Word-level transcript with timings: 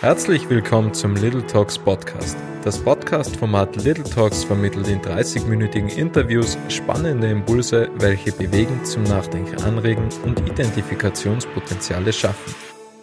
Herzlich 0.00 0.48
willkommen 0.48 0.94
zum 0.94 1.16
Little 1.16 1.44
Talks 1.44 1.76
Podcast. 1.76 2.38
Das 2.62 2.78
Podcast-Format 2.78 3.82
Little 3.82 4.04
Talks 4.04 4.44
vermittelt 4.44 4.86
in 4.86 5.00
30-minütigen 5.00 5.88
Interviews 5.88 6.56
spannende 6.68 7.28
Impulse, 7.28 7.90
welche 7.96 8.30
bewegen, 8.30 8.84
zum 8.84 9.02
Nachdenken 9.02 9.60
anregen 9.64 10.08
und 10.24 10.38
Identifikationspotenziale 10.48 12.12
schaffen. 12.12 12.54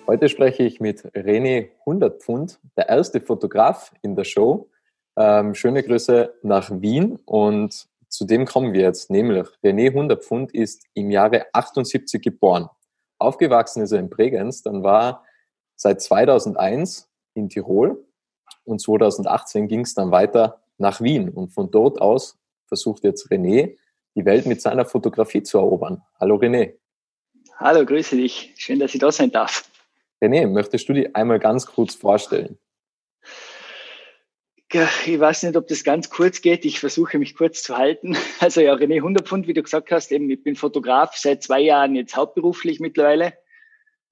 Heute 0.07 0.29
spreche 0.29 0.63
ich 0.63 0.79
mit 0.79 1.02
René 1.13 1.71
Hundertpfund, 1.85 2.61
der 2.77 2.88
erste 2.88 3.20
Fotograf 3.20 3.91
in 4.02 4.16
der 4.16 4.23
Show. 4.23 4.70
Ähm, 5.17 5.53
schöne 5.53 5.84
Grüße 5.84 6.35
nach 6.43 6.71
Wien 6.71 7.20
und 7.25 7.89
zu 8.07 8.23
dem 8.23 8.45
kommen 8.45 8.71
wir 8.71 8.84
jetzt, 8.84 9.09
nämlich 9.09 9.48
René 9.62 9.93
Hundertpfund 9.93 10.53
ist 10.53 10.85
im 10.93 11.12
Jahre 11.12 11.48
78 11.52 12.21
geboren. 12.21 12.70
Aufgewachsen 13.20 13.84
ist 13.84 13.91
er 13.91 13.99
in 13.99 14.09
Bregenz, 14.09 14.62
dann 14.62 14.81
war 14.81 15.24
seit 15.75 16.02
2001 16.02 17.09
in 17.34 17.49
Tirol 17.49 18.05
und 18.63 18.79
2018 18.79 19.67
ging 19.67 19.81
es 19.81 19.93
dann 19.93 20.11
weiter 20.11 20.61
nach 20.77 21.02
Wien. 21.02 21.29
Und 21.29 21.49
von 21.49 21.71
dort 21.71 22.02
aus 22.02 22.38
versucht 22.67 23.03
jetzt 23.03 23.29
René, 23.29 23.77
die 24.16 24.25
Welt 24.25 24.45
mit 24.45 24.61
seiner 24.61 24.85
Fotografie 24.85 25.43
zu 25.43 25.57
erobern. 25.57 26.02
Hallo 26.19 26.35
René. 26.35 26.75
Hallo, 27.57 27.85
grüße 27.85 28.16
dich. 28.16 28.53
Schön, 28.57 28.80
dass 28.80 28.93
ich 28.93 28.99
da 28.99 29.11
sein 29.11 29.31
darf. 29.31 29.69
René, 30.21 30.47
möchtest 30.47 30.89
du 30.89 30.93
dich 30.93 31.16
einmal 31.16 31.39
ganz 31.39 31.66
kurz 31.66 31.95
vorstellen? 31.95 32.57
Ich 35.05 35.19
weiß 35.19 35.44
nicht, 35.44 35.55
ob 35.55 35.67
das 35.67 35.85
ganz 35.85 36.09
kurz 36.09 36.41
geht. 36.41 36.66
Ich 36.66 36.80
versuche 36.80 37.17
mich 37.17 37.35
kurz 37.35 37.63
zu 37.63 37.77
halten. 37.77 38.17
Also 38.39 38.59
ja, 38.59 38.73
René 38.73 39.02
Hundertpfund, 39.02 39.47
wie 39.47 39.53
du 39.53 39.63
gesagt 39.63 39.91
hast, 39.91 40.11
eben, 40.11 40.30
ich 40.30 40.44
bin 40.44 40.55
Fotograf 40.55 41.16
seit 41.16 41.44
zwei 41.44 41.61
Jahren 41.61 41.95
jetzt 41.95 42.16
hauptberuflich 42.17 42.80
mittlerweile. 42.80 43.33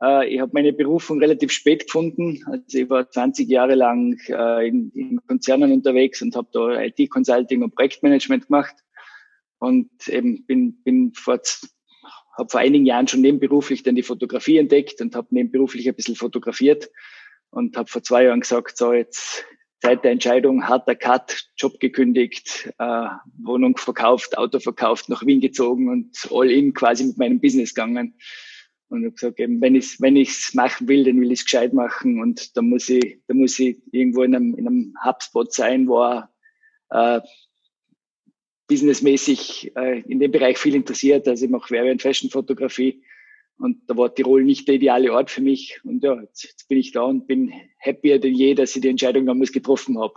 Äh, 0.02 0.34
ich 0.34 0.40
habe 0.40 0.52
meine 0.54 0.74
Berufung 0.74 1.20
relativ 1.20 1.52
spät 1.52 1.86
gefunden. 1.86 2.44
Also 2.46 2.77
ich 2.77 2.90
war 2.90 3.10
20 3.10 3.49
Jahre 3.49 3.76
lang 3.76 4.18
äh, 4.27 4.68
in, 4.68 4.91
in 4.91 5.20
Konzernen 5.27 5.72
unterwegs 5.72 6.22
und 6.22 6.35
habe 6.35 6.48
da 6.52 6.82
IT-Consulting 6.82 7.63
und 7.63 7.76
Projektmanagement 7.76 8.48
gemacht 8.48 8.76
und 9.60 9.90
eben 10.08 10.46
bin, 10.46 10.82
bin 10.84 11.13
vor 11.13 11.40
habe 12.35 12.50
vor 12.50 12.60
einigen 12.60 12.85
Jahren 12.85 13.08
schon 13.08 13.22
nebenberuflich 13.22 13.84
dann 13.84 13.96
die 13.96 14.04
Fotografie 14.04 14.58
entdeckt 14.58 15.02
und 15.02 15.16
habe 15.16 15.27
nebenberuflich 15.30 15.88
ein 15.88 15.96
bisschen 15.96 16.16
fotografiert 16.16 16.90
und 17.52 17.78
habe 17.78 17.88
vor 17.88 18.02
zwei 18.02 18.24
Jahren 18.24 18.41
gesagt, 18.41 18.78
so 18.78 18.91
jetzt 18.91 19.46
Zeit 19.82 20.04
der 20.04 20.12
Entscheidung, 20.12 20.68
harter 20.68 20.96
Cut, 20.96 21.46
Job 21.57 21.80
gekündigt, 21.80 22.72
äh, 22.80 23.07
Wohnung 23.41 23.78
verkauft, 23.78 24.38
Auto 24.38 24.60
verkauft, 24.60 25.10
nach 25.10 25.26
Wien 25.26 25.41
gezogen 25.41 25.90
und 25.90 26.28
all 26.32 26.50
in 26.50 26.74
quasi 26.74 27.04
mit 27.04 27.18
meinem 27.18 27.40
Business 27.40 27.74
gegangen. 27.74 28.16
Und 28.89 28.99
ich 28.99 29.05
habe 29.05 29.15
gesagt, 29.15 29.39
eben, 29.39 29.62
wenn 29.62 29.76
ich 29.76 29.85
es 29.85 30.01
wenn 30.01 30.15
ich's 30.15 30.53
machen 30.53 30.87
will, 30.87 31.03
dann 31.03 31.20
will 31.20 31.31
ich 31.31 31.39
es 31.39 31.45
gescheit 31.45 31.73
machen. 31.73 32.21
Und 32.21 32.55
da 32.55 32.62
muss 32.62 32.89
ich, 32.89 33.20
da 33.27 33.34
muss 33.34 33.57
ich 33.59 33.81
irgendwo 33.91 34.23
in 34.23 34.35
einem, 34.35 34.55
in 34.55 34.67
einem 34.67 34.93
Hubspot 35.03 35.53
sein, 35.53 35.87
wo 35.87 36.03
er 36.03 36.29
äh, 36.89 37.21
businessmäßig 38.67 39.76
äh, 39.76 40.01
in 40.01 40.20
dem 40.20 40.31
Bereich 40.31 40.57
viel 40.57 40.76
interessiert. 40.76 41.27
Also 41.27 41.45
ich 41.45 41.51
mache 41.51 41.71
Werbe- 41.71 41.91
und 41.91 42.01
Fashion-Fotografie. 42.01 43.04
Und 43.57 43.89
da 43.89 43.95
war 43.95 44.13
Tirol 44.13 44.43
nicht 44.43 44.67
der 44.67 44.76
ideale 44.76 45.11
Ort 45.13 45.31
für 45.31 45.41
mich. 45.41 45.79
Und 45.84 46.04
ja, 46.04 46.20
jetzt, 46.21 46.43
jetzt 46.43 46.67
bin 46.67 46.77
ich 46.77 46.91
da 46.91 47.04
und 47.04 47.27
bin 47.27 47.54
happier 47.79 48.20
denn 48.20 48.34
je, 48.34 48.55
dass 48.55 48.76
ich 48.76 48.81
die 48.81 48.89
Entscheidung 48.89 49.26
damals 49.26 49.51
getroffen 49.51 49.99
habe. 49.99 50.15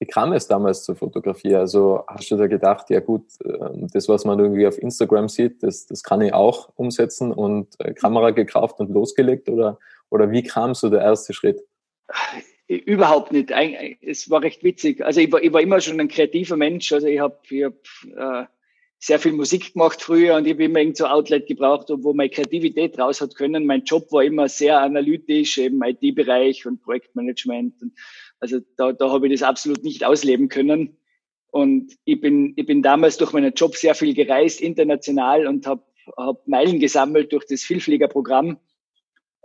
Wie 0.00 0.06
kam 0.06 0.32
es 0.32 0.48
damals 0.48 0.82
zur 0.82 0.96
Fotografie? 0.96 1.54
Also 1.54 2.04
hast 2.06 2.30
du 2.30 2.36
da 2.36 2.46
gedacht, 2.46 2.88
ja 2.88 3.00
gut, 3.00 3.26
ähm, 3.44 3.86
das, 3.92 4.08
was 4.08 4.24
man 4.24 4.38
irgendwie 4.38 4.66
auf 4.66 4.78
Instagram 4.78 5.28
sieht, 5.28 5.62
das, 5.62 5.86
das 5.86 6.02
kann 6.02 6.22
ich 6.22 6.32
auch 6.32 6.70
umsetzen 6.74 7.32
und 7.32 7.68
äh, 7.80 7.92
Kamera 7.92 8.30
gekauft 8.30 8.80
und 8.80 8.90
losgelegt? 8.90 9.50
Oder, 9.50 9.78
oder 10.08 10.30
wie 10.30 10.42
kam 10.42 10.74
so 10.74 10.88
der 10.88 11.02
erste 11.02 11.34
Schritt? 11.34 11.62
Überhaupt 12.66 13.30
nicht. 13.32 13.52
Es 14.00 14.30
war 14.30 14.42
recht 14.42 14.64
witzig. 14.64 15.04
Also 15.04 15.20
ich 15.20 15.30
war, 15.30 15.42
ich 15.42 15.52
war 15.52 15.60
immer 15.60 15.82
schon 15.82 16.00
ein 16.00 16.08
kreativer 16.08 16.56
Mensch. 16.56 16.90
Also 16.92 17.06
ich 17.06 17.20
habe 17.20 17.38
ich 17.50 17.64
hab, 17.64 17.74
äh, 18.16 18.46
sehr 19.02 19.18
viel 19.18 19.32
Musik 19.32 19.72
gemacht 19.72 20.02
früher 20.02 20.36
und 20.36 20.46
ich 20.46 20.52
habe 20.52 20.64
immer 20.64 20.78
irgend 20.78 20.98
so 20.98 21.06
Outlet 21.06 21.46
gebraucht, 21.46 21.86
wo 21.88 22.12
meine 22.12 22.28
Kreativität 22.28 22.98
raus 22.98 23.22
hat 23.22 23.34
können. 23.34 23.64
Mein 23.64 23.82
Job 23.84 24.12
war 24.12 24.22
immer 24.22 24.48
sehr 24.48 24.78
analytisch, 24.78 25.56
eben 25.56 25.82
IT-Bereich 25.82 26.66
und 26.66 26.82
Projektmanagement. 26.82 27.80
Und 27.80 27.92
also 28.40 28.58
da, 28.76 28.92
da 28.92 29.10
habe 29.10 29.26
ich 29.28 29.40
das 29.40 29.48
absolut 29.48 29.84
nicht 29.84 30.04
ausleben 30.04 30.48
können. 30.48 30.96
Und 31.52 31.92
ich 32.04 32.20
bin, 32.20 32.54
ich 32.56 32.66
bin 32.66 32.82
damals 32.82 33.16
durch 33.16 33.32
meinen 33.32 33.52
Job 33.54 33.76
sehr 33.76 33.94
viel 33.94 34.14
gereist, 34.14 34.60
international 34.60 35.46
und 35.46 35.66
habe 35.66 35.82
hab 36.16 36.46
Meilen 36.48 36.80
gesammelt 36.80 37.32
durch 37.32 37.44
das 37.46 37.62
Vielfliegerprogramm 37.62 38.58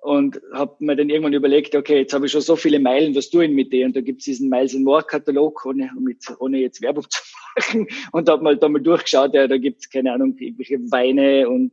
und 0.06 0.40
habe 0.54 0.76
mir 0.80 0.96
dann 0.96 1.10
irgendwann 1.10 1.34
überlegt, 1.34 1.76
okay, 1.76 2.02
jetzt 2.02 2.14
habe 2.14 2.28
ich 2.28 2.32
schon 2.32 2.42
so 2.42 2.56
viele 2.56 2.80
Meilen, 2.80 3.16
was 3.16 3.32
tue 3.32 3.46
ich 3.46 3.52
mit 3.52 3.74
denen? 3.74 3.88
Und 3.88 3.96
da 3.96 4.02
gibt 4.02 4.20
es 4.20 4.26
diesen 4.26 4.50
Miles 4.50 4.76
and 4.76 4.84
More 4.84 5.02
Katalog, 5.02 5.66
ohne, 5.66 5.90
ohne 6.38 6.60
jetzt 6.60 6.80
Werbung 6.84 7.06
zu 7.10 7.22
machen. 7.56 7.88
Und 8.12 8.30
habe 8.30 8.44
mal 8.44 8.56
da 8.56 8.70
mal 8.70 8.82
durchgeschaut, 8.82 9.34
ja, 9.34 9.48
da 9.48 9.58
gibt 9.58 9.82
es, 9.82 9.90
keine 9.90 10.14
Ahnung, 10.14 10.38
irgendwelche 10.38 10.78
Weine 10.92 11.50
und 11.50 11.72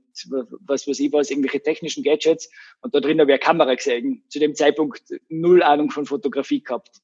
was 0.67 0.89
weiß 0.89 0.99
ich 1.01 1.13
was, 1.13 1.31
irgendwelche 1.31 1.63
technischen 1.63 2.03
Gadgets. 2.03 2.51
Und 2.81 2.95
da 2.95 3.01
drin 3.01 3.21
habe 3.21 3.31
ich 3.33 3.35
eine 3.35 3.45
Kamera 3.45 3.75
gesehen. 3.75 4.25
Zu 4.31 4.39
dem 4.39 4.55
Zeitpunkt 4.55 5.03
null 5.29 5.63
Ahnung 5.63 5.91
von 5.91 6.07
Fotografie 6.07 6.63
gehabt 6.63 7.03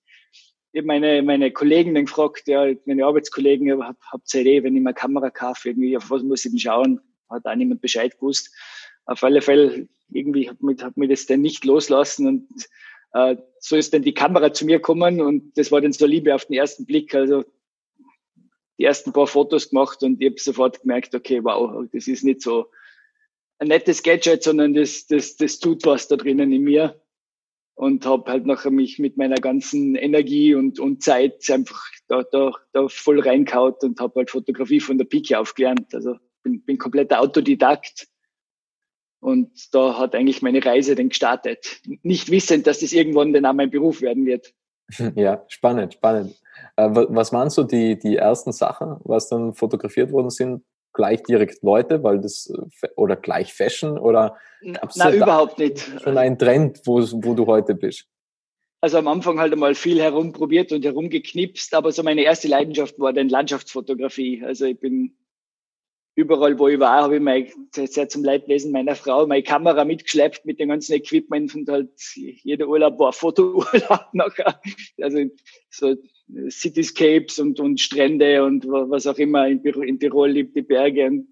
ich 0.73 0.81
habe 0.81 0.87
meine, 0.87 1.23
meine 1.23 1.51
Kollegen 1.51 1.95
dann 1.95 2.05
gefragt, 2.05 2.47
ja, 2.47 2.67
meine 2.85 3.07
Arbeitskollegen, 3.07 3.67
ja, 3.67 3.79
hab, 3.79 3.97
habt 4.13 4.33
ihr 4.35 4.41
Idee, 4.43 4.63
wenn 4.63 4.77
ich 4.77 4.83
mir 4.83 4.93
Kamera 4.93 5.31
kaufe, 5.31 5.71
irgendwie, 5.71 5.97
auf 5.97 6.11
was 6.11 6.23
muss 6.23 6.45
ich 6.45 6.53
denn 6.53 6.59
schauen? 6.59 7.01
Hat 7.31 7.47
auch 7.47 7.55
niemand 7.55 7.81
Bescheid 7.81 8.19
gewusst. 8.19 8.55
Auf 9.07 9.23
alle 9.25 9.41
Fälle, 9.41 9.89
irgendwie 10.11 10.49
hat 10.49 10.63
mich, 10.63 10.83
hat 10.83 10.97
mich 10.97 11.09
das 11.09 11.27
dann 11.27 11.41
nicht 11.41 11.65
loslassen 11.65 12.27
und 12.27 12.49
äh, 13.15 13.37
so 13.61 13.77
ist 13.77 13.95
dann 13.95 14.03
die 14.03 14.13
Kamera 14.13 14.53
zu 14.53 14.67
mir 14.67 14.77
gekommen 14.77 15.21
und 15.21 15.57
das 15.57 15.73
war 15.73 15.81
dann 15.81 15.93
so 15.93 16.05
Liebe 16.07 16.35
auf 16.35 16.45
den 16.45 16.57
ersten 16.57 16.85
Blick. 16.85 17.15
Also 17.15 17.45
die 18.79 18.85
ersten 18.85 19.13
paar 19.13 19.27
Fotos 19.27 19.71
gemacht 19.71 20.03
und 20.03 20.21
ich 20.21 20.31
habe 20.31 20.41
sofort 20.41 20.83
gemerkt, 20.83 21.15
okay, 21.15 21.43
wow, 21.43 21.85
das 21.93 22.07
ist 22.07 22.25
nicht 22.25 22.43
so 22.43 22.67
ein 23.59 23.69
nettes 23.69 24.03
Gadget, 24.03 24.43
sondern 24.43 24.75
das, 24.75 25.07
das, 25.07 25.37
das 25.37 25.59
tut 25.59 25.85
was 25.87 26.09
da 26.09 26.17
drinnen 26.17 26.53
in 26.53 26.63
mir 26.63 27.01
und 27.79 28.05
habe 28.07 28.29
halt 28.29 28.45
nachher 28.45 28.73
mich 28.73 28.99
mit 28.99 29.17
meiner 29.17 29.37
ganzen 29.37 29.95
Energie 29.95 30.53
und, 30.53 30.81
und 30.81 31.01
Zeit 31.01 31.49
einfach 31.49 31.81
da, 32.09 32.25
da, 32.25 32.51
da 32.73 32.89
voll 32.89 33.21
reinkaut 33.21 33.85
und 33.85 34.01
habe 34.01 34.15
halt 34.17 34.31
Fotografie 34.31 34.81
von 34.81 34.99
der 34.99 35.05
Pike 35.05 35.39
aufgelernt. 35.39 35.95
Also 35.95 36.17
bin, 36.43 36.65
bin 36.65 36.77
kompletter 36.77 37.21
Autodidakt. 37.21 38.09
Und 39.21 39.73
da 39.73 39.97
hat 39.97 40.17
eigentlich 40.17 40.43
meine 40.43 40.65
Reise 40.65 40.97
dann 40.97 41.11
gestartet. 41.11 41.81
Nicht 42.03 42.33
wissend, 42.33 42.67
dass 42.67 42.81
das 42.81 42.93
irgendwann 42.93 43.33
dann 43.33 43.47
auch 43.47 43.53
mein 43.53 43.71
Beruf 43.71 44.01
werden 44.03 44.27
wird. 44.27 44.53
Ja, 45.15 45.45
spannend, 45.47 45.95
spannend. 45.95 46.35
Äh, 46.75 46.89
was 46.91 47.33
waren 47.33 47.51
so 47.51 47.63
die, 47.63 47.97
die 47.97 48.17
ersten 48.17 48.51
Sachen, 48.51 48.97
was 49.05 49.29
dann 49.29 49.55
fotografiert 49.55 50.11
worden 50.11 50.31
sind? 50.31 50.65
Gleich 50.93 51.23
direkt 51.23 51.63
Leute, 51.63 52.03
weil 52.03 52.21
das 52.21 52.53
äh, 52.83 52.89
oder 52.97 53.17
gleich 53.17 53.53
Fashion 53.53 53.99
oder 53.99 54.37
Na, 54.63 55.13
überhaupt 55.13 55.59
nicht. 55.59 55.91
Schon 56.03 56.19
ein 56.19 56.39
Trend, 56.39 56.81
wo, 56.85 57.01
wo 57.01 57.35
du 57.35 57.47
heute 57.47 57.75
bist. 57.75 58.07
Also 58.81 58.99
am 58.99 59.09
Anfang 59.09 59.41
halt 59.41 59.53
einmal 59.53 59.75
viel 59.75 60.01
herumprobiert 60.01 60.71
und 60.71 60.85
herumgeknipst, 60.85 61.75
aber 61.75 61.91
so 61.91 62.03
meine 62.05 62.23
erste 62.23 62.47
Leidenschaft 62.47 62.99
war 62.99 63.13
dann 63.13 63.29
Landschaftsfotografie. 63.29 64.45
Also 64.45 64.67
ich 64.67 64.79
bin 64.79 65.17
überall, 66.15 66.59
wo 66.59 66.69
ich 66.69 66.79
war, 66.79 67.03
habe 67.03 67.17
ich 67.17 67.23
mein, 67.23 67.49
sehr 67.73 68.09
zum 68.09 68.25
Leidwesen 68.25 68.73
meiner 68.73 68.95
Frau 68.95 69.27
meine 69.27 69.43
Kamera 69.45 69.85
mitgeschleppt 69.85 70.45
mit 70.45 70.59
dem 70.59 70.69
ganzen 70.69 70.95
Equipment 70.95 71.55
und 71.55 71.69
halt 71.69 71.91
jeder 72.15 72.69
Urlaub 72.69 72.99
war 72.99 73.13
Fotourlaub 73.13 74.07
nachher. 74.13 74.61
Also 75.01 75.25
so 75.71 75.97
Cityscapes 76.51 77.39
und, 77.39 77.61
und 77.61 77.81
Strände 77.81 78.45
und 78.45 78.67
was 78.67 79.07
auch 79.07 79.19
immer. 79.19 79.49
In, 79.49 79.63
in 79.63 79.99
Tirol 79.99 80.31
liebt 80.31 80.57
die 80.57 80.63
Berge 80.63 81.07
und 81.07 81.29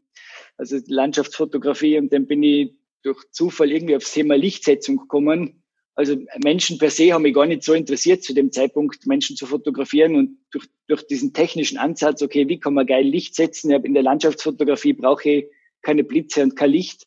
also 0.56 0.78
Landschaftsfotografie 0.86 1.98
und 1.98 2.12
dann 2.12 2.26
bin 2.26 2.42
ich 2.42 2.74
durch 3.02 3.22
Zufall 3.30 3.70
irgendwie 3.70 3.96
aufs 3.96 4.12
Thema 4.12 4.36
Lichtsetzung 4.36 4.96
gekommen. 4.96 5.62
Also 5.94 6.16
Menschen 6.42 6.78
per 6.78 6.90
se 6.90 7.12
haben 7.12 7.22
mich 7.22 7.34
gar 7.34 7.46
nicht 7.46 7.62
so 7.62 7.72
interessiert 7.72 8.22
zu 8.22 8.34
dem 8.34 8.52
Zeitpunkt, 8.52 9.06
Menschen 9.06 9.36
zu 9.36 9.46
fotografieren 9.46 10.14
und 10.14 10.38
durch, 10.50 10.66
durch 10.88 11.06
diesen 11.06 11.32
technischen 11.32 11.78
Ansatz, 11.78 12.22
okay, 12.22 12.48
wie 12.48 12.58
kann 12.58 12.74
man 12.74 12.86
geil 12.86 13.06
Licht 13.06 13.34
setzen? 13.34 13.70
in 13.70 13.94
der 13.94 14.02
Landschaftsfotografie 14.02 14.92
brauche 14.92 15.30
ich 15.30 15.46
keine 15.82 16.04
Blitze 16.04 16.42
und 16.42 16.56
kein 16.56 16.70
Licht 16.70 17.06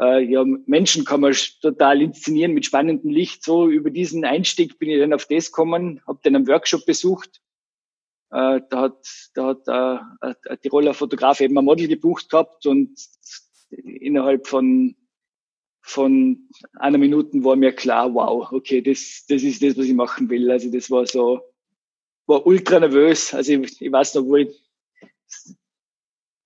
äh, 0.00 0.24
ja, 0.24 0.44
Menschen 0.66 1.04
kann 1.04 1.20
man 1.20 1.34
total 1.60 2.00
inszenieren 2.00 2.52
mit 2.52 2.66
spannendem 2.66 3.10
Licht. 3.10 3.44
So 3.44 3.68
über 3.68 3.90
diesen 3.90 4.24
Einstieg 4.24 4.78
bin 4.78 4.90
ich 4.90 4.98
dann 4.98 5.12
auf 5.12 5.26
das 5.26 5.46
gekommen, 5.46 6.00
habe 6.06 6.20
dann 6.22 6.36
einen 6.36 6.48
Workshop 6.48 6.86
besucht. 6.86 7.42
Äh, 8.30 8.60
da 8.70 8.80
hat, 8.80 9.30
da 9.34 9.46
hat 9.48 9.68
äh, 9.68 10.34
ein 10.48 10.60
Tiroler 10.62 10.94
Fotograf 10.94 11.40
eben 11.40 11.58
ein 11.58 11.64
Model 11.64 11.88
gebucht 11.88 12.30
gehabt 12.30 12.64
und 12.66 12.98
innerhalb 13.70 14.46
von 14.46 14.96
von 15.82 16.48
einer 16.74 16.98
Minute 16.98 17.42
war 17.42 17.56
mir 17.56 17.72
klar, 17.72 18.14
wow, 18.14 18.52
okay, 18.52 18.80
das, 18.80 19.24
das 19.28 19.42
ist 19.42 19.62
das, 19.62 19.76
was 19.76 19.86
ich 19.86 19.94
machen 19.94 20.28
will. 20.28 20.50
Also 20.50 20.70
das 20.70 20.90
war 20.90 21.06
so, 21.06 21.40
war 22.26 22.46
ultra 22.46 22.78
nervös. 22.78 23.34
Also 23.34 23.54
ich, 23.54 23.80
ich 23.80 23.90
weiß 23.90 24.14
noch, 24.14 24.24
wo 24.24 24.36
ich, 24.36 24.48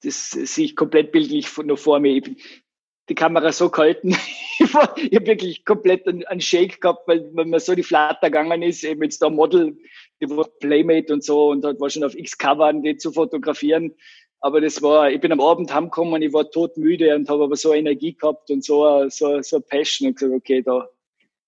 das 0.03 0.31
sehe 0.31 0.67
ich 0.67 0.77
komplett 0.77 1.13
bildlich 1.13 1.55
noch 1.59 1.79
vor 1.79 2.01
mir. 2.01 2.17
Ich, 2.17 2.64
die 3.09 3.15
Kamera 3.15 3.53
so 3.53 3.71
gehalten. 3.71 4.17
Ich 4.61 4.73
habe 4.73 5.11
wirklich 5.11 5.65
komplett 5.65 6.07
einen, 6.07 6.41
Shake 6.41 6.81
gehabt, 6.81 7.09
weil, 7.09 7.29
weil 7.35 7.45
mir 7.45 7.59
so 7.59 7.75
die 7.75 7.83
Flatter 7.83 8.31
gegangen 8.31 8.63
ist, 8.63 8.85
eben 8.85 9.03
jetzt 9.03 9.21
da 9.21 9.29
Model, 9.29 9.77
die 10.21 10.31
war 10.31 10.45
Playmate 10.61 11.13
und 11.13 11.25
so 11.25 11.51
und 11.51 11.63
dort 11.63 11.81
war 11.81 11.91
schon 11.91 12.05
auf 12.05 12.15
X-Cover, 12.15 12.73
die 12.73 12.97
zu 12.97 13.11
fotografieren. 13.11 13.93
Aber 14.39 14.61
das 14.61 14.81
war, 14.81 15.11
ich 15.11 15.21
bin 15.21 15.33
am 15.33 15.41
Abend 15.41 15.75
heimgekommen, 15.75 16.23
ich 16.23 16.33
war 16.33 16.49
todmüde 16.49 17.17
und 17.17 17.29
habe 17.29 17.45
aber 17.45 17.57
so 17.57 17.75
Energie 17.75 18.15
gehabt 18.15 18.49
und 18.51 18.65
so, 18.65 19.09
so, 19.09 19.43
so 19.43 19.61
Passion 19.61 20.09
und 20.09 20.19
gesagt, 20.19 20.37
okay, 20.37 20.63
da, 20.63 20.89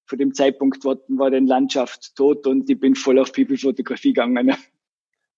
von 0.06 0.18
dem 0.18 0.34
Zeitpunkt 0.34 0.84
war, 0.84 0.96
war 1.08 1.30
die 1.30 1.38
Landschaft 1.38 2.16
tot 2.16 2.44
und 2.46 2.68
ich 2.68 2.80
bin 2.80 2.96
voll 2.96 3.20
auf 3.20 3.32
People-Fotografie 3.32 4.12
gegangen. 4.12 4.56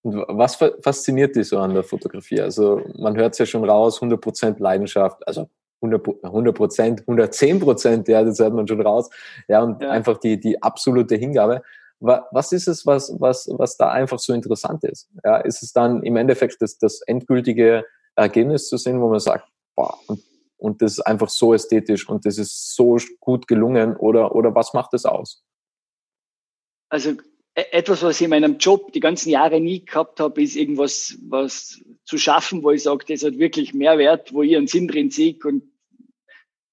Und 0.02 0.24
was 0.28 0.54
fasziniert 0.54 1.34
dich 1.34 1.48
so 1.48 1.58
an 1.58 1.74
der 1.74 1.82
Fotografie? 1.82 2.40
Also 2.40 2.80
man 2.96 3.16
hört 3.16 3.32
es 3.32 3.40
ja 3.40 3.46
schon 3.46 3.68
raus, 3.68 4.00
100% 4.00 4.62
Leidenschaft, 4.62 5.26
also 5.26 5.50
100 5.80 6.54
Prozent, 6.54 7.00
110 7.00 7.60
Prozent, 7.60 8.08
ja, 8.08 8.25
das 8.25 8.38
hört 8.38 8.54
man 8.54 8.66
schon 8.66 8.80
raus. 8.80 9.08
Ja, 9.48 9.62
und 9.62 9.82
ja. 9.82 9.90
einfach 9.90 10.19
die, 10.19 10.38
die 10.38 10.62
absolute 10.62 11.16
Hingabe. 11.16 11.62
Was 12.00 12.52
ist 12.52 12.69
es, 12.69 12.86
was, 12.86 13.12
was, 13.19 13.48
was 13.52 13.76
da 13.76 13.90
einfach 13.90 14.20
so 14.20 14.32
interessant 14.32 14.84
ist? 14.84 15.08
Ja, 15.25 15.38
ist 15.38 15.62
es 15.62 15.72
dann 15.72 16.02
im 16.04 16.16
Endeffekt 16.16 16.62
das, 16.62 16.78
das 16.78 17.00
endgültige 17.02 17.84
Ergebnis 18.14 18.69
zu 18.69 18.76
sehen, 18.76 19.00
wo 19.00 19.08
man 19.08 19.19
sagt, 19.19 19.48
boah, 19.75 19.98
und, 20.06 20.22
und 20.58 20.82
das 20.82 20.92
ist 20.92 21.00
einfach 21.00 21.28
so 21.28 21.54
ästhetisch 21.54 22.08
und 22.08 22.25
das 22.25 22.38
ist 22.38 22.76
so 22.76 22.98
gut 23.20 23.48
gelungen 23.48 23.96
oder, 23.96 24.34
oder 24.34 24.54
was 24.54 24.75
macht 24.75 24.92
das 24.92 25.06
aus? 25.06 25.44
Also 26.88 27.14
etwas, 27.58 28.02
was 28.02 28.20
ich 28.20 28.25
in 28.25 28.31
meinem 28.31 28.58
Job 28.58 28.93
die 28.93 29.00
ganzen 29.00 29.31
Jahre 29.31 29.60
nie 29.60 29.84
gehabt 29.84 30.20
habe, 30.20 30.43
ist 30.43 30.56
irgendwas 30.56 31.19
was 31.22 31.82
zu 32.05 32.19
schaffen, 32.19 32.62
wo 32.62 32.70
ich 32.70 32.82
sage, 32.84 33.05
das 33.08 33.25
hat 33.25 33.38
wirklich 33.38 33.75
Mehrwert, 33.75 34.32
wo 34.32 34.43
ich 34.43 34.56
einen 34.56 34.66
Sinn 34.66 34.88
drin 34.88 35.10
sehe 35.10 35.37
und 35.44 35.64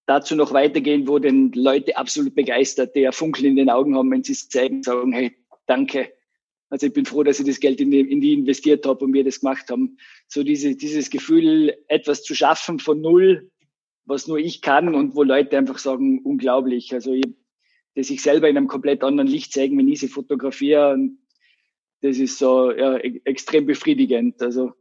dazu 0.06 0.36
noch 0.36 0.54
weitergehen, 0.54 1.08
wo 1.08 1.20
den 1.20 1.52
Leute 1.54 1.98
absolut 1.98 2.36
begeistert, 2.36 2.96
die 2.96 3.02
ja 3.02 3.12
Funkeln 3.12 3.48
in 3.48 3.56
den 3.56 3.70
Augen 3.70 3.98
haben, 3.98 4.12
wenn 4.12 4.24
sie 4.24 4.34
es 4.34 4.50
zeigen, 4.50 4.84
sagen, 4.84 5.12
hey, 5.14 5.36
danke. 5.66 6.14
Also 6.70 6.88
ich 6.88 6.94
bin 6.94 7.06
froh, 7.06 7.24
dass 7.24 7.40
ich 7.40 7.46
das 7.46 7.60
Geld 7.60 7.80
in 7.80 7.92
die, 7.92 8.00
in 8.00 8.22
die 8.22 8.34
investiert 8.34 8.86
habe 8.86 9.06
und 9.06 9.14
wir 9.14 9.24
das 9.24 9.40
gemacht 9.40 9.70
haben. 9.70 9.98
So 10.28 10.44
diese, 10.44 10.76
dieses 10.76 11.10
Gefühl, 11.10 11.76
etwas 11.88 12.24
zu 12.24 12.36
schaffen 12.36 12.80
von 12.80 13.02
null, 13.02 13.52
was 14.06 14.28
nur 14.28 14.38
ich 14.38 14.62
kann 14.62 14.94
und 14.94 15.16
wo 15.16 15.24
Leute 15.24 15.58
einfach 15.58 15.80
sagen, 15.80 16.22
unglaublich. 16.24 16.94
Also 16.94 17.14
ich, 17.14 17.26
dass 17.96 18.10
ich 18.10 18.22
selber 18.22 18.50
in 18.50 18.58
einem 18.58 18.68
komplett 18.68 19.04
anderen 19.04 19.28
Licht 19.28 19.54
zeigen, 19.54 19.78
wenn 19.78 19.88
ich 19.88 20.00
sie 20.00 20.08
fotografiere. 20.08 20.94
Und 20.94 21.20
das 22.02 22.18
ist 22.18 22.38
so 22.38 22.72
ja, 22.72 22.98
e-, 22.98 23.22
extrem 23.24 23.66
befriedigend. 23.66 24.42
Also 24.42 24.74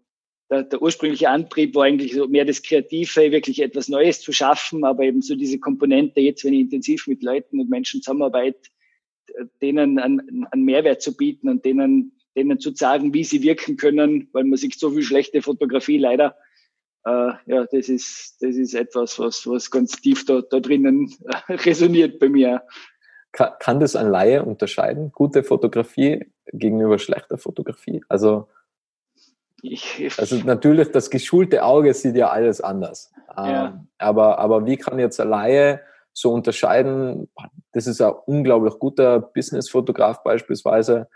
der, 0.50 0.64
der 0.64 0.82
ursprüngliche 0.82 1.30
Antrieb 1.30 1.74
war 1.74 1.84
eigentlich 1.84 2.14
so 2.14 2.28
mehr 2.28 2.44
das 2.44 2.62
Kreative, 2.62 3.32
wirklich 3.32 3.62
etwas 3.62 3.88
Neues 3.88 4.20
zu 4.20 4.32
schaffen, 4.32 4.84
aber 4.84 5.04
eben 5.04 5.22
so 5.22 5.34
diese 5.36 5.58
Komponente, 5.58 6.20
jetzt 6.20 6.44
wenn 6.44 6.54
ich 6.54 6.60
intensiv 6.60 7.06
mit 7.06 7.22
Leuten 7.22 7.60
und 7.60 7.70
Menschen 7.70 8.02
zusammenarbeite, 8.02 8.60
denen 9.62 9.98
einen, 9.98 10.46
einen 10.50 10.64
Mehrwert 10.64 11.02
zu 11.02 11.16
bieten 11.16 11.48
und 11.48 11.64
denen, 11.64 12.12
denen 12.36 12.58
zu 12.58 12.74
sagen, 12.74 13.14
wie 13.14 13.24
sie 13.24 13.42
wirken 13.42 13.76
können, 13.76 14.28
weil 14.32 14.44
man 14.44 14.58
sieht 14.58 14.78
so 14.78 14.90
viel 14.90 15.02
schlechte 15.02 15.40
Fotografie 15.40 15.98
leider. 15.98 16.36
Äh, 17.06 17.32
ja, 17.46 17.66
das 17.70 17.88
ist, 17.88 18.36
das 18.40 18.56
ist 18.56 18.74
etwas, 18.74 19.18
was, 19.18 19.46
was 19.46 19.70
ganz 19.70 19.92
tief 20.00 20.24
da, 20.24 20.40
da 20.42 20.60
drinnen 20.60 21.14
resoniert 21.48 22.18
bei 22.18 22.28
mir. 22.28 22.62
Kann, 23.34 23.50
kann 23.58 23.80
das 23.80 23.96
ein 23.96 24.08
Laie 24.08 24.44
unterscheiden? 24.44 25.10
Gute 25.10 25.42
Fotografie 25.42 26.30
gegenüber 26.52 27.00
schlechter 27.00 27.36
Fotografie? 27.36 28.00
Also, 28.08 28.46
also 30.16 30.36
natürlich, 30.44 30.92
das 30.92 31.10
geschulte 31.10 31.64
Auge 31.64 31.92
sieht 31.94 32.14
ja 32.14 32.30
alles 32.30 32.60
anders. 32.60 33.12
Ja. 33.36 33.66
Ähm, 33.66 33.88
aber, 33.98 34.38
aber 34.38 34.66
wie 34.66 34.76
kann 34.76 35.00
jetzt 35.00 35.20
ein 35.20 35.28
Laie 35.28 35.80
so 36.12 36.32
unterscheiden, 36.32 37.28
das 37.72 37.88
ist 37.88 38.00
ein 38.00 38.12
unglaublich 38.26 38.78
guter 38.78 39.18
Business-Fotograf 39.18 40.22
beispielsweise 40.22 41.08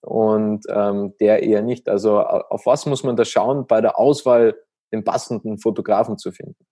und 0.00 0.64
ähm, 0.68 1.14
der 1.18 1.42
eher 1.42 1.62
nicht. 1.62 1.88
Also 1.88 2.20
auf 2.20 2.66
was 2.66 2.86
muss 2.86 3.02
man 3.02 3.16
da 3.16 3.24
schauen 3.24 3.66
bei 3.66 3.80
der 3.80 3.98
Auswahl, 3.98 4.54
den 4.92 5.02
passenden 5.02 5.58
Fotografen 5.58 6.18
zu 6.18 6.30
finden? 6.30 6.64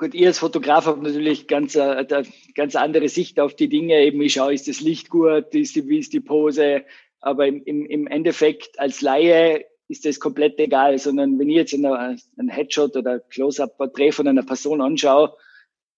Gut, 0.00 0.14
ihr 0.14 0.28
als 0.28 0.38
Fotograf 0.38 0.86
habt 0.86 1.02
natürlich 1.02 1.46
ganz, 1.46 1.74
äh, 1.74 2.24
ganz 2.54 2.74
andere 2.74 3.10
Sicht 3.10 3.38
auf 3.38 3.54
die 3.54 3.68
Dinge. 3.68 4.02
Eben, 4.02 4.22
ich 4.22 4.32
schaue, 4.32 4.54
ist 4.54 4.66
das 4.66 4.80
Licht 4.80 5.10
gut, 5.10 5.54
ist 5.54 5.76
die, 5.76 5.86
wie 5.88 5.98
ist 5.98 6.14
die 6.14 6.20
Pose, 6.20 6.86
aber 7.20 7.46
im, 7.46 7.62
im, 7.64 7.84
im 7.84 8.06
Endeffekt 8.06 8.80
als 8.80 9.02
Laie 9.02 9.66
ist 9.88 10.06
das 10.06 10.18
komplett 10.18 10.58
egal, 10.58 10.96
sondern 10.96 11.38
wenn 11.38 11.50
ich 11.50 11.56
jetzt 11.56 11.74
einen 11.74 12.48
Headshot 12.48 12.96
oder 12.96 13.20
Close-Up-Porträt 13.20 14.12
von 14.12 14.26
einer 14.26 14.42
Person 14.42 14.80
anschaue, 14.80 15.36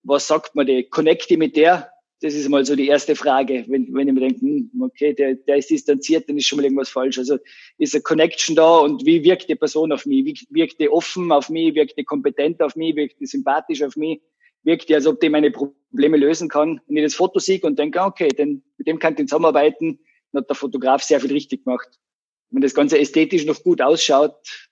was 0.02 0.26
sagt 0.26 0.56
man 0.56 0.66
die? 0.66 0.82
Connecte 0.82 1.37
mit 1.37 1.54
der? 1.54 1.91
Das 2.22 2.34
ist 2.34 2.48
mal 2.48 2.64
so 2.64 2.76
die 2.76 2.86
erste 2.86 3.16
Frage. 3.16 3.64
Wenn, 3.66 3.92
wenn 3.92 4.06
ich 4.06 4.14
mir 4.14 4.20
denke, 4.20 4.40
hm, 4.40 4.70
okay, 4.80 5.12
der, 5.12 5.34
der 5.34 5.56
ist 5.56 5.70
distanziert, 5.70 6.28
dann 6.28 6.38
ist 6.38 6.46
schon 6.46 6.58
mal 6.58 6.62
irgendwas 6.62 6.88
falsch. 6.88 7.19
Also 7.19 7.36
ist 7.78 7.94
eine 7.94 8.02
Connection 8.02 8.54
da 8.54 8.78
und 8.78 9.04
wie 9.04 9.24
wirkt 9.24 9.48
die 9.48 9.56
Person 9.56 9.90
auf 9.90 10.06
mich? 10.06 10.24
Wie, 10.24 10.46
wirkt 10.50 10.78
die 10.78 10.88
offen 10.88 11.32
auf 11.32 11.50
mich? 11.50 11.74
Wirkt 11.74 11.98
die 11.98 12.04
kompetent 12.04 12.62
auf 12.62 12.76
mich? 12.76 12.94
Wirkt 12.94 13.19
die 13.19 13.26
sympathisch 13.26 13.82
auf 13.82 13.96
mich? 13.96 14.22
Wirkt 14.62 14.88
die, 14.88 14.94
als 14.94 15.08
ob 15.08 15.19
die 15.20 15.30
meine 15.30 15.50
Probleme 15.50 16.16
lösen 16.16 16.48
kann? 16.48 16.80
Wenn 16.86 16.98
ich 16.98 17.02
das 17.02 17.16
Foto 17.16 17.40
sehe 17.40 17.60
und 17.62 17.76
denke, 17.76 18.00
okay, 18.00 18.28
denn 18.28 18.62
mit 18.78 18.86
dem 18.86 19.00
kann 19.00 19.14
ich 19.18 19.26
zusammenarbeiten, 19.26 19.98
hat 20.32 20.48
der 20.48 20.54
Fotograf 20.54 21.02
sehr 21.02 21.18
viel 21.20 21.32
richtig 21.32 21.64
gemacht. 21.64 21.88
Wenn 22.50 22.62
das 22.62 22.75
Ganze 22.75 23.00
ästhetisch 23.00 23.44
noch 23.46 23.60
gut 23.64 23.82
ausschaut, 23.82 24.70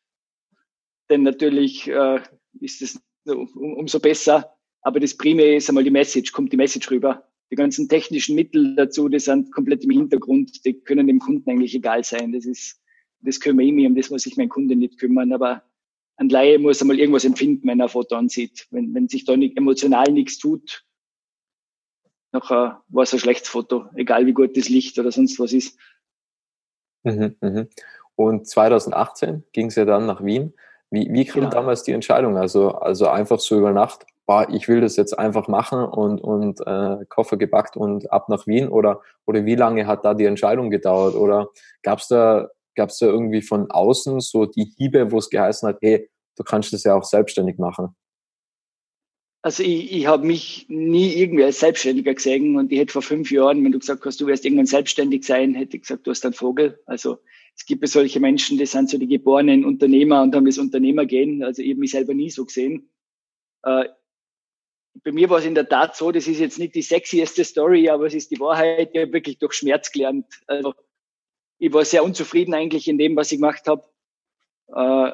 dann 1.09 1.25
natürlich 1.25 1.89
äh, 1.89 2.21
ist 2.61 2.81
es 2.81 3.01
um, 3.27 3.49
umso 3.57 3.99
besser. 3.99 4.57
Aber 4.83 5.01
das 5.01 5.17
Primär 5.17 5.57
ist 5.57 5.69
einmal 5.69 5.83
die 5.85 5.91
Message, 5.91 6.31
kommt 6.31 6.53
die 6.53 6.57
Message 6.57 6.89
rüber. 6.93 7.27
Die 7.51 7.57
ganzen 7.57 7.89
technischen 7.89 8.37
Mittel 8.37 8.77
dazu, 8.77 9.09
die 9.09 9.19
sind 9.19 9.53
komplett 9.53 9.85
im 9.85 9.91
Hintergrund, 9.91 10.65
die 10.65 10.75
können 10.81 11.07
dem 11.07 11.19
Kunden 11.19 11.51
eigentlich 11.51 11.75
egal 11.75 12.05
sein. 12.05 12.33
Das 12.33 12.47
ist, 12.47 12.81
das 13.21 13.41
kümmere 13.41 13.67
ich 13.67 13.73
mich, 13.73 13.87
um 13.87 13.95
das 13.97 14.11
muss 14.11 14.23
sich 14.23 14.37
mein 14.37 14.49
Kunde 14.49 14.77
nicht 14.77 14.99
kümmern. 14.99 15.33
Aber 15.33 15.65
ein 16.17 16.29
Laie 16.29 16.59
muss 16.59 16.81
einmal 16.81 16.99
irgendwas 16.99 17.25
empfinden, 17.25 17.67
wenn 17.67 17.81
er 17.81 17.87
ein 17.87 17.91
Foto 17.91 18.15
ansieht. 18.15 18.69
Wenn, 18.71 18.95
wenn 18.95 19.09
sich 19.09 19.25
da 19.25 19.37
nicht, 19.37 19.57
emotional 19.57 20.13
nichts 20.13 20.39
tut, 20.39 20.85
nachher 22.33 22.83
war 22.89 23.03
es 23.03 23.13
ein 23.13 23.19
schlechtes 23.19 23.49
Foto, 23.49 23.87
egal 23.95 24.27
wie 24.27 24.33
gut 24.33 24.57
das 24.57 24.69
Licht 24.69 24.99
oder 24.99 25.11
sonst 25.11 25.39
was 25.41 25.53
ist. 25.53 25.79
Mhm, 27.03 27.37
mhm. 27.41 27.69
Und 28.15 28.47
2018 28.47 29.45
ging 29.53 29.67
es 29.69 29.77
ja 29.77 29.85
dann 29.85 30.07
nach 30.07 30.23
Wien. 30.23 30.53
Wie, 30.91 31.11
wie 31.11 31.25
kam 31.25 31.41
genau. 31.41 31.51
damals 31.51 31.85
die 31.85 31.93
Entscheidung? 31.93 32.37
Also, 32.37 32.73
also 32.73 33.09
einfach 33.09 33.41
so 33.41 33.57
über 33.57 33.73
Nacht, 33.73 34.05
boah, 34.31 34.47
ich 34.49 34.69
will 34.69 34.81
das 34.81 34.95
jetzt 34.95 35.19
einfach 35.19 35.49
machen 35.49 35.83
und, 35.83 36.21
und 36.21 36.61
äh, 36.65 37.05
Koffer 37.09 37.37
gepackt 37.37 37.77
und 37.77 38.13
ab 38.13 38.29
nach 38.29 38.47
Wien? 38.47 38.69
Oder, 38.69 39.01
oder 39.27 39.45
wie 39.45 39.57
lange 39.57 39.89
hat 39.89 40.05
da 40.05 40.15
die 40.15 40.25
Entscheidung 40.25 40.71
gedauert? 40.71 41.17
Oder 41.17 41.49
gab 41.83 41.99
es 41.99 42.07
da, 42.07 42.49
gab's 42.77 43.01
da 43.01 43.07
irgendwie 43.07 43.43
von 43.43 43.73
außen 43.73 44.21
so 44.21 44.47
die 44.47 44.73
Hiebe, 44.77 45.11
wo 45.11 45.19
es 45.19 45.31
geheißen 45.31 45.69
hat, 45.69 45.79
hey, 45.81 46.09
du 46.37 46.45
kannst 46.45 46.73
das 46.73 46.85
ja 46.85 46.95
auch 46.95 47.03
selbstständig 47.03 47.59
machen? 47.59 47.89
Also 49.43 49.65
ich, 49.65 49.91
ich 49.91 50.07
habe 50.07 50.25
mich 50.25 50.67
nie 50.69 51.13
irgendwie 51.15 51.43
als 51.43 51.59
Selbstständiger 51.59 52.15
gesehen 52.15 52.57
und 52.57 52.71
ich 52.71 52.79
hätte 52.79 52.93
vor 52.93 53.03
fünf 53.03 53.33
Jahren, 53.33 53.65
wenn 53.65 53.73
du 53.73 53.81
gesagt 53.81 54.05
hast, 54.05 54.21
du 54.21 54.29
wirst 54.29 54.45
irgendwann 54.45 54.67
selbstständig 54.67 55.25
sein, 55.25 55.57
hätte 55.57 55.77
ich 55.77 55.83
gesagt, 55.83 56.07
du 56.07 56.13
hast 56.13 56.25
einen 56.25 56.35
Vogel. 56.35 56.79
Also 56.87 57.19
es 57.57 57.67
gibt 57.67 57.83
ja 57.83 57.89
solche 57.89 58.21
Menschen, 58.21 58.59
die 58.59 58.67
sind 58.67 58.91
so 58.91 58.97
die 58.97 59.09
geborenen 59.09 59.65
Unternehmer 59.65 60.23
und 60.23 60.37
haben 60.37 60.47
das 60.47 60.59
Unternehmergehen. 60.59 61.43
Also 61.43 61.63
ich 61.63 61.71
habe 61.71 61.81
mich 61.81 61.91
selber 61.91 62.15
nie 62.15 62.31
so 62.31 62.45
gesehen. 62.45 62.93
Bei 65.03 65.13
mir 65.13 65.31
war 65.31 65.39
es 65.39 65.47
in 65.47 65.55
der 65.55 65.69
Tat 65.69 65.97
so, 65.97 66.11
das 66.11 66.27
ist 66.27 66.41
jetzt 66.41 66.59
nicht 66.59 66.75
die 66.75 66.83
sexieste 66.83 67.45
Story, 67.45 67.89
aber 67.89 68.07
es 68.07 68.15
ist 68.15 68.31
die 68.31 68.41
Wahrheit. 68.41 68.91
Ich 68.93 69.01
habe 69.01 69.13
wirklich 69.13 69.39
durch 69.39 69.55
Schmerz 69.55 69.91
gelernt. 69.93 70.27
Also 70.47 70.75
ich 71.59 71.73
war 71.73 71.85
sehr 71.85 72.05
unzufrieden 72.05 72.55
eigentlich 72.55 72.89
in 72.89 72.99
dem, 72.99 73.17
was 73.17 73.33
ich 73.33 73.39
gemacht 73.39 73.67
habe. 73.67 73.85
Äh, 74.69 75.13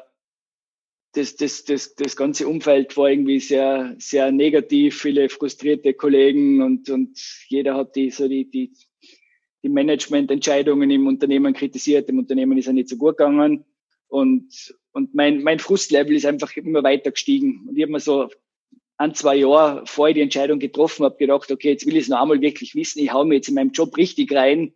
das, 1.13 1.35
das, 1.35 1.65
das, 1.65 1.95
das 1.95 2.15
ganze 2.15 2.47
Umfeld 2.47 2.95
war 2.97 3.09
irgendwie 3.09 3.39
sehr, 3.39 3.95
sehr 3.97 4.31
negativ, 4.31 5.01
viele 5.01 5.29
frustrierte 5.29 5.93
Kollegen 5.93 6.61
und, 6.61 6.89
und 6.89 7.19
jeder 7.47 7.75
hat 7.75 7.95
die, 7.95 8.11
so 8.11 8.27
die, 8.27 8.49
die, 8.49 8.73
die 9.63 9.69
Managemententscheidungen 9.69 10.89
im 10.91 11.07
Unternehmen 11.07 11.53
kritisiert. 11.53 12.07
Dem 12.07 12.19
Unternehmen 12.19 12.57
ist 12.57 12.67
ja 12.67 12.73
nicht 12.73 12.89
so 12.89 12.97
gut 12.97 13.17
gegangen. 13.17 13.65
Und, 14.07 14.75
und 14.91 15.15
mein, 15.15 15.41
mein 15.43 15.59
Frustlevel 15.59 16.15
ist 16.15 16.25
einfach 16.25 16.55
immer 16.55 16.83
weiter 16.83 17.11
gestiegen. 17.11 17.65
Und 17.67 17.77
ich 17.77 17.83
habe 17.83 17.91
mir 17.91 17.99
so 17.99 18.29
ein, 18.97 19.13
zwei 19.13 19.35
Jahre 19.35 19.85
vor 19.85 20.09
ich 20.09 20.15
die 20.15 20.21
Entscheidung 20.21 20.59
getroffen 20.59 21.05
habe, 21.05 21.17
gedacht, 21.17 21.51
okay, 21.51 21.69
jetzt 21.71 21.85
will 21.85 21.95
ich 21.95 22.03
es 22.03 22.09
noch 22.09 22.21
einmal 22.21 22.41
wirklich 22.41 22.75
wissen. 22.75 22.99
Ich 22.99 23.13
hau 23.13 23.23
mir 23.23 23.35
jetzt 23.35 23.47
in 23.47 23.55
meinem 23.55 23.71
Job 23.71 23.95
richtig 23.95 24.33
rein, 24.33 24.73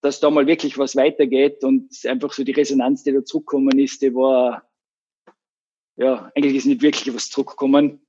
dass 0.00 0.20
da 0.20 0.30
mal 0.30 0.46
wirklich 0.46 0.78
was 0.78 0.94
weitergeht. 0.94 1.64
Und 1.64 1.90
einfach 2.06 2.32
so 2.32 2.44
die 2.44 2.52
Resonanz, 2.52 3.02
die 3.02 3.12
da 3.12 3.24
zurückgekommen 3.24 3.78
ist, 3.78 4.02
die 4.02 4.14
war, 4.14 4.68
ja, 5.96 6.30
eigentlich 6.34 6.54
ist 6.54 6.66
nicht 6.66 6.82
wirklich 6.82 7.12
was 7.12 7.28
zurückgekommen. 7.28 8.00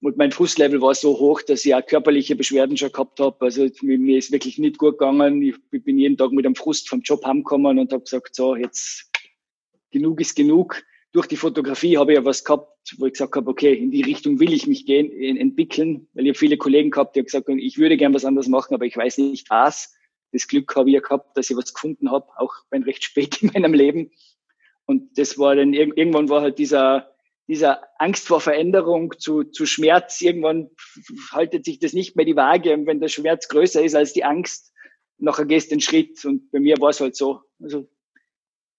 Und 0.00 0.16
mein 0.16 0.32
Frustlevel 0.32 0.80
war 0.80 0.94
so 0.94 1.18
hoch, 1.18 1.42
dass 1.42 1.64
ich 1.64 1.74
auch 1.74 1.84
körperliche 1.84 2.36
Beschwerden 2.36 2.76
schon 2.76 2.92
gehabt 2.92 3.20
habe. 3.20 3.44
Also 3.44 3.68
mir 3.82 4.18
ist 4.18 4.32
wirklich 4.32 4.58
nicht 4.58 4.78
gut 4.78 4.98
gegangen. 4.98 5.42
Ich 5.42 5.56
bin 5.70 5.98
jeden 5.98 6.16
Tag 6.16 6.32
mit 6.32 6.44
einem 6.44 6.54
Frust 6.54 6.88
vom 6.88 7.02
Job 7.02 7.24
heimgekommen 7.24 7.78
und 7.78 7.92
habe 7.92 8.02
gesagt, 8.02 8.34
so, 8.34 8.56
jetzt 8.56 9.10
genug 9.90 10.20
ist 10.20 10.34
genug. 10.34 10.82
Durch 11.12 11.26
die 11.26 11.36
Fotografie 11.36 11.98
habe 11.98 12.12
ich 12.12 12.18
ja 12.18 12.24
was 12.24 12.44
gehabt, 12.44 12.94
wo 12.98 13.06
ich 13.06 13.12
gesagt 13.12 13.36
habe, 13.36 13.50
okay, 13.50 13.72
in 13.74 13.90
die 13.90 14.02
Richtung 14.02 14.38
will 14.38 14.52
ich 14.52 14.66
mich 14.66 14.86
gehen, 14.86 15.10
entwickeln, 15.38 16.08
weil 16.12 16.24
ich 16.24 16.30
habe 16.30 16.38
viele 16.38 16.56
Kollegen 16.56 16.90
gehabt, 16.90 17.16
die 17.16 17.20
haben 17.20 17.26
gesagt, 17.26 17.48
ich 17.48 17.78
würde 17.78 17.96
gern 17.96 18.14
was 18.14 18.24
anderes 18.24 18.48
machen, 18.48 18.74
aber 18.74 18.84
ich 18.84 18.96
weiß 18.96 19.18
nicht 19.18 19.48
was. 19.50 19.94
Das 20.32 20.46
Glück 20.48 20.74
habe 20.76 20.90
ich 20.90 20.94
ja 20.94 21.00
gehabt, 21.00 21.36
dass 21.36 21.48
ich 21.48 21.56
was 21.56 21.72
gefunden 21.72 22.10
habe, 22.10 22.26
auch 22.36 22.52
wenn 22.70 22.82
recht 22.82 23.04
spät 23.04 23.42
in 23.42 23.50
meinem 23.52 23.74
Leben. 23.74 24.10
Und 24.84 25.18
das 25.18 25.38
war 25.38 25.56
dann, 25.56 25.72
irgendwann 25.72 26.28
war 26.28 26.42
halt 26.42 26.58
dieser, 26.58 27.10
dieser 27.48 27.82
Angst 27.98 28.26
vor 28.26 28.40
Veränderung 28.40 29.14
zu, 29.18 29.44
zu 29.44 29.66
Schmerz. 29.66 30.20
Irgendwann 30.20 30.70
haltet 31.32 31.64
sich 31.64 31.78
das 31.78 31.92
nicht 31.92 32.16
mehr 32.16 32.24
die 32.24 32.36
Waage. 32.36 32.74
Und 32.74 32.86
wenn 32.86 33.00
der 33.00 33.08
Schmerz 33.08 33.48
größer 33.48 33.82
ist 33.82 33.94
als 33.94 34.12
die 34.12 34.24
Angst, 34.24 34.72
nachher 35.18 35.44
gehst 35.44 35.70
du 35.70 35.76
den 35.76 35.80
Schritt. 35.80 36.24
Und 36.24 36.50
bei 36.50 36.60
mir 36.60 36.76
war 36.78 36.90
es 36.90 37.00
halt 37.00 37.16
so. 37.16 37.40
Also, 37.60 37.88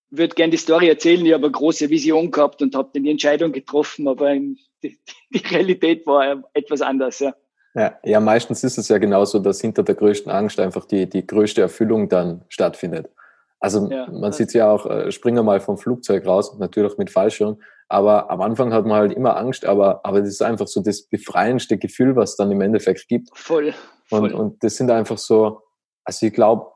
würde 0.10 0.36
gerne 0.36 0.52
die 0.52 0.58
Story 0.58 0.88
erzählen. 0.88 1.26
Ich 1.26 1.34
habe 1.34 1.46
eine 1.46 1.52
große 1.52 1.90
Vision 1.90 2.32
gehabt 2.32 2.62
und 2.62 2.76
habe 2.76 2.90
dann 2.94 3.04
die 3.04 3.12
Entscheidung 3.12 3.52
getroffen, 3.52 4.08
aber 4.08 4.34
die, 4.84 5.00
die 5.30 5.48
Realität 5.50 6.06
war 6.06 6.44
etwas 6.54 6.82
anders, 6.82 7.20
ja. 7.20 7.34
Ja, 7.76 7.96
ja, 8.04 8.20
meistens 8.20 8.64
ist 8.64 8.80
es 8.80 8.88
ja 8.88 8.98
genauso, 8.98 9.38
dass 9.38 9.62
hinter 9.62 9.84
der 9.84 9.94
größten 9.94 10.32
Angst 10.32 10.60
einfach 10.60 10.86
die, 10.86 11.08
die 11.08 11.28
größte 11.28 11.62
Erfüllung 11.62 12.10
dann 12.10 12.44
stattfindet. 12.50 13.12
Also 13.60 13.88
ja, 13.92 14.08
man 14.12 14.32
sieht 14.32 14.54
ja 14.54 14.72
auch, 14.72 14.88
äh, 14.88 15.12
springen 15.12 15.38
wir 15.38 15.44
mal 15.44 15.60
vom 15.60 15.78
Flugzeug 15.78 16.26
raus, 16.26 16.58
natürlich 16.58 16.98
mit 16.98 17.12
Fallschirm, 17.12 17.60
aber 17.88 18.32
am 18.32 18.42
Anfang 18.42 18.74
hat 18.74 18.86
man 18.86 18.98
halt 18.98 19.14
immer 19.14 19.38
Angst, 19.38 19.66
aber, 19.66 20.02
aber 20.04 20.22
das 20.22 20.30
ist 20.30 20.42
einfach 20.42 20.68
so 20.68 20.82
das 20.82 21.04
befreiendste 21.04 21.78
Gefühl, 21.78 22.16
was 22.16 22.36
dann 22.36 22.52
im 22.52 22.62
Endeffekt 22.62 23.08
gibt. 23.08 23.30
Voll. 23.34 23.74
voll. 24.06 24.26
Und, 24.26 24.34
und 24.34 24.64
das 24.64 24.76
sind 24.76 24.90
einfach 24.90 25.18
so, 25.18 25.62
also 26.04 26.26
ich 26.26 26.34
glaube, 26.34 26.72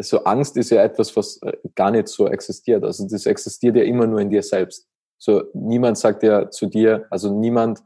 so 0.00 0.24
Angst 0.24 0.56
ist 0.56 0.70
ja 0.70 0.82
etwas, 0.82 1.16
was 1.16 1.40
äh, 1.42 1.52
gar 1.74 1.90
nicht 1.90 2.08
so 2.08 2.28
existiert. 2.28 2.84
Also 2.84 3.06
das 3.08 3.26
existiert 3.26 3.76
ja 3.76 3.82
immer 3.82 4.06
nur 4.06 4.20
in 4.20 4.30
dir 4.30 4.42
selbst. 4.42 4.86
So 5.18 5.44
niemand 5.52 5.98
sagt 5.98 6.22
ja 6.22 6.50
zu 6.50 6.66
dir, 6.66 7.06
also 7.10 7.32
niemand, 7.32 7.80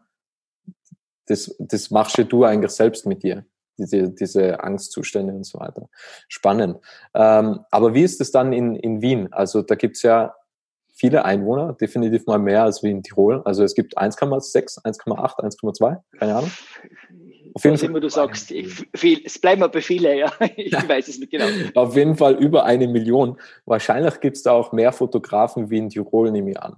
das, 1.27 1.55
das 1.59 1.91
machst 1.91 2.19
du 2.19 2.45
eigentlich 2.45 2.73
selbst 2.73 3.07
mit 3.07 3.23
dir 3.23 3.45
diese, 3.79 4.11
diese 4.11 4.63
Angstzustände 4.63 5.33
und 5.33 5.45
so 5.45 5.59
weiter. 5.59 5.89
Spannend. 6.29 6.79
Ähm, 7.15 7.61
aber 7.71 7.95
wie 7.95 8.03
ist 8.03 8.21
es 8.21 8.31
dann 8.31 8.53
in, 8.53 8.77
in 8.77 9.01
Wien? 9.03 9.33
Also 9.33 9.63
da 9.63 9.75
gibt's 9.75 10.03
ja 10.03 10.35
viele 10.95 11.25
Einwohner, 11.25 11.73
definitiv 11.73 12.27
mal 12.27 12.39
mehr 12.39 12.65
als 12.65 12.83
wie 12.83 12.91
in 12.91 13.03
Tirol. 13.03 13.43
Also 13.45 13.65
es 13.65 13.75
gibt 13.75 13.99
1,6, 13.99 14.85
1,8, 14.85 15.41
1,2, 15.41 16.01
keine 16.19 16.37
Ahnung. 16.37 16.51
Auf 17.55 17.65
jeden 17.65 17.77
Fall 17.77 17.89
immer 17.91 18.01
du 18.01 18.09
sagst, 18.09 18.53
viel, 18.95 19.21
es 19.25 19.39
bleiben 19.39 19.63
aber 19.63 19.81
viele, 19.81 20.19
ja. 20.19 20.33
Ich 20.57 20.73
ja. 20.73 20.89
weiß 20.89 21.09
es 21.09 21.19
nicht 21.19 21.31
genau. 21.31 21.47
Auf 21.75 21.95
jeden 21.97 22.17
Fall 22.17 22.35
über 22.35 22.65
eine 22.65 22.89
Million. 22.89 23.39
Wahrscheinlich 23.67 24.21
gibt's 24.21 24.43
da 24.43 24.53
auch 24.53 24.73
mehr 24.73 24.93
Fotografen 24.93 25.71
wie 25.71 25.79
in 25.79 25.89
Tirol, 25.89 26.31
nehme 26.31 26.53
ich 26.53 26.61
an. 26.61 26.77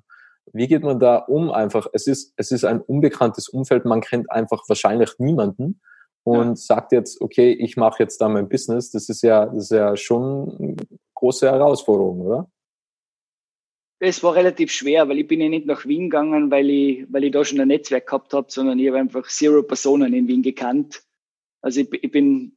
Wie 0.53 0.67
geht 0.67 0.83
man 0.83 0.99
da 0.99 1.17
um 1.17 1.51
einfach? 1.51 1.87
Es 1.93 2.07
ist, 2.07 2.33
es 2.37 2.51
ist 2.51 2.65
ein 2.65 2.81
unbekanntes 2.81 3.49
Umfeld, 3.49 3.85
man 3.85 4.01
kennt 4.01 4.31
einfach 4.31 4.63
wahrscheinlich 4.69 5.11
niemanden 5.19 5.81
und 6.23 6.49
ja. 6.49 6.57
sagt 6.57 6.93
jetzt, 6.93 7.21
okay, 7.21 7.53
ich 7.53 7.77
mache 7.77 8.03
jetzt 8.03 8.21
da 8.21 8.29
mein 8.29 8.49
Business, 8.49 8.91
das 8.91 9.09
ist 9.09 9.23
ja, 9.23 9.47
das 9.47 9.65
ist 9.65 9.73
ja 9.73 9.97
schon 9.97 10.57
eine 10.59 10.77
große 11.15 11.51
Herausforderung, 11.51 12.21
oder? 12.21 12.49
Es 14.07 14.23
war 14.23 14.35
relativ 14.35 14.71
schwer, 14.71 15.09
weil 15.09 15.19
ich 15.19 15.27
bin 15.27 15.41
ja 15.41 15.49
nicht 15.49 15.65
nach 15.65 15.87
Wien 15.87 16.11
gegangen, 16.11 16.51
weil 16.51 16.69
ich, 16.69 17.07
weil 17.09 17.25
ich 17.25 17.33
da 17.33 17.43
schon 17.43 17.59
ein 17.61 17.69
Netzwerk 17.69 18.07
gehabt 18.07 18.35
habe, 18.35 18.51
sondern 18.51 18.79
ich 18.79 18.89
habe 18.89 18.99
einfach 18.99 19.27
zero 19.29 19.63
Personen 19.63 20.13
in 20.13 20.29
Wien 20.29 20.43
gekannt. 20.43 21.03
Also 21.63 21.81
ich, 21.81 21.89
ich 21.91 22.11
bin 22.11 22.53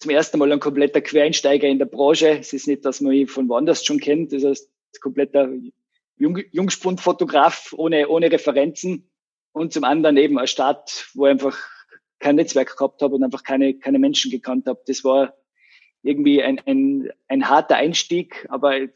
zum 0.00 0.10
ersten 0.10 0.38
Mal 0.38 0.50
ein 0.50 0.58
kompletter 0.58 1.00
Quereinsteiger 1.00 1.68
in 1.68 1.78
der 1.78 1.86
Branche. 1.86 2.38
Es 2.40 2.52
ist 2.52 2.66
nicht, 2.66 2.84
dass 2.84 3.00
man 3.00 3.12
mich 3.12 3.30
von 3.30 3.48
woanders 3.48 3.84
schon 3.84 4.00
kennt. 4.00 4.32
Das 4.32 4.44
heißt, 4.44 4.70
kompletter 5.00 5.48
Jung, 6.16 6.38
Jungspundfotograf 6.50 7.72
ohne, 7.76 8.08
ohne 8.08 8.32
Referenzen. 8.32 9.08
Und 9.52 9.72
zum 9.72 9.84
anderen 9.84 10.16
eben 10.16 10.36
eine 10.36 10.48
Stadt, 10.48 11.08
wo 11.14 11.26
einfach 11.26 11.56
kein 12.18 12.36
Netzwerk 12.36 12.76
gehabt 12.76 13.02
habe 13.02 13.14
und 13.14 13.22
einfach 13.22 13.44
keine, 13.44 13.74
keine 13.74 14.00
Menschen 14.00 14.32
gekannt 14.32 14.66
habe. 14.66 14.82
Das 14.86 15.04
war 15.04 15.34
irgendwie 16.02 16.42
ein, 16.42 16.60
ein, 16.66 17.10
ein 17.28 17.48
harter 17.48 17.76
Einstieg, 17.76 18.46
aber 18.50 18.88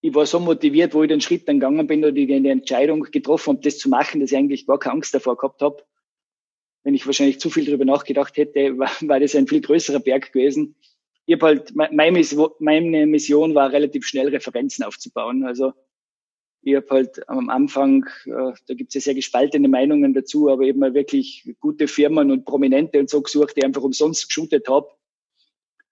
ich 0.00 0.14
war 0.14 0.26
so 0.26 0.38
motiviert, 0.38 0.94
wo 0.94 1.02
ich 1.02 1.08
den 1.08 1.20
Schritt 1.20 1.48
dann 1.48 1.58
gegangen 1.58 1.86
bin 1.86 2.04
oder 2.04 2.12
die, 2.12 2.30
Entscheidung 2.48 3.02
getroffen 3.02 3.54
habe, 3.54 3.62
das 3.62 3.78
zu 3.78 3.88
machen, 3.88 4.20
dass 4.20 4.30
ich 4.30 4.38
eigentlich 4.38 4.66
gar 4.66 4.78
keine 4.78 4.94
Angst 4.94 5.14
davor 5.14 5.36
gehabt 5.36 5.60
habe. 5.60 5.82
Wenn 6.84 6.94
ich 6.94 7.06
wahrscheinlich 7.06 7.40
zu 7.40 7.50
viel 7.50 7.64
darüber 7.64 7.84
nachgedacht 7.84 8.36
hätte, 8.36 8.78
war, 8.78 8.90
war 9.00 9.20
das 9.20 9.34
ein 9.34 9.48
viel 9.48 9.60
größerer 9.60 10.00
Berg 10.00 10.32
gewesen. 10.32 10.76
Ich 11.26 11.34
habe 11.34 11.46
halt, 11.46 11.74
meine 11.74 13.06
Mission 13.06 13.54
war 13.54 13.72
relativ 13.72 14.06
schnell 14.06 14.28
Referenzen 14.28 14.84
aufzubauen. 14.84 15.44
Also 15.44 15.74
ich 16.62 16.74
habe 16.74 16.86
halt 16.90 17.28
am 17.28 17.50
Anfang, 17.50 18.06
äh, 18.24 18.52
da 18.66 18.74
gibt 18.74 18.90
es 18.90 18.94
ja 18.94 19.00
sehr 19.00 19.14
gespaltene 19.14 19.68
Meinungen 19.68 20.14
dazu, 20.14 20.48
aber 20.48 20.62
eben 20.62 20.78
mal 20.78 20.94
wirklich 20.94 21.54
gute 21.60 21.86
Firmen 21.86 22.30
und 22.30 22.44
Prominente 22.44 22.98
und 22.98 23.10
so 23.10 23.20
gesucht, 23.20 23.56
die 23.56 23.64
einfach 23.64 23.82
umsonst 23.82 24.28
geshootet 24.28 24.68
habe, 24.68 24.88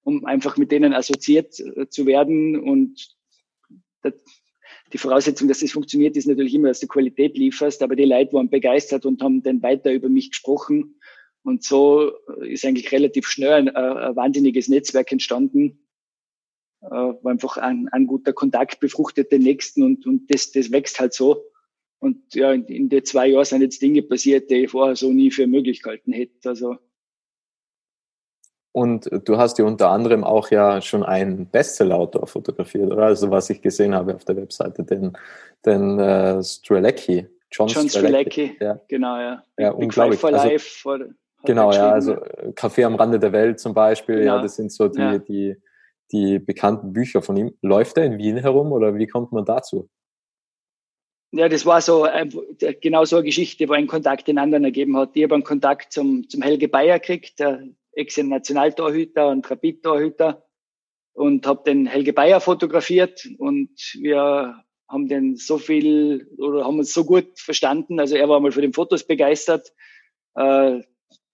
um 0.05 0.25
einfach 0.25 0.57
mit 0.57 0.73
denen 0.73 0.95
assoziiert 0.95 1.61
äh, 1.61 1.89
zu 1.89 2.07
werden. 2.07 2.59
Und 2.59 3.16
die 4.93 4.99
Voraussetzung, 4.99 5.49
dass 5.49 5.61
das 5.61 5.73
funktioniert, 5.73 6.17
ist 6.17 6.27
natürlich 6.27 6.55
immer, 6.55 6.69
dass 6.69 6.81
du 6.81 6.87
Qualität 6.87 7.37
lieferst, 7.37 7.83
aber 7.83 7.97
die 7.97 8.05
Leute 8.05 8.33
waren 8.33 8.51
begeistert 8.51 9.05
und 9.05 9.23
haben 9.23 9.43
dann 9.43 9.63
weiter 9.63 9.93
über 9.93 10.09
mich 10.09 10.31
gesprochen. 10.31 11.01
Und 11.43 11.63
so 11.63 12.13
ist 12.43 12.65
eigentlich 12.65 12.93
relativ 12.93 13.29
schnell 13.29 13.53
ein, 13.53 13.69
äh, 13.69 13.73
ein 13.73 14.17
wahnsinniges 14.17 14.69
Netzwerk 14.69 15.13
entstanden 15.13 15.87
äh, 16.83 16.91
war 16.91 17.31
einfach 17.31 17.57
ein, 17.57 17.89
ein 17.91 18.07
guter 18.07 18.33
Kontakt 18.33 18.81
befruchtet 18.81 19.33
den 19.33 19.43
nächsten 19.43 19.83
und, 19.83 20.07
und 20.07 20.33
das, 20.33 20.53
das 20.53 20.71
wächst 20.71 21.01
halt 21.01 21.15
so. 21.15 21.45
Und 21.99 22.35
ja, 22.35 22.53
in, 22.53 22.65
in 22.67 22.89
den 22.89 23.05
zwei 23.05 23.29
Jahren 23.29 23.45
sind 23.45 23.63
jetzt 23.63 23.81
Dinge 23.83 24.03
passiert, 24.03 24.51
die 24.51 24.65
ich 24.65 24.71
vorher 24.71 24.97
so 24.97 25.11
nie 25.13 25.31
für 25.31 25.47
möglich 25.47 25.83
gehalten 25.83 26.13
hätte. 26.13 26.49
Also 26.49 26.77
und 28.77 29.09
du 29.25 29.39
hast 29.39 29.59
ja 29.59 29.65
unter 29.65 29.89
anderem 29.89 30.23
auch 30.23 30.51
ja 30.51 30.83
schon 30.83 31.03
einen 31.03 31.47
Bestseller-Autor 31.47 32.27
fotografiert, 32.27 32.93
oder? 32.93 33.07
Also 33.07 33.31
was 33.31 33.49
ich 33.49 33.63
gesehen 33.63 33.95
habe 33.95 34.15
auf 34.15 34.27
der 34.27 34.37
Webseite, 34.37 34.85
den, 34.85 35.17
den 35.65 35.99
äh, 35.99 36.43
Strelecki. 36.43 37.27
John, 37.51 37.69
John 37.69 37.89
Strelecki, 37.89 38.55
ja. 38.61 38.79
genau, 38.87 39.17
ja. 39.17 39.43
Ja, 39.57 39.71
Big 39.71 39.83
unglaublich. 39.85 40.21
for 40.21 40.31
also, 40.31 40.47
Life. 40.47 40.81
For, 40.83 41.01
genau, 41.45 41.73
ja, 41.73 41.91
also 41.91 42.17
Café 42.53 42.85
am 42.85 42.97
Rande 42.97 43.19
der 43.19 43.33
Welt 43.33 43.61
zum 43.61 43.73
Beispiel, 43.73 44.19
genau. 44.19 44.37
ja, 44.37 44.43
das 44.43 44.57
sind 44.57 44.71
so 44.71 44.89
die, 44.89 45.01
ja. 45.01 45.19
die 45.19 45.57
die 46.13 46.39
bekannten 46.39 46.93
Bücher 46.93 47.23
von 47.23 47.37
ihm. 47.37 47.55
Läuft 47.63 47.97
er 47.97 48.05
in 48.05 48.19
Wien 48.19 48.37
herum 48.37 48.73
oder 48.73 48.95
wie 48.95 49.07
kommt 49.07 49.33
man 49.33 49.45
dazu? 49.45 49.89
Ja, 51.33 51.49
das 51.49 51.67
war 51.67 51.81
so 51.81 52.07
äh, 52.07 52.29
genau 52.81 53.05
so 53.05 53.17
eine 53.17 53.25
Geschichte, 53.25 53.69
wo 53.69 53.73
ein 53.73 53.87
Kontakt 53.87 54.29
den 54.29 54.39
anderen 54.39 54.65
ergeben 54.65 54.97
hat. 54.97 55.11
Ich 55.15 55.25
habe 55.25 55.35
einen 55.35 55.45
Kontakt 55.45 55.93
zum, 55.93 56.29
zum 56.29 56.43
Helge 56.43 56.69
Bayer 56.69 56.99
gekriegt, 56.99 57.41
der 57.41 57.63
Ex-Nationaltorhüter 57.97 59.29
und 59.29 59.51
Rapid-Torhüter 59.51 60.45
und 61.13 61.47
habe 61.47 61.63
den 61.65 61.87
Helge 61.87 62.13
Bayer 62.13 62.41
fotografiert 62.41 63.29
und 63.39 63.71
wir 64.01 64.63
haben 64.89 65.09
den 65.09 65.37
so 65.37 65.59
viel 65.59 66.29
oder 66.39 66.65
haben 66.65 66.79
uns 66.79 66.93
so 66.93 67.05
gut 67.05 67.39
verstanden. 67.39 67.99
Also 67.99 68.17
er 68.17 68.29
war 68.29 68.39
mal 68.39 68.53
für 68.53 68.63
den 68.63 68.73
Fotos 68.73 69.05
begeistert. 69.05 69.73
Äh, 70.35 70.83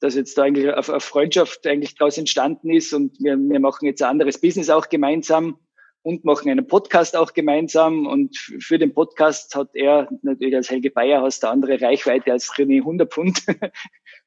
dass 0.03 0.17
jetzt 0.17 0.37
da 0.37 0.43
eigentlich 0.43 0.69
eine 0.69 1.01
Freundschaft 1.01 1.65
eigentlich 1.67 1.95
daraus 1.95 2.19
entstanden 2.19 2.71
ist 2.71 2.93
und 2.93 3.17
wir, 3.21 3.37
wir 3.39 3.61
machen 3.61 3.87
jetzt 3.87 4.03
ein 4.03 4.11
anderes 4.11 4.41
Business 4.41 4.69
auch 4.69 4.89
gemeinsam 4.89 5.59
und 6.03 6.25
machen 6.25 6.51
einen 6.51 6.67
Podcast 6.67 7.17
auch 7.17 7.33
gemeinsam 7.33 8.07
und 8.07 8.37
für 8.37 8.79
den 8.79 8.93
Podcast 8.93 9.55
hat 9.55 9.71
er 9.75 10.09
natürlich 10.23 10.57
als 10.57 10.71
Helge 10.71 10.91
Bayer 10.91 11.23
aus 11.23 11.39
der 11.39 11.51
andere 11.51 11.81
Reichweite 11.81 12.33
als 12.33 12.51
René 12.55 12.79
100 12.79 13.13
Pfund. 13.13 13.47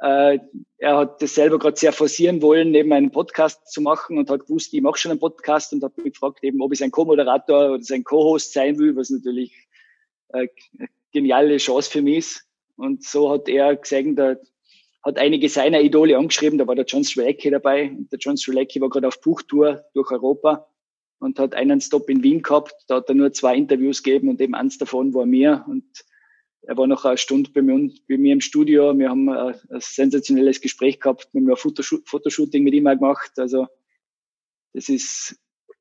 äh, 0.00 0.38
er 0.78 0.96
hat 0.96 1.22
das 1.22 1.34
selber 1.34 1.58
gerade 1.58 1.76
sehr 1.76 1.92
forcieren 1.92 2.40
wollen, 2.40 2.70
neben 2.70 2.92
einen 2.92 3.10
Podcast 3.10 3.70
zu 3.70 3.80
machen 3.80 4.18
und 4.18 4.30
hat 4.30 4.46
gewusst, 4.46 4.72
ich 4.72 4.80
mache 4.80 4.98
schon 4.98 5.10
einen 5.10 5.20
Podcast 5.20 5.72
und 5.72 5.82
hat 5.82 5.96
mich 5.98 6.12
gefragt, 6.12 6.42
eben, 6.42 6.62
ob 6.62 6.72
ich 6.72 6.78
sein 6.78 6.90
Co-Moderator 6.90 7.72
oder 7.72 7.82
sein 7.82 8.04
Co-Host 8.04 8.52
sein 8.52 8.78
will, 8.78 8.94
was 8.96 9.10
natürlich 9.10 9.52
eine 10.30 10.48
geniale 11.12 11.56
Chance 11.56 11.90
für 11.90 12.02
mich 12.02 12.18
ist. 12.18 12.44
Und 12.76 13.02
so 13.04 13.30
hat 13.30 13.48
er 13.48 13.74
gesehen, 13.74 14.14
der, 14.14 14.40
hat 15.02 15.18
einige 15.18 15.48
seiner 15.48 15.80
Idole 15.80 16.16
angeschrieben, 16.16 16.58
da 16.58 16.66
war 16.66 16.74
der 16.74 16.84
John 16.84 17.04
Strzelecki 17.04 17.50
dabei. 17.50 17.90
Und 17.90 18.12
der 18.12 18.18
John 18.18 18.36
Strzelecki 18.36 18.80
war 18.80 18.90
gerade 18.90 19.08
auf 19.08 19.20
Buchtour 19.20 19.84
durch 19.94 20.10
Europa 20.10 20.68
und 21.18 21.38
hat 21.38 21.54
einen 21.54 21.80
Stop 21.80 22.08
in 22.10 22.22
Wien 22.22 22.42
gehabt. 22.42 22.74
Da 22.88 22.96
hat 22.96 23.08
er 23.08 23.14
nur 23.14 23.32
zwei 23.32 23.56
Interviews 23.56 24.02
gegeben 24.02 24.28
und 24.28 24.40
eben 24.40 24.54
eins 24.54 24.78
davon 24.78 25.14
war 25.14 25.26
mir. 25.26 25.64
Und 25.68 25.84
er 26.62 26.76
war 26.76 26.86
noch 26.86 27.04
eine 27.04 27.18
Stunde 27.18 27.50
bei 27.52 27.62
mir, 27.62 27.90
bei 28.08 28.18
mir 28.18 28.32
im 28.32 28.40
Studio. 28.40 28.96
Wir 28.98 29.08
haben 29.08 29.28
ein, 29.28 29.54
ein 29.70 29.80
sensationelles 29.80 30.60
Gespräch 30.60 31.00
gehabt. 31.00 31.28
Wir 31.32 31.40
haben 31.40 31.50
ein 31.50 31.56
Fotoshooting 32.04 32.62
mit 32.62 32.74
ihm 32.74 32.84
gemacht. 32.84 33.32
Also 33.38 33.66
das 34.74 34.88
ist 34.88 35.38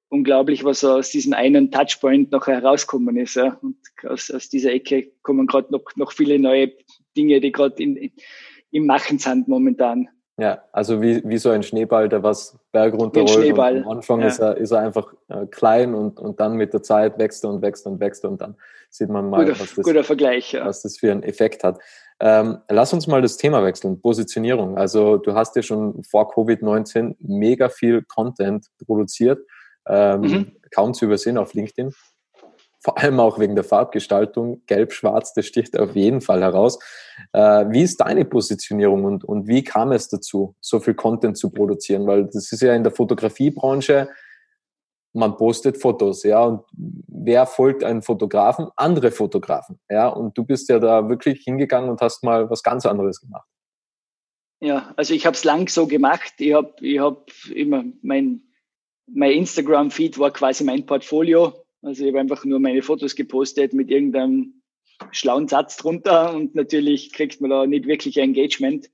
unglaublich, 0.09 0.63
was 0.63 0.83
aus 0.83 1.09
diesem 1.09 1.33
einen 1.33 1.71
Touchpoint 1.71 2.31
nachher 2.31 2.61
herausgekommen 2.61 3.17
ist. 3.17 3.35
Ja. 3.35 3.59
Und 3.61 3.77
aus, 4.03 4.31
aus 4.31 4.49
dieser 4.49 4.71
Ecke 4.71 5.11
kommen 5.23 5.47
gerade 5.47 5.71
noch, 5.71 5.83
noch 5.95 6.11
viele 6.11 6.39
neue 6.39 6.71
Dinge, 7.15 7.41
die 7.41 7.51
gerade 7.51 7.81
in, 7.81 8.11
im 8.71 8.85
Machen 8.85 9.19
sind 9.19 9.47
momentan. 9.47 10.07
Ja, 10.39 10.63
also 10.71 11.01
wie, 11.01 11.27
wie 11.27 11.39
so 11.39 11.49
ein 11.49 11.63
Schneeball, 11.63 12.09
der 12.09 12.21
was 12.21 12.57
Berg 12.71 12.93
runterrollt. 12.93 13.31
Schneeball. 13.31 13.83
am 13.83 13.89
Anfang 13.89 14.21
ja. 14.21 14.27
ist, 14.27 14.39
er, 14.39 14.55
ist 14.57 14.71
er 14.71 14.81
einfach 14.81 15.11
äh, 15.29 15.47
klein 15.47 15.95
und, 15.95 16.19
und 16.19 16.39
dann 16.39 16.55
mit 16.57 16.73
der 16.73 16.83
Zeit 16.83 17.17
wächst 17.17 17.43
er 17.43 17.49
und 17.49 17.63
wächst 17.63 17.87
und 17.87 17.99
wächst 17.99 18.23
und 18.23 18.39
dann 18.39 18.55
sieht 18.89 19.09
man 19.09 19.29
mal, 19.29 19.45
guter, 19.45 19.59
was, 19.59 19.75
das, 19.75 20.51
ja. 20.51 20.65
was 20.65 20.81
das 20.81 20.97
für 20.97 21.11
einen 21.11 21.23
Effekt 21.23 21.63
hat. 21.63 21.79
Ähm, 22.19 22.59
lass 22.69 22.93
uns 22.93 23.05
mal 23.07 23.21
das 23.21 23.37
Thema 23.37 23.63
wechseln, 23.63 24.01
Positionierung. 24.01 24.77
Also 24.77 25.17
du 25.17 25.33
hast 25.35 25.55
ja 25.55 25.61
schon 25.61 26.03
vor 26.03 26.33
Covid-19 26.33 27.15
mega 27.19 27.69
viel 27.69 28.01
Content 28.03 28.65
produziert, 28.85 29.39
ähm, 29.87 30.21
Mhm. 30.21 30.51
kaum 30.71 30.93
zu 30.93 31.05
übersehen 31.05 31.37
auf 31.37 31.53
LinkedIn. 31.53 31.93
Vor 32.79 32.97
allem 32.97 33.19
auch 33.19 33.37
wegen 33.37 33.55
der 33.55 33.63
Farbgestaltung. 33.63 34.61
Gelb-Schwarz, 34.65 35.33
das 35.33 35.45
sticht 35.45 35.77
auf 35.77 35.95
jeden 35.95 36.21
Fall 36.21 36.41
heraus. 36.41 36.79
Äh, 37.33 37.65
wie 37.69 37.83
ist 37.83 37.97
deine 37.97 38.23
Positionierung 38.23 39.03
und, 39.03 39.23
und 39.23 39.47
wie 39.47 39.63
kam 39.63 39.91
es 39.91 40.09
dazu, 40.09 40.55
so 40.61 40.79
viel 40.79 40.93
Content 40.93 41.37
zu 41.37 41.49
produzieren? 41.49 42.07
Weil 42.07 42.25
das 42.25 42.51
ist 42.51 42.61
ja 42.61 42.73
in 42.73 42.83
der 42.83 42.93
Fotografiebranche, 42.93 44.09
man 45.13 45.35
postet 45.37 45.77
Fotos, 45.81 46.23
ja, 46.23 46.43
und 46.43 46.61
wer 47.07 47.45
folgt 47.45 47.83
einem 47.83 48.01
Fotografen? 48.01 48.67
Andere 48.75 49.11
Fotografen, 49.11 49.79
ja, 49.89 50.07
und 50.07 50.37
du 50.37 50.43
bist 50.43 50.69
ja 50.69 50.79
da 50.79 51.09
wirklich 51.09 51.43
hingegangen 51.43 51.89
und 51.89 52.01
hast 52.01 52.23
mal 52.23 52.49
was 52.49 52.63
ganz 52.63 52.85
anderes 52.85 53.21
gemacht. 53.21 53.47
Ja, 54.59 54.93
also 54.95 55.13
ich 55.13 55.25
habe 55.25 55.35
es 55.35 55.43
lang 55.43 55.67
so 55.69 55.85
gemacht. 55.85 56.33
Ich 56.39 56.53
habe 56.53 56.73
ich 56.81 56.99
hab 56.99 57.29
immer 57.53 57.83
mein, 58.01 58.41
mein 59.05 59.31
Instagram-Feed 59.31 60.17
war 60.17 60.31
quasi 60.31 60.63
mein 60.63 60.85
Portfolio. 60.85 61.53
Also 61.83 62.03
ich 62.03 62.09
habe 62.09 62.19
einfach 62.19 62.43
nur 62.43 62.59
meine 62.59 62.81
Fotos 62.81 63.15
gepostet 63.15 63.73
mit 63.73 63.91
irgendeinem 63.91 64.61
schlauen 65.11 65.47
Satz 65.47 65.77
drunter 65.77 66.33
und 66.33 66.55
natürlich 66.55 67.13
kriegt 67.13 67.39
man 67.39 67.51
da 67.51 67.67
nicht 67.67 67.85
wirklich 67.85 68.17
Engagement 68.17 68.89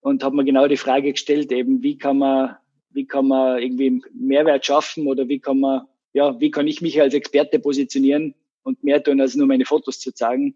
und 0.00 0.24
habe 0.24 0.34
mir 0.34 0.44
genau 0.44 0.66
die 0.66 0.76
Frage 0.76 1.12
gestellt, 1.12 1.52
eben 1.52 1.82
wie 1.82 1.96
kann 1.96 2.18
man, 2.18 2.56
wie 2.90 3.06
kann 3.06 3.28
man 3.28 3.60
irgendwie 3.60 4.02
Mehrwert 4.12 4.66
schaffen 4.66 5.06
oder 5.06 5.28
wie 5.28 5.38
kann 5.38 5.60
man, 5.60 5.86
ja, 6.12 6.38
wie 6.40 6.50
kann 6.50 6.66
ich 6.66 6.80
mich 6.80 7.00
als 7.00 7.14
Experte 7.14 7.58
positionieren 7.58 8.34
und 8.62 8.82
mehr 8.82 9.02
tun, 9.02 9.20
als 9.20 9.34
nur 9.34 9.46
meine 9.46 9.64
Fotos 9.64 10.00
zu 10.00 10.12
zeigen, 10.12 10.54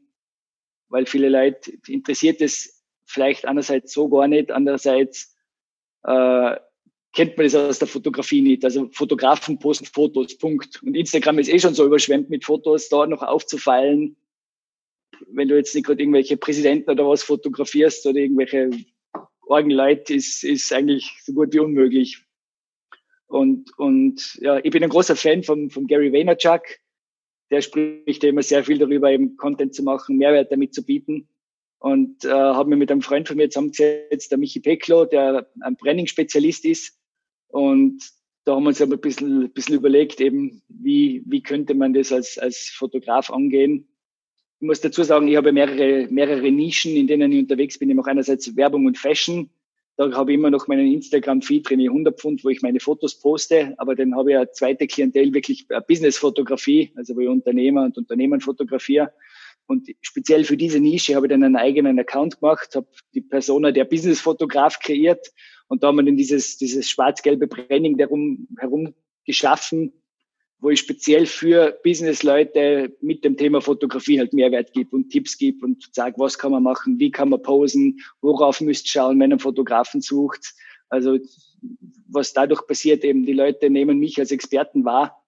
weil 0.88 1.06
viele 1.06 1.28
Leute 1.28 1.72
interessiert 1.86 2.40
es 2.40 2.82
vielleicht 3.04 3.46
einerseits 3.46 3.92
so 3.92 4.08
gar 4.08 4.28
nicht, 4.28 4.50
andererseits 4.50 5.36
äh, 6.04 6.56
kennt 7.12 7.36
man 7.36 7.46
das 7.46 7.54
aus 7.54 7.78
der 7.78 7.88
Fotografie 7.88 8.42
nicht. 8.42 8.64
Also 8.64 8.88
Fotografen 8.90 9.58
posten 9.58 9.86
Fotos, 9.86 10.36
Punkt. 10.38 10.82
Und 10.82 10.94
Instagram 10.94 11.38
ist 11.38 11.48
eh 11.48 11.58
schon 11.58 11.74
so 11.74 11.84
überschwemmt 11.84 12.30
mit 12.30 12.44
Fotos, 12.44 12.88
da 12.88 13.06
noch 13.06 13.22
aufzufallen, 13.22 14.16
wenn 15.28 15.48
du 15.48 15.56
jetzt 15.56 15.74
nicht 15.74 15.86
gerade 15.86 16.02
irgendwelche 16.02 16.36
Präsidenten 16.36 16.90
oder 16.90 17.06
was 17.06 17.22
fotografierst 17.22 18.06
oder 18.06 18.18
irgendwelche 18.18 18.70
Orgenleute, 19.46 20.14
ist, 20.14 20.44
ist 20.44 20.72
eigentlich 20.72 21.10
so 21.24 21.32
gut 21.32 21.52
wie 21.52 21.60
unmöglich. 21.60 22.24
Und, 23.26 23.76
und 23.78 24.38
ja, 24.40 24.58
ich 24.62 24.70
bin 24.70 24.82
ein 24.82 24.90
großer 24.90 25.16
Fan 25.16 25.42
von, 25.42 25.70
von 25.70 25.86
Gary 25.86 26.12
Vaynerchuk. 26.12 26.62
Der 27.50 27.62
spricht 27.62 28.24
immer 28.24 28.42
sehr 28.42 28.64
viel 28.64 28.78
darüber, 28.78 29.10
eben 29.10 29.36
Content 29.36 29.74
zu 29.74 29.82
machen, 29.82 30.16
Mehrwert 30.16 30.52
damit 30.52 30.74
zu 30.74 30.84
bieten. 30.84 31.28
Und 31.78 32.24
äh, 32.24 32.30
habe 32.30 32.70
mir 32.70 32.76
mit 32.76 32.92
einem 32.92 33.02
Freund 33.02 33.26
von 33.26 33.36
mir 33.36 33.50
zusammengesetzt, 33.50 34.30
der 34.30 34.38
Michi 34.38 34.60
Peklo, 34.60 35.04
der 35.04 35.50
ein 35.60 35.76
Branding-Spezialist 35.76 36.64
ist. 36.64 36.98
Und 37.48 38.02
da 38.44 38.54
haben 38.54 38.64
wir 38.64 38.68
uns 38.68 38.80
aber 38.80 38.94
ein 38.94 39.00
bisschen, 39.00 39.42
ein 39.44 39.52
bisschen 39.52 39.76
überlegt, 39.76 40.20
eben, 40.20 40.62
wie, 40.68 41.22
wie 41.26 41.42
könnte 41.42 41.74
man 41.74 41.92
das 41.92 42.12
als, 42.12 42.38
als 42.38 42.70
Fotograf 42.70 43.30
angehen. 43.30 43.88
Ich 44.62 44.66
muss 44.68 44.80
dazu 44.80 45.02
sagen, 45.02 45.26
ich 45.26 45.36
habe 45.36 45.50
mehrere, 45.50 46.06
mehrere 46.08 46.52
Nischen, 46.52 46.94
in 46.94 47.08
denen 47.08 47.32
ich 47.32 47.40
unterwegs 47.40 47.80
bin. 47.80 47.90
Ich 47.90 47.96
mache 47.96 48.10
einerseits 48.10 48.54
Werbung 48.54 48.86
und 48.86 48.96
Fashion. 48.96 49.50
Da 49.96 50.12
habe 50.12 50.30
ich 50.30 50.38
immer 50.38 50.50
noch 50.50 50.68
meinen 50.68 50.86
Instagram-Feed 50.86 51.68
drin, 51.68 51.80
100 51.80 52.16
Pfund, 52.16 52.44
wo 52.44 52.48
ich 52.48 52.62
meine 52.62 52.78
Fotos 52.78 53.18
poste. 53.18 53.74
Aber 53.78 53.96
dann 53.96 54.14
habe 54.14 54.30
ich 54.30 54.36
eine 54.36 54.52
zweite 54.52 54.86
Klientel, 54.86 55.34
wirklich 55.34 55.66
Business-Fotografie, 55.88 56.92
also 56.94 57.16
wo 57.16 57.20
ich 57.22 57.28
Unternehmer 57.28 57.82
und 57.82 57.98
Unternehmen 57.98 58.40
fotografiere. 58.40 59.12
Und 59.66 59.88
speziell 60.00 60.44
für 60.44 60.56
diese 60.56 60.78
Nische 60.78 61.16
habe 61.16 61.26
ich 61.26 61.30
dann 61.30 61.42
einen 61.42 61.56
eigenen 61.56 61.98
Account 61.98 62.38
gemacht, 62.38 62.76
habe 62.76 62.86
die 63.14 63.20
Persona 63.20 63.72
der 63.72 63.84
Business-Fotograf 63.84 64.78
kreiert 64.78 65.26
und 65.66 65.82
da 65.82 65.88
haben 65.88 65.96
wir 65.96 66.04
dann 66.04 66.16
dieses, 66.16 66.56
dieses 66.56 66.88
schwarz-gelbe 66.88 67.48
Branding 67.48 67.98
darum 67.98 68.46
herum 68.60 68.94
geschaffen, 69.26 69.92
wo 70.62 70.70
ich 70.70 70.78
speziell 70.78 71.26
für 71.26 71.76
Business-Leute 71.82 72.96
mit 73.00 73.24
dem 73.24 73.36
Thema 73.36 73.60
Fotografie 73.60 74.20
halt 74.20 74.32
Mehrwert 74.32 74.72
gebe 74.72 74.94
und 74.94 75.10
Tipps 75.10 75.36
gebe 75.36 75.66
und 75.66 75.92
sage, 75.92 76.14
was 76.18 76.38
kann 76.38 76.52
man 76.52 76.62
machen, 76.62 77.00
wie 77.00 77.10
kann 77.10 77.30
man 77.30 77.42
posen, 77.42 78.00
worauf 78.20 78.60
müsst 78.60 78.88
schauen, 78.88 79.18
wenn 79.18 79.32
ein 79.32 79.40
Fotografen 79.40 80.00
sucht. 80.00 80.54
Also 80.88 81.18
was 82.08 82.32
dadurch 82.32 82.64
passiert, 82.64 83.02
eben 83.02 83.26
die 83.26 83.32
Leute 83.32 83.70
nehmen 83.70 83.98
mich 83.98 84.20
als 84.20 84.30
Experten 84.30 84.84
wahr, 84.84 85.20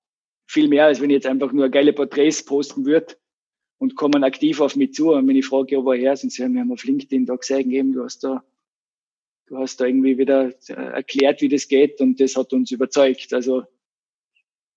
viel 0.47 0.69
mehr, 0.69 0.85
als 0.85 1.01
wenn 1.01 1.11
ich 1.11 1.15
jetzt 1.15 1.27
einfach 1.27 1.51
nur 1.53 1.69
geile 1.69 1.93
Porträts 1.93 2.45
posten 2.45 2.85
würde 2.85 3.17
und 3.79 3.97
kommen 3.97 4.23
aktiv 4.23 4.61
auf 4.61 4.77
mich 4.77 4.95
zu. 4.95 5.15
Und 5.15 5.27
wenn 5.27 5.35
ich 5.35 5.47
frage, 5.47 5.85
woher 5.85 6.17
sind 6.17 6.31
sie, 6.31 6.45
haben 6.45 6.71
auf 6.71 6.85
LinkedIn 6.85 7.27
da 7.27 7.35
gesehen, 7.35 7.73
eben, 7.73 7.93
du 7.93 8.05
hast 8.05 8.23
da, 8.23 8.45
du 9.47 9.59
hast 9.59 9.81
da 9.81 9.87
irgendwie 9.87 10.17
wieder 10.17 10.53
erklärt, 10.69 11.41
wie 11.41 11.49
das 11.49 11.67
geht 11.67 12.01
und 12.01 12.21
das 12.21 12.37
hat 12.37 12.53
uns 12.53 12.71
überzeugt. 12.71 13.33
Also 13.33 13.65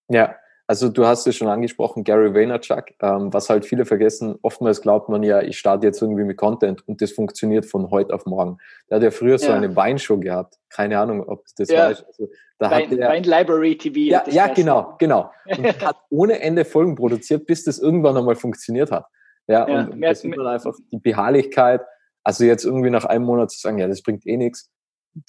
ja, 0.09 0.35
also 0.67 0.89
du 0.89 1.05
hast 1.05 1.25
es 1.27 1.35
schon 1.35 1.47
angesprochen, 1.47 2.03
Gary 2.03 2.33
Vaynerchuk. 2.33 2.85
Ähm, 3.01 3.33
was 3.33 3.49
halt 3.49 3.65
viele 3.65 3.85
vergessen, 3.85 4.37
oftmals 4.41 4.81
glaubt 4.81 5.07
man 5.09 5.23
ja, 5.23 5.41
ich 5.41 5.57
starte 5.57 5.87
jetzt 5.87 6.01
irgendwie 6.01 6.23
mit 6.25 6.37
Content 6.37 6.87
und 6.87 7.01
das 7.01 7.11
funktioniert 7.13 7.65
von 7.65 7.89
heute 7.89 8.13
auf 8.13 8.25
morgen. 8.25 8.57
Der 8.89 8.97
hat 8.97 9.03
ja 9.03 9.11
früher 9.11 9.37
so 9.39 9.47
Ja. 9.47 9.55
eine 9.55 9.75
Weinshow 9.75 10.17
gehabt. 10.19 10.57
Keine 10.69 10.99
Ahnung, 10.99 11.23
ob 11.27 11.45
du 11.45 11.51
das 11.57 11.69
Ja. 11.69 11.89
weißt. 11.89 12.05
Also, 12.05 12.27
da 12.59 12.71
Wein, 12.71 12.83
hat 12.91 12.97
der, 12.97 13.09
Wein 13.09 13.23
Library 13.23 13.77
TV. 13.77 13.97
ja, 13.99 14.23
das 14.25 14.33
ja, 14.33 14.47
genau, 14.53 14.95
genau. 14.99 15.31
Und 15.45 15.65
hat 15.85 15.97
ohne 16.09 16.39
Ende 16.41 16.65
Folgen 16.65 16.95
produziert, 16.95 17.45
bis 17.45 17.63
das 17.63 17.79
irgendwann 17.79 18.17
einmal 18.17 18.35
funktioniert 18.35 18.91
hat. 18.91 19.05
Ja, 19.47 19.67
Ja, 19.67 19.79
und, 19.81 19.91
und 19.91 19.99
mehr- 19.99 20.09
da 20.09 20.15
sieht 20.15 20.35
man 20.35 20.45
einfach 20.47 20.75
die 20.91 20.97
Beharrlichkeit. 20.99 21.81
Also 22.23 22.43
jetzt 22.43 22.65
irgendwie 22.65 22.89
nach 22.89 23.05
einem 23.05 23.23
Monat 23.23 23.51
zu 23.51 23.59
sagen, 23.59 23.77
ja, 23.77 23.87
das 23.87 24.01
bringt 24.01 24.25
eh 24.27 24.35
nichts. 24.35 24.69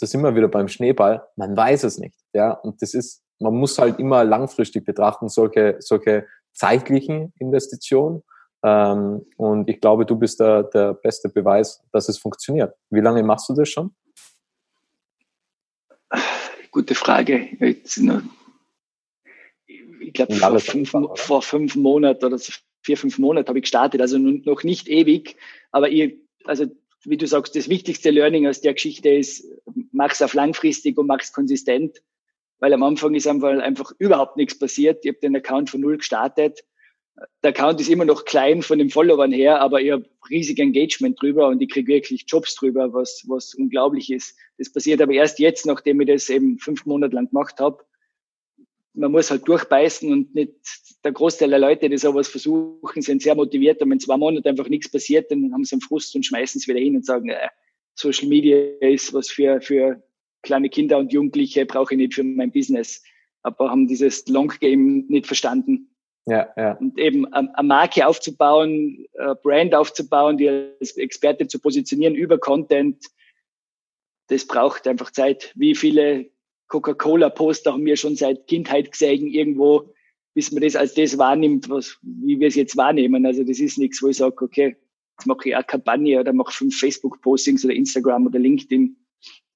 Da 0.01 0.07
sind 0.07 0.20
wir 0.22 0.35
wieder 0.35 0.48
beim 0.48 0.66
Schneeball. 0.68 1.22
Man 1.37 1.57
weiß 1.57 1.85
es 1.85 1.98
nicht. 1.98 2.18
Ja, 2.33 2.51
und 2.53 2.83
das 2.83 2.92
ist, 2.94 3.22
man 3.40 3.55
muss 3.55 3.79
halt 3.79 3.98
immer 3.98 4.24
langfristig 4.24 4.85
betrachten, 4.85 5.29
solche, 5.29 5.77
solche 5.81 6.27
zeitlichen 6.53 7.33
Investitionen. 7.38 8.22
Ähm, 8.64 9.24
und 9.37 9.68
ich 9.68 9.81
glaube, 9.81 10.05
du 10.05 10.16
bist 10.16 10.40
der, 10.40 10.64
der 10.64 10.94
beste 10.94 11.29
Beweis, 11.29 11.83
dass 11.92 12.09
es 12.09 12.18
funktioniert. 12.18 12.74
Wie 12.90 13.01
lange 13.01 13.22
machst 13.22 13.48
du 13.48 13.55
das 13.55 13.68
schon? 13.68 13.94
Gute 16.70 16.94
Frage. 16.94 17.48
Jetzt 17.61 18.01
ich 20.01 20.12
glaube, 20.12 20.38
vor, 20.38 20.61
fünf, 20.61 20.90
vor 21.14 21.42
fünf 21.42 21.77
Monaten 21.77 22.24
oder 22.24 22.38
so 22.38 22.53
vier, 22.83 22.96
fünf 22.96 23.18
Monaten 23.18 23.48
habe 23.48 23.59
ich 23.59 23.64
gestartet. 23.64 24.01
Also 24.01 24.18
noch 24.18 24.62
nicht 24.64 24.88
ewig, 24.88 25.37
aber 25.70 25.88
ihr, 25.88 26.16
also 26.44 26.66
wie 27.05 27.16
du 27.16 27.27
sagst, 27.27 27.55
das 27.55 27.68
wichtigste 27.68 28.11
Learning 28.11 28.46
aus 28.46 28.61
der 28.61 28.74
Geschichte 28.74 29.11
ist, 29.11 29.44
mach's 29.92 30.22
auf 30.22 30.35
langfristig 30.35 30.96
und 30.98 31.07
mach's 31.07 31.33
konsistent, 31.33 32.03
weil 32.61 32.73
am 32.73 32.83
Anfang 32.83 33.14
ist 33.14 33.27
einfach, 33.27 33.59
einfach 33.59 33.92
überhaupt 33.99 34.37
nichts 34.37 34.59
passiert. 34.59 35.05
Ich 35.05 35.09
habe 35.09 35.21
den 35.21 35.37
Account 35.37 35.71
von 35.71 35.81
null 35.81 35.99
gestartet. 35.99 36.64
Der 37.42 37.51
Account 37.51 37.81
ist 37.81 37.88
immer 37.88 38.05
noch 38.05 38.25
klein 38.25 38.62
von 38.62 38.79
den 38.79 38.90
Followern 38.90 39.33
her, 39.33 39.61
aber 39.61 39.81
ich 39.81 39.90
habe 39.90 40.09
riesig 40.31 40.59
Engagement 40.61 41.21
drüber 41.21 41.49
und 41.49 41.61
ich 41.61 41.68
kriege 41.68 41.92
wirklich 41.92 42.25
Jobs 42.29 42.55
drüber, 42.55 42.92
was, 42.92 43.25
was 43.27 43.55
unglaublich 43.55 44.12
ist. 44.12 44.37
Das 44.57 44.73
passiert 44.73 45.01
aber 45.01 45.12
erst 45.12 45.38
jetzt, 45.38 45.66
nachdem 45.66 46.01
ich 46.01 46.09
das 46.09 46.29
eben 46.31 46.59
fünf 46.59 46.87
Monate 46.87 47.14
lang 47.14 47.29
gemacht 47.29 47.59
habe. 47.59 47.85
Man 48.94 49.12
muss 49.12 49.31
halt 49.31 49.47
durchbeißen 49.47 50.11
und 50.11 50.35
nicht 50.35 50.53
der 51.05 51.12
Großteil 51.12 51.51
der 51.51 51.59
Leute, 51.59 51.88
die 51.88 51.99
sowas 51.99 52.29
versuchen, 52.29 53.03
sind 53.03 53.23
sehr 53.23 53.35
motiviert. 53.35 53.81
Und 53.83 53.90
wenn 53.90 54.01
zwei 54.01 54.16
Monate 54.16 54.49
einfach 54.49 54.68
nichts 54.68 54.90
passiert, 54.90 55.31
dann 55.31 55.53
haben 55.53 55.64
sie 55.64 55.75
einen 55.75 55.83
Frust 55.83 56.14
und 56.16 56.27
schmeißen 56.27 56.61
es 56.61 56.68
wieder 56.68 56.81
hin 56.81 56.97
und 56.97 57.07
sagen, 57.07 57.29
äh, 57.29 57.49
Social 57.94 58.29
Media 58.29 58.57
ist 58.81 59.12
was 59.12 59.29
für, 59.29 59.61
für 59.61 60.03
kleine 60.42 60.68
Kinder 60.68 60.98
und 60.98 61.12
Jugendliche, 61.12 61.66
brauche 61.66 61.94
ich 61.94 61.98
nicht 61.98 62.14
für 62.14 62.24
mein 62.24 62.53
Business. 62.53 63.03
Aber 63.42 63.70
haben 63.70 63.87
dieses 63.87 64.27
Long 64.29 64.53
Game 64.61 65.07
nicht 65.09 65.27
verstanden. 65.27 65.90
Ja, 66.27 66.48
ja. 66.57 66.72
Und 66.72 66.98
eben 66.98 67.33
eine 67.33 67.48
Marke 67.62 68.07
aufzubauen, 68.07 69.07
eine 69.18 69.35
Brand 69.37 69.74
aufzubauen, 69.74 70.37
die 70.37 70.48
als 70.48 70.96
Experte 70.96 71.46
zu 71.46 71.59
positionieren 71.59 72.14
über 72.14 72.38
Content, 72.38 73.03
das 74.29 74.46
braucht 74.46 74.87
einfach 74.87 75.11
Zeit. 75.11 75.53
Wie 75.57 75.74
viele 75.74 76.31
Coca-Cola-Poster 76.68 77.72
haben 77.72 77.87
wir 77.87 77.96
schon 77.96 78.14
seit 78.14 78.46
Kindheit 78.46 78.92
gesehen, 78.92 79.27
irgendwo, 79.27 79.94
bis 80.35 80.53
man 80.53 80.62
das 80.62 80.77
als 80.77 80.92
das 80.92 81.16
wahrnimmt, 81.16 81.70
was, 81.70 81.98
wie 82.03 82.38
wir 82.38 82.48
es 82.48 82.55
jetzt 82.55 82.77
wahrnehmen. 82.77 83.24
Also 83.24 83.42
das 83.42 83.59
ist 83.59 83.79
nichts, 83.79 84.03
wo 84.03 84.09
ich 84.09 84.18
sage, 84.18 84.44
okay, 84.44 84.77
jetzt 85.18 85.27
mache 85.27 85.48
ich 85.48 85.57
eine 85.57 85.64
Kampagne 85.64 86.20
oder 86.20 86.35
mache 86.35 86.53
fünf 86.53 86.79
Facebook-Postings 86.79 87.64
oder 87.64 87.74
Instagram 87.74 88.27
oder 88.27 88.38
LinkedIn 88.38 88.96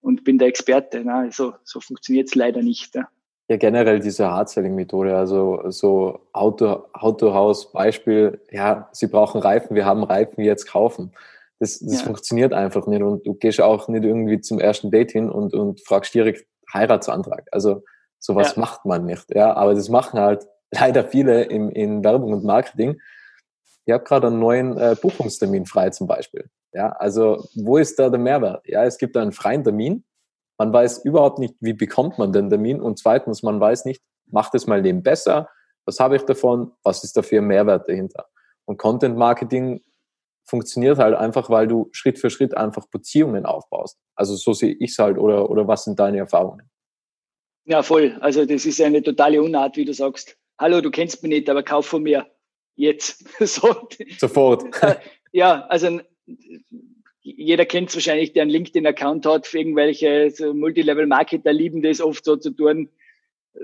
und 0.03 0.25
bin 0.25 0.37
der 0.39 0.49
Experte. 0.49 1.03
Na, 1.05 1.31
so, 1.31 1.55
so 1.65 1.81
funktioniert 1.81 2.29
es 2.29 2.35
leider 2.35 2.63
nicht. 2.63 2.95
Ja. 2.95 3.09
Ja, 3.49 3.57
generell 3.57 4.01
diese 4.01 4.31
Hard-Selling-Methode, 4.31 5.17
also 5.17 5.63
so 5.69 6.21
Auto, 6.33 6.85
Autohaus, 6.93 7.73
Beispiel, 7.73 8.41
ja, 8.51 8.89
Sie 8.93 9.09
brauchen 9.09 9.41
Reifen, 9.41 9.75
wir 9.75 9.85
haben 9.85 10.05
Reifen, 10.05 10.43
jetzt 10.45 10.67
kaufen. 10.67 11.13
Das, 11.59 11.79
das 11.81 12.01
ja. 12.01 12.07
funktioniert 12.07 12.53
einfach 12.53 12.87
nicht 12.87 13.03
und 13.03 13.27
du 13.27 13.35
gehst 13.35 13.61
auch 13.61 13.89
nicht 13.89 14.05
irgendwie 14.05 14.41
zum 14.41 14.59
ersten 14.59 14.91
Date 14.91 15.13
hin 15.13 15.29
und, 15.29 15.55
und 15.55 15.85
fragst 15.87 16.15
direkt 16.15 16.47
Heiratsantrag. 16.73 17.47
Also 17.53 17.85
sowas 18.19 18.55
ja. 18.57 18.61
macht 18.61 18.85
man 18.85 19.05
nicht. 19.05 19.35
Ja, 19.35 19.55
aber 19.55 19.75
das 19.75 19.89
machen 19.89 20.19
halt 20.19 20.47
leider 20.71 21.05
viele 21.05 21.43
im, 21.43 21.71
in 21.71 22.03
Werbung 22.03 22.33
und 22.33 22.45
Marketing. 22.45 23.01
Ich 23.85 23.93
habe 23.93 24.05
gerade 24.05 24.29
einen 24.29 24.39
neuen 24.39 24.79
äh, 24.79 24.97
Buchungstermin 25.01 25.67
frei 25.67 25.91
zum 25.91 26.07
Beispiel. 26.07 26.49
Ja, 26.73 26.91
also 26.93 27.47
wo 27.55 27.77
ist 27.77 27.99
da 27.99 28.09
der 28.09 28.19
Mehrwert? 28.19 28.67
Ja, 28.67 28.85
es 28.85 28.99
gibt 28.99 29.17
einen 29.17 29.33
freien 29.33 29.63
Termin. 29.63 30.05
Man 30.59 30.73
weiß 30.73 31.05
überhaupt 31.05 31.39
nicht, 31.39 31.55
wie 31.61 31.75
bekommt 31.75 32.19
man 32.19 32.33
den 32.33 32.49
Termin 32.49 32.81
und 32.81 32.99
zweitens, 32.99 33.43
man 33.43 33.61
weiß 33.61 33.85
nicht, 33.85 34.03
macht 34.27 34.55
es 34.55 34.67
mein 34.67 34.83
Leben 34.83 35.03
besser? 35.03 35.49
Was 35.85 36.01
habe 36.01 36.17
ich 36.17 36.23
davon? 36.23 36.73
Was 36.83 37.05
ist 37.05 37.17
dafür 37.17 37.43
Mehrwert 37.43 37.89
dahinter? 37.89 38.27
Und 38.65 38.79
Content 38.79 39.17
Marketing 39.17 39.83
funktioniert 40.45 40.99
halt 40.99 41.15
einfach, 41.15 41.51
weil 41.51 41.67
du 41.67 41.89
Schritt 41.93 42.19
für 42.19 42.31
Schritt 42.31 42.57
einfach 42.57 42.87
Beziehungen 42.89 43.47
aufbaust. 43.47 43.99
Also 44.15 44.35
so 44.37 44.53
sehe 44.53 44.75
ich 44.79 44.93
es 44.93 44.99
halt 44.99 45.19
oder, 45.19 45.51
oder 45.51 45.67
was 45.69 45.85
sind 45.85 45.99
deine 45.99 46.19
Erfahrungen? 46.19 46.71
Ja, 47.65 47.83
voll. 47.83 48.17
Also 48.21 48.45
das 48.45 48.67
ist 48.67 48.81
eine 48.81 49.03
totale 49.03 49.43
Unart, 49.43 49.77
wie 49.77 49.85
du 49.85 49.95
sagst. 49.95 50.37
Hallo, 50.59 50.81
du 50.81 50.91
kennst 50.91 51.23
mich 51.23 51.31
nicht, 51.31 51.51
aber 51.51 51.63
kauf 51.63 51.87
von 51.87 52.03
mir. 52.03 52.27
Jetzt. 52.75 53.25
so. 53.47 53.89
Sofort. 54.19 54.65
ja, 55.33 55.67
also 55.67 56.01
jeder 57.23 57.65
kennt 57.65 57.89
es 57.89 57.95
wahrscheinlich, 57.95 58.33
der 58.33 58.43
einen 58.43 58.51
LinkedIn-Account 58.51 59.27
hat, 59.27 59.47
für 59.47 59.59
irgendwelche 59.59 60.31
so 60.31 60.53
Multilevel-Marketer 60.53 61.53
lieben 61.53 61.83
das 61.83 62.01
oft 62.01 62.25
so 62.25 62.37
zu 62.37 62.51
tun, 62.51 62.89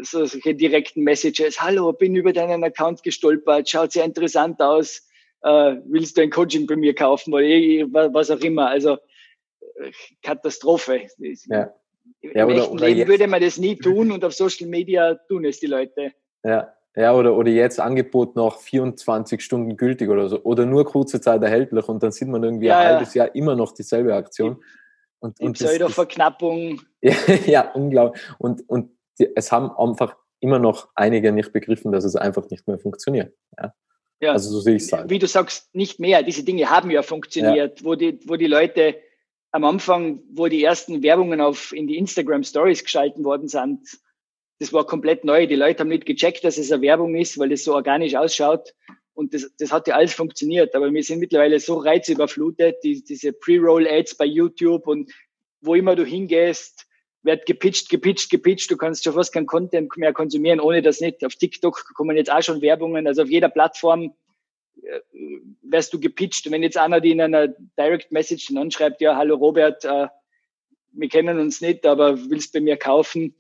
so 0.01 0.25
solche 0.27 0.55
direkten 0.55 1.03
Messages. 1.03 1.61
Hallo, 1.61 1.93
bin 1.93 2.15
über 2.15 2.33
deinen 2.33 2.63
Account 2.63 3.03
gestolpert, 3.03 3.69
schaut 3.69 3.93
sehr 3.93 4.05
interessant 4.05 4.61
aus, 4.61 5.09
äh, 5.43 5.77
willst 5.87 6.17
du 6.17 6.23
ein 6.23 6.31
Coaching 6.31 6.67
bei 6.67 6.77
mir 6.77 6.95
kaufen 6.95 7.35
oder 7.35 8.13
was 8.13 8.31
auch 8.31 8.41
immer. 8.41 8.69
Also 8.69 8.99
äh, 9.77 9.91
Katastrophe. 10.23 11.07
Ja. 11.49 11.75
Im 12.21 12.33
ja, 12.35 12.47
oder, 12.47 12.57
echten 12.57 12.73
oder 12.73 12.89
Leben 12.89 13.09
würde 13.09 13.27
man 13.27 13.41
das 13.41 13.59
nie 13.59 13.77
tun 13.77 14.13
und 14.13 14.25
auf 14.25 14.35
Social 14.35 14.69
Media 14.69 15.15
tun 15.29 15.45
es 15.45 15.61
die 15.61 15.67
Leute. 15.67 16.13
Ja, 16.45 16.73
ja, 16.97 17.15
oder, 17.15 17.37
oder 17.37 17.51
jetzt 17.51 17.79
Angebot 17.81 18.35
noch 18.35 18.59
24 18.61 19.41
Stunden 19.41 19.77
gültig 19.77 20.09
oder 20.09 20.29
so. 20.29 20.43
Oder 20.43 20.67
nur 20.67 20.85
kurze 20.85 21.21
Zeit 21.21 21.43
erhältlich 21.43 21.89
und 21.89 22.03
dann 22.03 22.13
sieht 22.13 22.29
man 22.29 22.43
irgendwie 22.43 22.67
ja, 22.67 22.79
ein 22.79 22.87
halbes 22.89 23.15
Jahr 23.15 23.35
immer 23.35 23.55
noch 23.55 23.73
dieselbe 23.73 24.15
Aktion. 24.15 24.63
Und, 25.21 25.39
und 25.41 25.53
Pseudo-Verknappung. 25.55 26.81
Ja, 27.01 27.15
ja, 27.47 27.71
unglaublich. 27.75 28.21
Und, 28.39 28.69
und 28.69 28.91
die, 29.21 29.29
es 29.37 29.53
haben 29.53 29.71
einfach 29.71 30.17
immer 30.41 30.59
noch 30.59 30.89
einige 30.97 31.31
nicht 31.31 31.53
begriffen, 31.53 31.93
dass 31.93 32.05
es 32.05 32.17
einfach 32.17 32.51
nicht 32.51 32.67
mehr 32.67 32.79
funktioniert. 32.79 33.33
Ja. 33.57 33.73
ja. 34.21 34.33
Also 34.33 34.51
so 34.51 34.61
sehe 34.61 34.77
ich 34.77 34.83
es 34.83 34.93
halt. 34.93 35.09
Wie 35.09 35.21
du 35.21 35.29
sagst, 35.29 35.73
nicht 35.75 36.01
mehr. 36.01 36.25
Diese 36.25 36.43
Dinge 36.43 36.69
haben 36.69 36.91
ja 36.91 37.03
funktioniert, 37.03 37.81
ja. 37.81 37.87
Wo, 37.87 37.95
die, 37.95 38.19
wo 38.27 38.35
die 38.35 38.49
Leute 38.49 38.97
am 39.53 39.65
Anfang, 39.65 40.23
wo 40.33 40.49
die 40.49 40.65
ersten 40.65 41.03
Werbungen 41.05 41.41
auf, 41.41 41.73
in 41.73 41.87
die 41.87 41.99
Instagram 41.99 42.43
Stories 42.43 42.83
geschalten 42.83 43.25
worden 43.25 43.47
sind, 43.47 43.81
das 44.59 44.73
war 44.73 44.87
komplett 44.87 45.25
neu. 45.25 45.47
Die 45.47 45.55
Leute 45.55 45.81
haben 45.81 45.89
nicht 45.89 46.07
gecheckt, 46.07 46.45
dass 46.45 46.59
es 46.59 46.73
eine 46.73 46.83
Werbung 46.83 47.15
ist, 47.15 47.39
weil 47.39 47.53
es 47.53 47.65
so 47.65 47.75
organisch 47.75 48.15
ausschaut. 48.15 48.75
Und 49.15 49.35
das, 49.35 49.51
das 49.59 49.73
hat 49.73 49.89
ja 49.89 49.95
alles 49.95 50.15
funktioniert. 50.15 50.75
Aber 50.75 50.93
wir 50.93 51.03
sind 51.03 51.21
mittlerweile 51.21 51.59
so 51.61 51.79
reizüberflutet, 51.79 52.77
die, 52.83 53.03
diese 53.03 53.33
Pre-Roll-Ads 53.33 54.17
bei 54.17 54.25
YouTube 54.25 54.87
und 54.87 55.13
wo 55.61 55.75
immer 55.75 55.97
du 55.97 56.05
hingehst, 56.05 56.87
wird 57.23 57.47
gepitcht, 57.47 57.89
gepitcht, 57.89 58.31
gepitcht. 58.31 58.71
Du 58.71 58.77
kannst 58.77 59.05
schon 59.05 59.15
fast 59.15 59.33
kein 59.33 59.47
Content 59.47 59.97
mehr 59.97 60.13
konsumieren, 60.13 60.61
ohne 60.61 60.83
das 60.83 61.01
nicht. 61.01 61.25
Auf 61.25 61.35
TikTok 61.35 61.85
kommen 61.95 62.17
jetzt 62.17 62.31
auch 62.31 62.43
schon 62.43 62.63
Werbungen. 62.63 63.07
Also 63.07 63.23
auf 63.23 63.29
jeder 63.29 63.49
Plattform 63.49 64.15
äh, 64.83 65.01
wirst 65.63 65.93
du 65.93 66.01
gepitcht. 66.01 66.47
Und 66.47 66.53
wenn 66.53 66.63
jetzt 66.63 66.79
einer 66.79 67.01
die 67.01 67.11
in 67.11 67.21
einer 67.21 67.49
Direct 67.77 68.13
Message 68.13 68.55
anschreibt, 68.55 69.01
ja, 69.01 69.17
hallo 69.17 69.37
Robert, 69.37 69.85
äh, 69.85 70.07
wir 70.93 71.09
kennen 71.09 71.39
uns 71.39 71.61
nicht, 71.61 71.87
aber 71.87 72.19
willst 72.31 72.53
bei 72.53 72.61
mir 72.61 72.77
kaufen? 72.77 73.35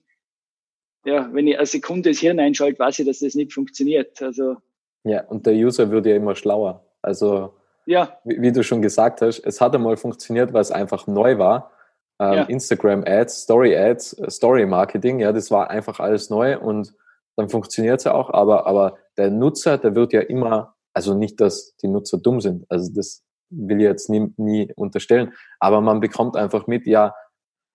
Ja, 1.04 1.28
wenn 1.32 1.46
ich 1.46 1.56
eine 1.56 1.66
Sekunde 1.66 2.10
das 2.10 2.18
Hirn 2.18 2.40
einschalte, 2.40 2.78
weiß 2.78 2.98
ich, 2.98 3.06
dass 3.06 3.20
das 3.20 3.34
nicht 3.34 3.52
funktioniert. 3.52 4.20
Also. 4.22 4.56
Ja, 5.04 5.24
und 5.24 5.46
der 5.46 5.54
User 5.54 5.90
wird 5.90 6.06
ja 6.06 6.16
immer 6.16 6.34
schlauer. 6.34 6.84
Also, 7.02 7.54
ja. 7.86 8.18
wie, 8.24 8.42
wie 8.42 8.52
du 8.52 8.62
schon 8.62 8.82
gesagt 8.82 9.22
hast, 9.22 9.38
es 9.40 9.60
hat 9.60 9.74
einmal 9.74 9.96
funktioniert, 9.96 10.52
weil 10.52 10.62
es 10.62 10.70
einfach 10.70 11.06
neu 11.06 11.38
war 11.38 11.72
ähm, 12.18 12.34
ja. 12.34 12.42
Instagram 12.44 13.04
Ads, 13.06 13.42
Story 13.42 13.76
Ads, 13.76 14.14
äh, 14.14 14.30
Story 14.30 14.66
Marketing, 14.66 15.20
ja, 15.20 15.32
das 15.32 15.50
war 15.50 15.70
einfach 15.70 16.00
alles 16.00 16.30
neu 16.30 16.58
und 16.58 16.94
dann 17.36 17.48
funktioniert 17.48 17.98
es 17.98 18.04
ja 18.04 18.14
auch, 18.14 18.30
aber, 18.30 18.66
aber 18.66 18.98
der 19.16 19.30
Nutzer, 19.30 19.78
der 19.78 19.94
wird 19.94 20.12
ja 20.12 20.20
immer, 20.20 20.74
also 20.92 21.14
nicht, 21.14 21.40
dass 21.40 21.76
die 21.76 21.88
Nutzer 21.88 22.18
dumm 22.18 22.40
sind, 22.40 22.66
also 22.68 22.92
das 22.92 23.22
will 23.50 23.78
ich 23.78 23.84
jetzt 23.84 24.10
nie, 24.10 24.32
nie 24.36 24.72
unterstellen, 24.74 25.32
aber 25.60 25.80
man 25.80 26.00
bekommt 26.00 26.36
einfach 26.36 26.66
mit, 26.66 26.86
ja, 26.86 27.14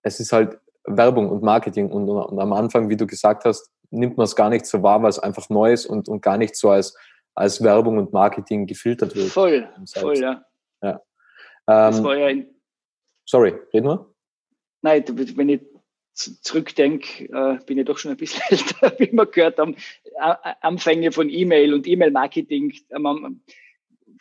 es 0.03 0.19
ist 0.19 0.33
halt 0.33 0.59
Werbung 0.85 1.29
und 1.29 1.43
Marketing 1.43 1.89
und, 1.91 2.09
und 2.09 2.39
am 2.39 2.53
Anfang, 2.53 2.89
wie 2.89 2.97
du 2.97 3.07
gesagt 3.07 3.45
hast, 3.45 3.71
nimmt 3.89 4.17
man 4.17 4.25
es 4.25 4.35
gar 4.35 4.49
nicht 4.49 4.65
so 4.65 4.81
wahr, 4.83 5.01
weil 5.01 5.09
es 5.09 5.19
einfach 5.19 5.49
neu 5.49 5.71
ist 5.71 5.85
und, 5.85 6.09
und 6.09 6.21
gar 6.21 6.37
nicht 6.37 6.55
so 6.55 6.69
als, 6.69 6.97
als 7.35 7.63
Werbung 7.63 7.97
und 7.97 8.11
Marketing 8.11 8.65
gefiltert 8.65 9.15
wird. 9.15 9.29
Voll, 9.29 9.69
voll, 9.95 10.17
ja. 10.17 10.43
ja. 10.81 11.01
Ähm, 11.67 11.93
ja 12.03 12.43
sorry, 13.25 13.55
reden 13.73 13.87
wir? 13.87 14.13
nein, 14.83 15.03
wenn 15.07 15.49
ich 15.49 15.61
zurückdenke, 16.13 17.25
äh, 17.25 17.57
bin 17.65 17.79
ich 17.79 17.85
doch 17.85 17.97
schon 17.97 18.11
ein 18.11 18.17
bisschen 18.17 18.43
älter, 18.49 18.93
wie 18.99 19.11
wir 19.11 19.25
gehört 19.25 19.57
haben, 19.57 19.75
Anfänge 20.61 21.11
von 21.11 21.29
E-Mail 21.29 21.73
und 21.73 21.87
E-Mail-Marketing, 21.87 22.73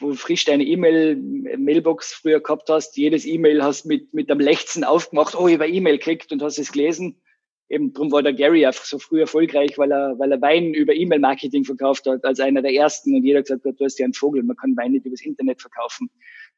wo 0.03 0.13
frisch 0.15 0.45
deine 0.45 0.65
E-Mail-Mailbox 0.65 2.13
früher 2.15 2.41
gehabt 2.41 2.69
hast, 2.69 2.97
jedes 2.97 3.25
E-Mail 3.25 3.63
hast 3.63 3.87
mit, 3.87 4.13
mit 4.13 4.31
einem 4.31 4.41
Lechzen 4.41 4.85
aufgemacht, 4.85 5.35
oh, 5.35 5.49
ich 5.49 5.55
habe 5.55 5.69
E-Mail 5.69 5.99
gekriegt 5.99 6.33
und 6.33 6.43
hast 6.43 6.59
es 6.59 6.73
gelesen. 6.73 7.21
Eben 7.69 7.95
drum 7.95 8.13
war 8.13 8.23
der 8.23 8.35
Gary 8.35 8.67
einfach 8.67 8.85
so 8.85 8.99
früh 8.99 9.21
erfolgreich, 9.21 9.79
weil 9.79 9.93
er, 9.93 10.19
weil 10.19 10.31
er 10.31 10.43
Wein 10.43 10.75
über 10.75 10.95
E-Mail-Marketing 10.95 11.65
verkauft 11.65 12.07
hat, 12.07 12.25
als 12.25 12.41
einer 12.41 12.61
der 12.61 12.75
ersten 12.75 13.15
und 13.15 13.25
jeder 13.25 13.41
gesagt 13.41 13.65
hat, 13.65 13.81
du 13.81 13.85
hast 13.85 13.99
ja 13.99 14.05
einen 14.05 14.13
Vogel, 14.13 14.43
man 14.43 14.57
kann 14.57 14.77
Wein 14.77 14.93
nicht 14.93 15.07
übers 15.07 15.23
Internet 15.23 15.63
verkaufen. 15.63 16.11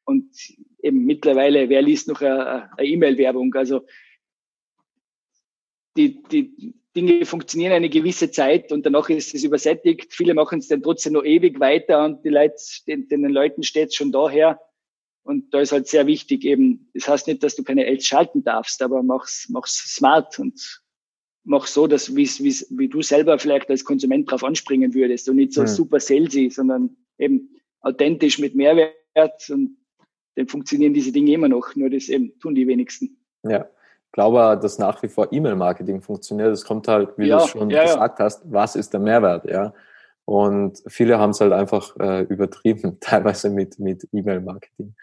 Und 0.04 0.30
eben 0.82 1.04
mittlerweile, 1.04 1.68
wer 1.68 1.82
liest 1.82 2.08
noch 2.08 2.20
eine 2.20 2.68
E-Mail-Werbung? 2.78 3.54
Also 3.54 3.86
die, 5.96 6.22
die 6.22 6.74
Dinge 6.96 7.24
funktionieren 7.24 7.72
eine 7.72 7.88
gewisse 7.88 8.30
Zeit 8.30 8.70
und 8.70 8.86
danach 8.86 9.08
ist 9.10 9.34
es 9.34 9.42
übersättigt. 9.44 10.12
Viele 10.14 10.34
machen 10.34 10.60
es 10.60 10.68
dann 10.68 10.82
trotzdem 10.82 11.14
noch 11.14 11.24
ewig 11.24 11.58
weiter 11.58 12.04
und 12.04 12.24
die 12.24 12.28
Leute, 12.28 12.54
den, 12.86 13.08
den 13.08 13.24
Leuten 13.24 13.62
steht 13.62 13.88
es 13.88 13.94
schon 13.94 14.12
daher. 14.12 14.60
Und 15.24 15.54
da 15.54 15.60
ist 15.60 15.72
halt 15.72 15.88
sehr 15.88 16.06
wichtig 16.06 16.44
eben, 16.44 16.90
das 16.92 17.08
heißt 17.08 17.26
nicht, 17.26 17.42
dass 17.42 17.56
du 17.56 17.64
keine 17.64 17.86
Ads 17.86 18.06
schalten 18.06 18.44
darfst, 18.44 18.82
aber 18.82 19.02
mach's, 19.02 19.48
mach's 19.48 19.94
smart 19.94 20.38
und 20.38 20.82
mach 21.44 21.66
so, 21.66 21.86
dass 21.86 22.14
wie's, 22.14 22.42
wie's, 22.42 22.66
wie 22.70 22.88
du 22.88 23.02
selber 23.02 23.38
vielleicht 23.38 23.70
als 23.70 23.84
Konsument 23.84 24.30
drauf 24.30 24.44
anspringen 24.44 24.94
würdest 24.94 25.28
und 25.28 25.36
nicht 25.36 25.54
so 25.54 25.62
ja. 25.62 25.66
super 25.66 25.98
salesy, 25.98 26.50
sondern 26.50 26.96
eben 27.18 27.50
authentisch 27.80 28.38
mit 28.38 28.54
Mehrwert 28.54 28.94
und 29.48 29.78
dann 30.36 30.48
funktionieren 30.48 30.94
diese 30.94 31.12
Dinge 31.12 31.32
immer 31.32 31.48
noch, 31.48 31.74
nur 31.74 31.90
das 31.90 32.08
eben 32.08 32.38
tun 32.40 32.54
die 32.54 32.66
wenigsten. 32.66 33.16
Ja, 33.44 33.68
glaube, 34.14 34.58
dass 34.62 34.78
nach 34.78 35.02
wie 35.02 35.08
vor 35.08 35.32
E-Mail-Marketing 35.32 36.00
funktioniert. 36.00 36.52
Es 36.52 36.64
kommt 36.64 36.86
halt, 36.86 37.18
wie 37.18 37.26
ja, 37.26 37.38
du 37.38 37.44
es 37.44 37.50
schon 37.50 37.68
ja, 37.68 37.82
gesagt 37.82 38.18
ja. 38.20 38.24
hast, 38.24 38.42
was 38.44 38.76
ist 38.76 38.92
der 38.92 39.00
Mehrwert, 39.00 39.44
ja? 39.44 39.74
Und 40.24 40.82
viele 40.86 41.18
haben 41.18 41.30
es 41.30 41.40
halt 41.40 41.52
einfach 41.52 41.94
äh, 41.98 42.22
übertrieben, 42.22 42.96
teilweise 43.00 43.50
mit, 43.50 43.78
mit 43.78 44.08
E-Mail-Marketing. 44.12 44.94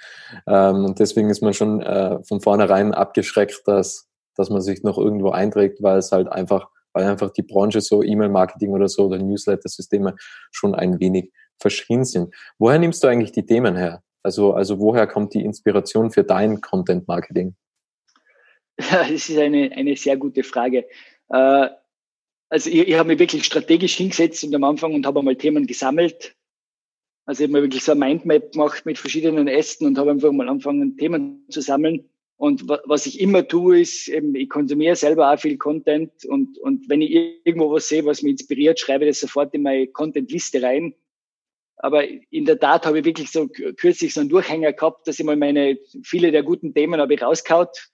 Ähm, 0.47 0.86
und 0.86 1.00
deswegen 1.00 1.30
ist 1.30 1.41
man 1.41 1.54
schon 1.54 1.82
äh, 1.82 2.24
von 2.24 2.41
vornherein 2.41 2.93
abgeschreckt, 2.93 3.62
dass, 3.65 4.08
dass 4.36 4.50
man 4.50 4.62
sich 4.62 4.82
noch 4.82 4.97
irgendwo 4.97 5.32
einträgt, 5.32 5.84
weil 5.84 5.97
es 5.97 6.12
halt 6.13 6.30
einfach, 6.30 6.69
weil 6.93 7.06
einfach 7.06 7.32
die 7.32 7.43
Branche 7.43 7.82
so 7.82 8.02
E-Mail-Marketing 8.02 8.71
oder 8.71 8.88
so 8.88 9.08
oder 9.08 9.19
Newsletter-Systeme 9.19 10.15
schon 10.52 10.74
ein 10.74 11.02
wenig 11.02 11.32
verschrien 11.60 12.06
sind. 12.06 12.34
Woher 12.58 12.80
nimmst 12.80 13.04
du 13.04 13.08
eigentlich 13.08 13.34
die 13.34 13.45
Themen 13.45 13.76
her? 13.76 14.02
Also, 14.24 14.54
also 14.54 14.80
woher 14.80 15.06
kommt 15.06 15.34
die 15.34 15.43
Inspiration 15.43 16.12
für 16.12 16.24
dein 16.24 16.62
Content 16.62 17.08
Marketing? 17.08 17.56
Ja, 17.56 17.61
das 18.77 19.12
ist 19.12 19.38
eine, 19.38 19.71
eine 19.71 19.95
sehr 19.95 20.17
gute 20.17 20.43
Frage. 20.43 20.88
Äh, 21.29 21.69
also 22.49 22.69
ich, 22.69 22.88
ich 22.88 22.93
habe 22.95 23.07
mich 23.07 23.19
wirklich 23.19 23.45
strategisch 23.45 23.95
hingesetzt 23.95 24.43
und 24.43 24.53
am 24.55 24.63
Anfang 24.63 24.93
und 24.93 25.05
habe 25.05 25.19
einmal 25.19 25.36
Themen 25.36 25.67
gesammelt. 25.67 26.36
Also 27.25 27.43
ich 27.43 27.49
habe 27.49 27.60
mir 27.60 27.63
wirklich 27.63 27.84
so 27.84 27.93
ein 27.93 27.99
Mindmap 27.99 28.51
gemacht 28.51 28.86
mit 28.86 28.97
verschiedenen 28.97 29.47
Ästen 29.47 29.86
und 29.86 29.97
habe 29.97 30.12
einfach 30.12 30.31
mal 30.31 30.49
angefangen, 30.49 30.97
Themen 30.97 31.45
zu 31.49 31.62
sammeln. 31.62 32.10
Und 32.38 32.67
was 32.67 33.05
ich 33.05 33.19
immer 33.21 33.47
tue, 33.47 33.81
ist 33.81 34.07
eben, 34.07 34.34
ich 34.36 34.49
konsumiere 34.49 34.95
selber 34.95 35.31
auch 35.31 35.39
viel 35.39 35.57
Content 35.57 36.25
und, 36.25 36.57
und 36.57 36.89
wenn 36.89 37.03
ich 37.03 37.12
irgendwo 37.45 37.71
was 37.71 37.88
sehe, 37.88 38.03
was 38.03 38.23
mich 38.23 38.31
inspiriert, 38.31 38.79
schreibe 38.79 39.05
ich 39.05 39.12
das 39.12 39.19
sofort 39.19 39.53
in 39.53 39.62
meine 39.62 39.86
Content-Liste 39.88 40.63
rein 40.63 40.95
aber 41.84 42.07
in 42.07 42.45
der 42.45 42.60
Tat 42.60 42.86
habe 42.86 42.99
ich 42.99 43.05
wirklich 43.05 43.31
so 43.31 43.47
kürzlich 43.47 44.13
so 44.13 44.19
einen 44.19 44.29
Durchhänger 44.29 44.73
gehabt, 44.73 45.07
dass 45.07 45.17
ich 45.17 45.25
mal 45.25 45.36
meine, 45.36 45.79
viele 46.03 46.31
der 46.31 46.43
guten 46.43 46.75
Themen 46.75 47.01
habe 47.01 47.15
ich 47.15 47.23
rauskaut. 47.23 47.89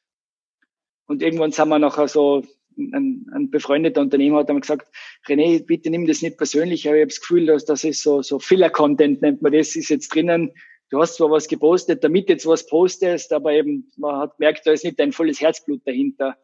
Und 1.08 1.22
irgendwann 1.24 1.52
sind 1.52 1.70
wir 1.70 1.80
nachher 1.80 2.08
so, 2.08 2.43
ein, 2.78 3.26
ein 3.34 3.50
befreundeter 3.50 4.02
Unternehmer 4.02 4.39
hat 4.39 4.50
einmal 4.50 4.62
gesagt, 4.62 4.88
René, 5.28 5.65
bitte 5.65 5.89
nimm 5.89 6.06
das 6.06 6.22
nicht 6.22 6.38
persönlich, 6.38 6.88
aber 6.88 6.98
ich 6.98 7.02
habe 7.02 7.10
das 7.10 7.22
Gefühl, 7.22 7.46
dass 7.48 7.65
das 7.65 7.84
ist 7.84 8.04
so, 8.04 8.22
so 8.22 8.39
Filler-Content 8.39 9.22
nennt 9.22 9.41
man 9.41 9.52
das, 9.52 9.76
ist 9.76 9.89
jetzt 9.89 10.13
drinnen. 10.13 10.52
du 10.89 11.00
hast 11.00 11.15
zwar 11.15 11.32
was 11.32 11.48
gepostet, 11.48 12.04
damit 12.04 12.30
jetzt 12.30 12.46
was 12.46 12.67
postest, 12.67 13.34
aber 13.34 13.54
eben, 13.54 13.91
man 13.98 14.17
hat 14.17 14.38
gemerkt, 14.38 14.65
da 14.65 14.72
ist 14.72 14.84
nicht 14.84 15.00
dein 15.00 15.12
volles 15.12 15.41
Herzblut 15.41 15.82
dahinter. 15.86 16.38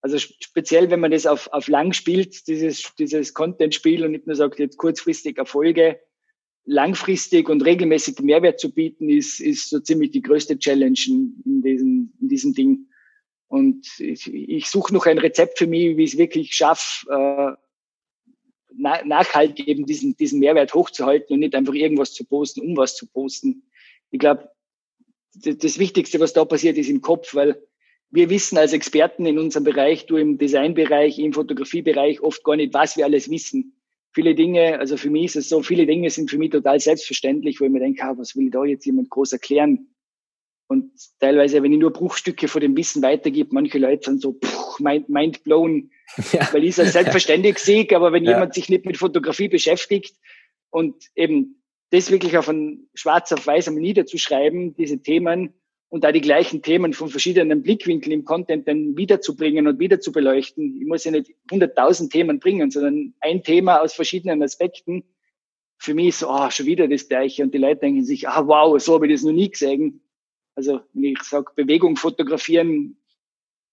Also 0.00 0.18
speziell, 0.18 0.90
wenn 0.90 1.00
man 1.00 1.10
das 1.10 1.26
auf, 1.26 1.48
auf 1.52 1.66
lang 1.66 1.92
spielt, 1.92 2.46
dieses, 2.46 2.94
dieses 2.98 3.34
Content-Spiel 3.34 4.04
und 4.04 4.12
nicht 4.12 4.26
nur 4.26 4.36
sagt, 4.36 4.60
jetzt 4.60 4.76
kurzfristig 4.76 5.38
Erfolge, 5.38 5.98
langfristig 6.64 7.48
und 7.48 7.64
regelmäßig 7.64 8.20
Mehrwert 8.20 8.60
zu 8.60 8.72
bieten, 8.72 9.08
ist, 9.08 9.40
ist 9.40 9.70
so 9.70 9.80
ziemlich 9.80 10.10
die 10.10 10.22
größte 10.22 10.58
Challenge 10.58 10.98
in 11.06 11.62
diesem, 11.62 12.12
in 12.20 12.28
diesem 12.28 12.52
Ding. 12.52 12.87
Und 13.48 13.86
ich, 13.98 14.32
ich 14.32 14.68
suche 14.68 14.92
noch 14.92 15.06
ein 15.06 15.18
Rezept 15.18 15.58
für 15.58 15.66
mich, 15.66 15.96
wie 15.96 16.04
ich 16.04 16.12
es 16.12 16.18
wirklich 16.18 16.54
schaffe, 16.54 17.08
äh, 17.10 17.52
nachhaltig 18.78 19.66
eben 19.66 19.86
diesen, 19.86 20.16
diesen 20.16 20.38
Mehrwert 20.38 20.74
hochzuhalten 20.74 21.34
und 21.34 21.40
nicht 21.40 21.54
einfach 21.54 21.74
irgendwas 21.74 22.12
zu 22.12 22.24
posten, 22.24 22.60
um 22.60 22.76
was 22.76 22.94
zu 22.94 23.06
posten. 23.06 23.62
Ich 24.10 24.18
glaube, 24.20 24.50
das 25.34 25.78
Wichtigste, 25.78 26.20
was 26.20 26.32
da 26.32 26.44
passiert, 26.44 26.76
ist 26.78 26.88
im 26.88 27.00
Kopf, 27.00 27.34
weil 27.34 27.60
wir 28.10 28.30
wissen 28.30 28.56
als 28.56 28.72
Experten 28.72 29.26
in 29.26 29.38
unserem 29.38 29.64
Bereich, 29.64 30.06
du 30.06 30.16
im 30.16 30.38
Designbereich, 30.38 31.18
im 31.18 31.32
Fotografiebereich, 31.32 32.20
oft 32.22 32.42
gar 32.44 32.56
nicht, 32.56 32.72
was 32.74 32.96
wir 32.96 33.04
alles 33.04 33.30
wissen. 33.30 33.74
Viele 34.12 34.34
Dinge, 34.34 34.78
also 34.78 34.96
für 34.96 35.10
mich 35.10 35.26
ist 35.26 35.36
es 35.36 35.48
so, 35.50 35.62
viele 35.62 35.86
Dinge 35.86 36.08
sind 36.10 36.30
für 36.30 36.38
mich 36.38 36.50
total 36.50 36.80
selbstverständlich, 36.80 37.60
wo 37.60 37.64
ich 37.64 37.70
mir 37.70 37.80
denke, 37.80 38.02
ah, 38.04 38.16
was 38.16 38.34
will 38.36 38.50
da 38.50 38.64
jetzt 38.64 38.86
jemand 38.86 39.10
groß 39.10 39.32
erklären? 39.32 39.88
Und 40.68 40.92
teilweise, 41.18 41.62
wenn 41.62 41.72
ich 41.72 41.78
nur 41.78 41.92
Bruchstücke 41.92 42.46
von 42.46 42.60
dem 42.60 42.76
Wissen 42.76 43.02
weitergebe, 43.02 43.50
manche 43.52 43.78
Leute 43.78 44.10
sind 44.10 44.20
so 44.20 44.34
pff, 44.34 44.78
mind, 44.78 45.08
mind 45.08 45.42
blown, 45.42 45.90
ja. 46.32 46.46
weil 46.52 46.64
ich 46.64 46.78
es 46.78 46.92
selbstverständlich 46.92 47.58
sehe, 47.58 47.86
aber 47.94 48.12
wenn 48.12 48.24
ja. 48.24 48.32
jemand 48.32 48.54
sich 48.54 48.68
nicht 48.68 48.84
mit 48.84 48.98
Fotografie 48.98 49.48
beschäftigt 49.48 50.16
und 50.70 50.94
eben 51.16 51.62
das 51.90 52.10
wirklich 52.10 52.36
auf 52.36 52.48
ein 52.48 52.88
schwarz 52.94 53.32
auf 53.32 53.46
weiß 53.46 53.68
einmal 53.68 53.82
niederzuschreiben, 53.82 54.76
diese 54.76 55.02
Themen, 55.02 55.54
und 55.90 56.04
da 56.04 56.12
die 56.12 56.20
gleichen 56.20 56.62
Themen 56.62 56.92
von 56.92 57.08
verschiedenen 57.08 57.62
Blickwinkeln 57.62 58.12
im 58.12 58.24
Content 58.24 58.68
dann 58.68 58.96
wiederzubringen 58.96 59.66
und 59.66 59.78
wieder 59.78 60.00
zu 60.00 60.12
beleuchten. 60.12 60.76
Ich 60.80 60.86
muss 60.86 61.04
ja 61.04 61.10
nicht 61.10 61.34
100.000 61.50 62.10
Themen 62.10 62.40
bringen, 62.40 62.70
sondern 62.70 63.14
ein 63.20 63.42
Thema 63.42 63.80
aus 63.80 63.94
verschiedenen 63.94 64.42
Aspekten. 64.42 65.04
Für 65.78 65.94
mich 65.94 66.08
ist 66.08 66.18
so, 66.20 66.28
oh, 66.28 66.50
schon 66.50 66.66
wieder 66.66 66.88
das 66.88 67.08
Gleiche. 67.08 67.42
Und 67.42 67.54
die 67.54 67.58
Leute 67.58 67.80
denken 67.80 68.04
sich, 68.04 68.28
ah, 68.28 68.46
wow, 68.46 68.78
so 68.80 68.94
habe 68.94 69.06
ich 69.06 69.14
das 69.14 69.22
noch 69.22 69.32
nie 69.32 69.50
gesehen. 69.50 70.02
Also, 70.58 70.80
wenn 70.92 71.04
ich 71.04 71.22
sage, 71.22 71.52
Bewegung 71.54 71.94
fotografieren, 71.94 72.96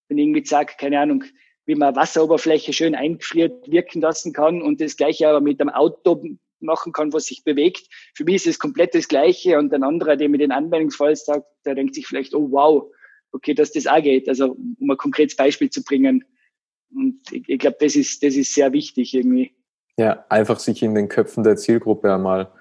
wenn 0.08 0.20
ich 0.20 0.24
irgendwie 0.24 0.46
sage, 0.46 0.74
keine 0.78 1.00
Ahnung, 1.00 1.24
wie 1.66 1.74
man 1.74 1.96
Wasseroberfläche 1.96 2.74
schön 2.74 2.94
eingefriert 2.94 3.72
wirken 3.72 4.02
lassen 4.02 4.34
kann 4.34 4.62
und 4.62 4.80
das 4.80 4.96
Gleiche 4.96 5.28
aber 5.28 5.42
mit 5.42 5.60
einem 5.60 5.72
Auto 5.72 6.24
machen 6.60 6.94
kann, 6.94 7.12
was 7.12 7.26
sich 7.26 7.44
bewegt. 7.44 7.88
Für 8.14 8.24
mich 8.24 8.36
ist 8.36 8.46
es 8.46 8.60
komplett 8.60 8.94
das 8.94 9.08
Gleiche 9.08 9.58
und 9.58 9.74
ein 9.74 9.82
anderer, 9.82 10.16
der 10.16 10.30
mir 10.30 10.38
den 10.38 10.52
Anwendungsfall 10.52 11.16
sagt, 11.16 11.48
der 11.66 11.74
denkt 11.74 11.96
sich 11.96 12.06
vielleicht, 12.06 12.36
oh 12.36 12.52
wow, 12.52 12.92
okay, 13.32 13.56
dass 13.56 13.72
das 13.72 13.88
auch 13.88 14.04
geht. 14.04 14.30
Also 14.30 14.56
um 14.80 14.92
ein 14.92 14.98
konkretes 14.98 15.36
Beispiel 15.36 15.72
zu 15.72 15.84
bringen. 15.84 16.24
Und 16.94 17.20
ich, 17.32 17.50
ich 17.50 17.58
glaube, 17.58 17.78
das 17.80 17.96
ist, 17.96 18.22
das 18.22 18.36
ist 18.36 18.54
sehr 18.54 18.72
wichtig 18.74 19.16
irgendwie. 19.16 19.56
Ja, 19.98 20.24
einfach 20.30 20.60
sich 20.60 20.84
in 20.84 20.94
den 20.94 21.10
Köpfen 21.10 21.44
der 21.44 21.56
Zielgruppe 21.56 22.14
einmal 22.14 22.52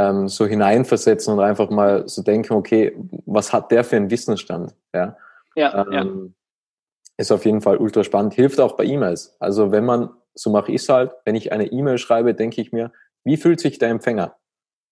ähm, 0.00 0.28
so 0.28 0.46
hineinversetzen 0.46 1.34
und 1.34 1.40
einfach 1.40 1.68
mal 1.68 2.08
so 2.08 2.22
denken, 2.22 2.54
okay, 2.54 2.96
was 3.26 3.52
hat 3.52 3.70
der 3.70 3.84
für 3.84 3.96
einen 3.96 4.10
Wissensstand? 4.10 4.74
Ja, 4.94 5.16
ja, 5.54 5.86
ähm, 5.86 5.92
ja. 5.92 6.06
Ist 7.18 7.32
auf 7.32 7.44
jeden 7.44 7.60
Fall 7.60 7.76
ultra 7.76 8.02
spannend. 8.02 8.32
Hilft 8.32 8.60
auch 8.60 8.76
bei 8.76 8.84
E-Mails. 8.84 9.36
Also 9.40 9.72
wenn 9.72 9.84
man, 9.84 10.08
so 10.34 10.48
mache 10.48 10.72
ich 10.72 10.80
es 10.80 10.88
halt, 10.88 11.12
wenn 11.26 11.34
ich 11.34 11.52
eine 11.52 11.66
E-Mail 11.66 11.98
schreibe, 11.98 12.34
denke 12.34 12.62
ich 12.62 12.72
mir, 12.72 12.92
wie 13.24 13.36
fühlt 13.36 13.60
sich 13.60 13.78
der 13.78 13.90
Empfänger? 13.90 14.36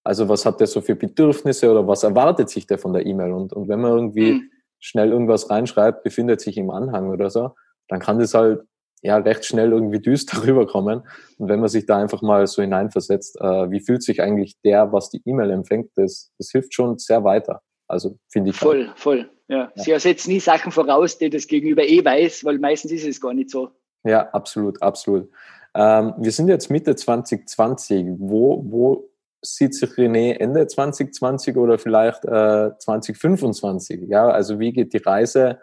Also 0.04 0.28
was 0.28 0.44
hat 0.44 0.60
der 0.60 0.66
so 0.66 0.82
für 0.82 0.94
Bedürfnisse 0.94 1.70
oder 1.70 1.88
was 1.88 2.02
erwartet 2.02 2.50
sich 2.50 2.66
der 2.66 2.76
von 2.78 2.92
der 2.92 3.06
E-Mail? 3.06 3.32
Und, 3.32 3.54
und 3.54 3.68
wenn 3.68 3.80
man 3.80 3.92
irgendwie 3.92 4.32
mhm. 4.32 4.50
schnell 4.78 5.10
irgendwas 5.10 5.48
reinschreibt, 5.48 6.02
befindet 6.02 6.42
sich 6.42 6.58
im 6.58 6.70
Anhang 6.70 7.08
oder 7.08 7.30
so, 7.30 7.54
dann 7.88 8.00
kann 8.00 8.18
das 8.18 8.34
halt 8.34 8.60
ja 9.02 9.16
recht 9.16 9.44
schnell 9.44 9.72
irgendwie 9.72 10.00
düster 10.00 10.42
rüberkommen. 10.46 11.02
Und 11.38 11.48
wenn 11.48 11.60
man 11.60 11.68
sich 11.68 11.86
da 11.86 11.98
einfach 11.98 12.22
mal 12.22 12.46
so 12.46 12.62
hineinversetzt, 12.62 13.40
äh, 13.40 13.70
wie 13.70 13.80
fühlt 13.80 14.02
sich 14.02 14.22
eigentlich 14.22 14.56
der, 14.64 14.92
was 14.92 15.10
die 15.10 15.22
E-Mail 15.24 15.50
empfängt, 15.50 15.90
das, 15.96 16.32
das 16.38 16.50
hilft 16.50 16.74
schon 16.74 16.98
sehr 16.98 17.24
weiter. 17.24 17.62
Also 17.86 18.18
finde 18.28 18.50
ich. 18.50 18.56
Voll, 18.56 18.88
halt. 18.88 18.98
voll. 18.98 19.30
Ja. 19.48 19.72
ja. 19.74 19.82
Sie 19.82 19.90
ersetzt 19.92 20.28
nie 20.28 20.40
Sachen 20.40 20.72
voraus, 20.72 21.18
die 21.18 21.30
das 21.30 21.46
Gegenüber 21.46 21.82
eh 21.82 22.04
weiß, 22.04 22.44
weil 22.44 22.58
meistens 22.58 22.92
ist 22.92 23.06
es 23.06 23.20
gar 23.20 23.32
nicht 23.32 23.50
so. 23.50 23.70
Ja, 24.04 24.28
absolut, 24.30 24.80
absolut. 24.82 25.30
Ähm, 25.74 26.14
wir 26.18 26.32
sind 26.32 26.48
jetzt 26.48 26.70
Mitte 26.70 26.94
2020. 26.94 28.06
Wo, 28.18 28.62
wo 28.66 29.10
sieht 29.42 29.74
sich 29.74 29.90
René 29.90 30.34
Ende 30.38 30.66
2020 30.66 31.56
oder 31.56 31.78
vielleicht 31.78 32.24
äh, 32.24 32.70
2025? 32.78 34.08
Ja, 34.08 34.28
also 34.28 34.58
wie 34.58 34.72
geht 34.72 34.92
die 34.92 34.98
Reise 34.98 35.58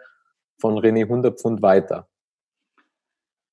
von 0.60 0.78
René 0.78 1.02
100 1.02 1.38
Pfund 1.38 1.62
weiter? 1.62 2.08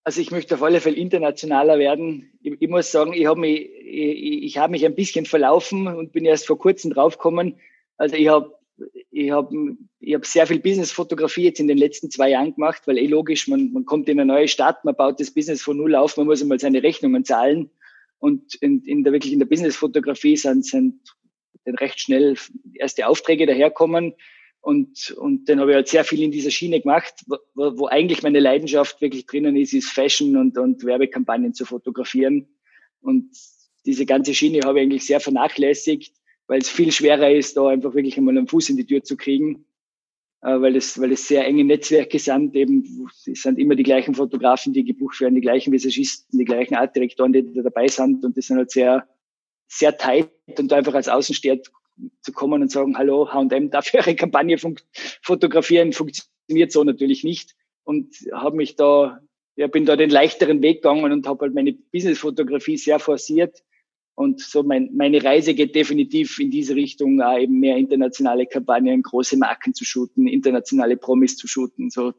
Also 0.03 0.19
ich 0.19 0.31
möchte 0.31 0.55
auf 0.55 0.63
alle 0.63 0.81
Fälle 0.81 0.97
internationaler 0.97 1.79
werden. 1.79 2.37
Ich, 2.41 2.55
ich 2.59 2.69
muss 2.69 2.91
sagen, 2.91 3.13
ich 3.13 3.25
habe 3.25 3.39
mich, 3.39 3.69
ich, 3.79 4.43
ich 4.43 4.57
habe 4.57 4.71
mich 4.71 4.85
ein 4.85 4.95
bisschen 4.95 5.25
verlaufen 5.25 5.87
und 5.87 6.11
bin 6.11 6.25
erst 6.25 6.47
vor 6.47 6.59
kurzem 6.59 6.91
draufgekommen. 6.91 7.55
Also 7.97 8.15
ich 8.15 8.27
habe 8.27 8.53
ich 9.11 9.31
habe 9.31 9.77
ich 9.99 10.13
hab 10.15 10.25
sehr 10.25 10.47
viel 10.47 10.59
Business-Fotografie 10.59 11.43
jetzt 11.43 11.59
in 11.59 11.67
den 11.67 11.77
letzten 11.77 12.09
zwei 12.09 12.31
Jahren 12.31 12.55
gemacht, 12.55 12.81
weil 12.85 12.97
eh 12.97 13.07
logisch, 13.07 13.47
man, 13.47 13.71
man 13.71 13.85
kommt 13.85 14.09
in 14.09 14.19
eine 14.19 14.33
neue 14.33 14.47
Stadt, 14.47 14.83
man 14.83 14.95
baut 14.95 15.19
das 15.19 15.31
Business 15.31 15.61
von 15.61 15.77
null 15.77 15.95
auf, 15.95 16.17
man 16.17 16.25
muss 16.25 16.41
einmal 16.41 16.59
seine 16.59 16.83
Rechnungen 16.83 17.23
zahlen. 17.23 17.69
Und 18.19 18.55
in, 18.55 18.83
in 18.83 19.03
der 19.03 19.13
wirklich 19.13 19.33
in 19.33 19.39
der 19.39 19.45
Business-Fotografie 19.45 20.37
sind, 20.37 20.65
sind 20.65 20.99
dann 21.65 21.75
recht 21.75 21.99
schnell 21.99 22.35
erste 22.73 23.07
Aufträge 23.07 23.45
daherkommen. 23.45 24.13
Und, 24.63 25.11
und 25.11 25.47
dann 25.49 25.59
habe 25.59 25.71
ich 25.71 25.75
halt 25.75 25.87
sehr 25.89 26.03
viel 26.03 26.23
in 26.23 26.31
dieser 26.31 26.49
Schiene 26.49 26.81
gemacht, 26.81 27.13
wo, 27.53 27.77
wo 27.77 27.87
eigentlich 27.87 28.23
meine 28.23 28.39
Leidenschaft 28.39 28.99
wirklich 29.01 29.25
drinnen 29.25 29.55
ist, 29.55 29.73
ist 29.73 29.91
Fashion 29.91 30.35
und, 30.37 30.57
und 30.57 30.83
Werbekampagnen 30.83 31.53
zu 31.53 31.65
fotografieren. 31.65 32.47
Und 33.01 33.29
diese 33.85 34.05
ganze 34.05 34.33
Schiene 34.33 34.61
habe 34.63 34.79
ich 34.79 34.83
eigentlich 34.83 35.05
sehr 35.05 35.19
vernachlässigt 35.19 36.13
weil 36.47 36.59
es 36.59 36.69
viel 36.69 36.91
schwerer 36.91 37.31
ist, 37.31 37.57
da 37.57 37.67
einfach 37.67 37.93
wirklich 37.93 38.17
einmal 38.17 38.37
einen 38.37 38.47
Fuß 38.47 38.69
in 38.69 38.77
die 38.77 38.85
Tür 38.85 39.03
zu 39.03 39.17
kriegen, 39.17 39.65
äh, 40.41 40.59
weil 40.59 40.75
es, 40.75 40.99
weil 40.99 41.11
es 41.11 41.27
sehr 41.27 41.45
enge 41.45 41.63
Netzwerke 41.63 42.19
sind. 42.19 42.55
Eben, 42.55 43.09
es 43.25 43.41
sind 43.41 43.59
immer 43.59 43.75
die 43.75 43.83
gleichen 43.83 44.15
Fotografen, 44.15 44.73
die 44.73 44.83
gebucht 44.83 45.19
werden, 45.21 45.35
die 45.35 45.41
gleichen 45.41 45.71
Visagisten, 45.71 46.37
die 46.37 46.45
gleichen 46.45 46.75
Artdirektoren, 46.75 47.33
die 47.33 47.53
da 47.53 47.61
dabei 47.61 47.87
sind 47.87 48.23
und 48.25 48.37
das 48.37 48.47
sind 48.47 48.57
halt 48.57 48.71
sehr, 48.71 49.07
sehr 49.67 49.97
tight 49.97 50.29
und 50.57 50.71
einfach 50.73 50.93
als 50.93 51.07
Außensteher 51.07 51.61
zu 52.21 52.31
kommen 52.31 52.61
und 52.61 52.71
sagen, 52.71 52.97
hallo, 52.97 53.31
H&M 53.31 53.69
darf 53.69 53.93
ihre 53.93 54.15
Kampagne 54.15 54.57
fotografieren, 55.21 55.93
funktioniert 55.93 56.71
so 56.71 56.83
natürlich 56.83 57.23
nicht 57.23 57.55
und 57.83 58.15
habe 58.33 58.57
mich 58.57 58.75
da, 58.75 59.19
ja, 59.55 59.67
bin 59.67 59.85
da 59.85 59.95
den 59.95 60.09
leichteren 60.09 60.61
Weg 60.61 60.81
gegangen 60.81 61.11
und 61.11 61.27
habe 61.27 61.45
halt 61.45 61.53
meine 61.53 61.73
Business-Fotografie 61.73 62.77
sehr 62.77 62.99
forciert 62.99 63.63
und 64.15 64.41
so 64.41 64.61
mein, 64.63 64.91
meine 64.93 65.23
Reise 65.23 65.53
geht 65.53 65.75
definitiv 65.75 66.39
in 66.39 66.51
diese 66.51 66.75
Richtung, 66.75 67.19
auch 67.21 67.37
eben 67.37 67.59
mehr 67.59 67.77
internationale 67.77 68.45
Kampagnen, 68.45 69.01
große 69.01 69.37
Marken 69.37 69.73
zu 69.73 69.85
shooten, 69.85 70.27
internationale 70.27 70.97
Promis 70.97 71.35
zu 71.35 71.47
shooten. 71.47 71.89
So. 71.89 72.13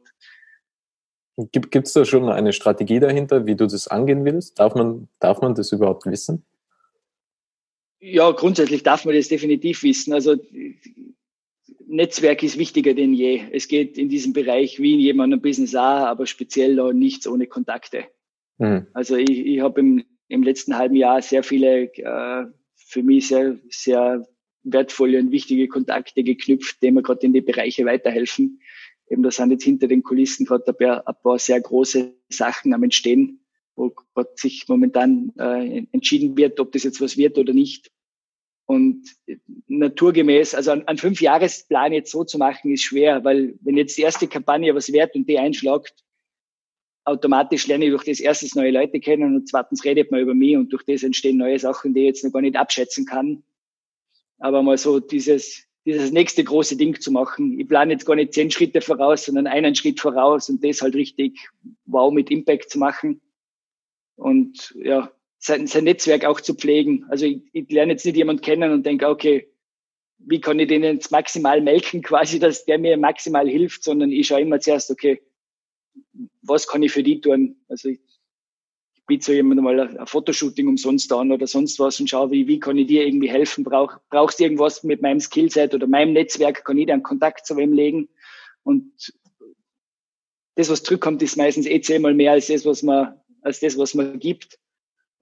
Gibt 1.51 1.75
es 1.75 1.93
da 1.93 2.05
schon 2.05 2.29
eine 2.29 2.53
Strategie 2.53 2.99
dahinter, 2.99 3.45
wie 3.45 3.55
du 3.55 3.65
das 3.65 3.87
angehen 3.87 4.25
willst? 4.25 4.59
Darf 4.59 4.75
man, 4.75 5.07
darf 5.19 5.41
man 5.41 5.55
das 5.55 5.71
überhaupt 5.71 6.05
wissen? 6.05 6.45
Ja, 8.07 8.31
grundsätzlich 8.31 8.83
darf 8.83 9.05
man 9.05 9.15
das 9.15 9.27
definitiv 9.27 9.83
wissen. 9.83 10.13
Also 10.13 10.35
Netzwerk 11.87 12.43
ist 12.43 12.59
wichtiger 12.59 12.93
denn 12.93 13.13
je. 13.13 13.41
Es 13.51 13.67
geht 13.67 13.97
in 13.97 14.09
diesem 14.09 14.33
Bereich 14.33 14.79
wie 14.79 14.93
in 14.93 14.99
jedem 14.99 15.41
Business 15.41 15.75
auch, 15.75 15.81
aber 15.81 16.25
speziell 16.25 16.75
da 16.75 16.93
nichts 16.93 17.27
ohne 17.27 17.47
Kontakte. 17.47 18.05
Mhm. 18.57 18.87
Also 18.93 19.15
ich, 19.15 19.29
ich 19.29 19.59
habe 19.61 19.79
im 19.79 20.03
im 20.27 20.43
letzten 20.43 20.75
halben 20.75 20.95
Jahr 20.95 21.21
sehr 21.21 21.43
viele 21.43 21.91
äh, 21.95 22.45
für 22.75 23.03
mich 23.03 23.27
sehr, 23.27 23.59
sehr 23.69 24.27
wertvolle 24.63 25.19
und 25.19 25.31
wichtige 25.31 25.67
Kontakte 25.67 26.23
geknüpft, 26.23 26.81
die 26.81 26.91
mir 26.91 27.03
gerade 27.03 27.25
in 27.25 27.33
die 27.33 27.41
Bereiche 27.41 27.85
weiterhelfen. 27.85 28.59
Eben 29.09 29.21
da 29.21 29.29
sind 29.29 29.51
jetzt 29.51 29.63
hinter 29.63 29.87
den 29.87 30.01
Kulissen 30.01 30.45
gerade 30.45 30.75
ein 30.79 31.15
paar 31.21 31.37
sehr 31.37 31.61
große 31.61 32.15
Sachen 32.29 32.73
am 32.73 32.83
Entstehen, 32.83 33.45
wo 33.75 33.91
gerade 33.91 34.31
sich 34.35 34.65
momentan 34.67 35.31
äh, 35.37 35.85
entschieden 35.91 36.35
wird, 36.37 36.59
ob 36.59 36.71
das 36.71 36.83
jetzt 36.83 37.01
was 37.01 37.17
wird 37.17 37.37
oder 37.37 37.53
nicht. 37.53 37.91
Und 38.67 39.15
naturgemäß, 39.67 40.55
also 40.55 40.71
einen 40.71 40.97
Fünfjahresplan 40.97 41.93
jetzt 41.93 42.11
so 42.11 42.23
zu 42.23 42.39
machen, 42.39 42.71
ist 42.71 42.83
schwer, 42.83 43.23
weil 43.23 43.55
wenn 43.61 43.77
jetzt 43.77 43.97
die 43.97 44.01
erste 44.01 44.27
Kampagne 44.27 44.73
was 44.73 44.91
wert 44.91 45.15
und 45.15 45.29
die 45.29 45.37
einschlagt, 45.37 45.93
automatisch 47.03 47.67
lerne 47.67 47.85
ich 47.85 47.91
durch 47.91 48.05
das 48.05 48.19
erstens 48.19 48.55
neue 48.55 48.71
Leute 48.71 48.99
kennen 48.99 49.35
und 49.35 49.47
zweitens 49.47 49.85
redet 49.85 50.09
man 50.09 50.21
über 50.21 50.33
mich 50.33 50.57
und 50.57 50.73
durch 50.73 50.83
das 50.83 51.03
entstehen 51.03 51.37
neue 51.37 51.59
Sachen, 51.59 51.93
die 51.93 52.01
ich 52.01 52.05
jetzt 52.07 52.23
noch 52.23 52.31
gar 52.31 52.41
nicht 52.41 52.55
abschätzen 52.55 53.05
kann. 53.05 53.43
Aber 54.39 54.63
mal 54.63 54.77
so 54.77 54.99
dieses, 54.99 55.67
dieses 55.85 56.11
nächste 56.11 56.43
große 56.43 56.75
Ding 56.75 56.99
zu 56.99 57.11
machen. 57.11 57.59
Ich 57.59 57.67
plane 57.67 57.93
jetzt 57.93 58.05
gar 58.05 58.15
nicht 58.15 58.33
zehn 58.33 58.49
Schritte 58.49 58.81
voraus, 58.81 59.25
sondern 59.25 59.45
einen 59.45 59.75
Schritt 59.75 59.99
voraus 59.99 60.49
und 60.49 60.63
das 60.63 60.81
halt 60.81 60.95
richtig 60.95 61.49
wow 61.85 62.11
mit 62.11 62.31
Impact 62.31 62.71
zu 62.71 62.79
machen. 62.79 63.21
Und 64.15 64.73
ja, 64.75 65.11
sein, 65.45 65.67
sein 65.67 65.83
Netzwerk 65.83 66.25
auch 66.25 66.41
zu 66.41 66.55
pflegen. 66.55 67.05
Also 67.09 67.25
ich, 67.25 67.41
ich 67.53 67.69
lerne 67.69 67.93
jetzt 67.93 68.05
nicht 68.05 68.17
jemand 68.17 68.41
kennen 68.41 68.71
und 68.71 68.85
denke, 68.85 69.07
okay, 69.07 69.47
wie 70.17 70.41
kann 70.41 70.59
ich 70.59 70.67
den 70.67 70.83
jetzt 70.83 71.11
maximal 71.11 71.61
melken, 71.61 72.01
quasi, 72.03 72.39
dass 72.39 72.65
der 72.65 72.79
mir 72.79 72.97
maximal 72.97 73.47
hilft, 73.47 73.83
sondern 73.83 74.11
ich 74.11 74.27
schaue 74.27 74.41
immer 74.41 74.59
zuerst, 74.59 74.89
okay, 74.89 75.21
was 76.41 76.67
kann 76.67 76.81
ich 76.81 76.91
für 76.91 77.03
die 77.03 77.21
tun? 77.21 77.57
Also 77.67 77.89
ich, 77.89 77.99
ich 78.95 79.05
biete 79.05 79.25
so 79.25 79.33
jemand 79.33 79.61
mal 79.61 79.79
ein 79.79 80.07
Fotoshooting 80.07 80.67
umsonst 80.67 81.13
an 81.13 81.31
oder 81.31 81.45
sonst 81.45 81.77
was 81.79 81.99
und 81.99 82.09
schaue, 82.09 82.31
wie, 82.31 82.47
wie 82.47 82.59
kann 82.59 82.77
ich 82.77 82.87
dir 82.87 83.05
irgendwie 83.05 83.29
helfen? 83.29 83.63
Brauch, 83.63 83.97
brauchst 84.09 84.39
du 84.39 84.45
irgendwas 84.45 84.83
mit 84.83 85.03
meinem 85.03 85.19
Skillset 85.19 85.75
oder 85.75 85.85
meinem 85.85 86.13
Netzwerk? 86.13 86.65
Kann 86.65 86.77
ich 86.79 86.87
dir 86.87 86.93
einen 86.93 87.03
Kontakt 87.03 87.45
zu 87.45 87.55
wem 87.55 87.71
legen? 87.71 88.09
Und 88.63 89.13
das, 90.55 90.69
was 90.69 90.81
zurückkommt, 90.81 91.21
ist 91.21 91.37
meistens 91.37 91.67
eh 91.67 91.81
zehnmal 91.81 92.15
mehr 92.15 92.31
als 92.31 92.47
das, 92.47 92.65
was 92.65 92.81
man, 92.81 93.19
als 93.41 93.59
das, 93.59 93.77
was 93.77 93.93
man 93.93 94.17
gibt. 94.17 94.57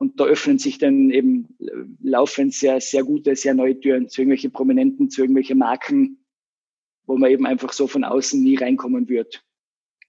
Und 0.03 0.19
da 0.19 0.25
öffnen 0.25 0.59
sich 0.59 0.79
dann 0.79 1.11
eben 1.11 1.55
laufend 2.03 2.53
sehr, 2.53 2.81
sehr 2.81 3.05
gute, 3.05 3.37
sehr 3.37 3.53
neue 3.53 3.79
Türen 3.79 4.09
zu 4.09 4.19
irgendwelchen 4.19 4.51
Prominenten, 4.51 5.09
zu 5.09 5.21
irgendwelchen 5.21 5.57
Marken, 5.57 6.25
wo 7.05 7.15
man 7.15 7.31
eben 7.31 7.45
einfach 7.45 7.71
so 7.71 7.87
von 7.87 8.03
außen 8.03 8.43
nie 8.43 8.57
reinkommen 8.57 9.07
wird. 9.07 9.45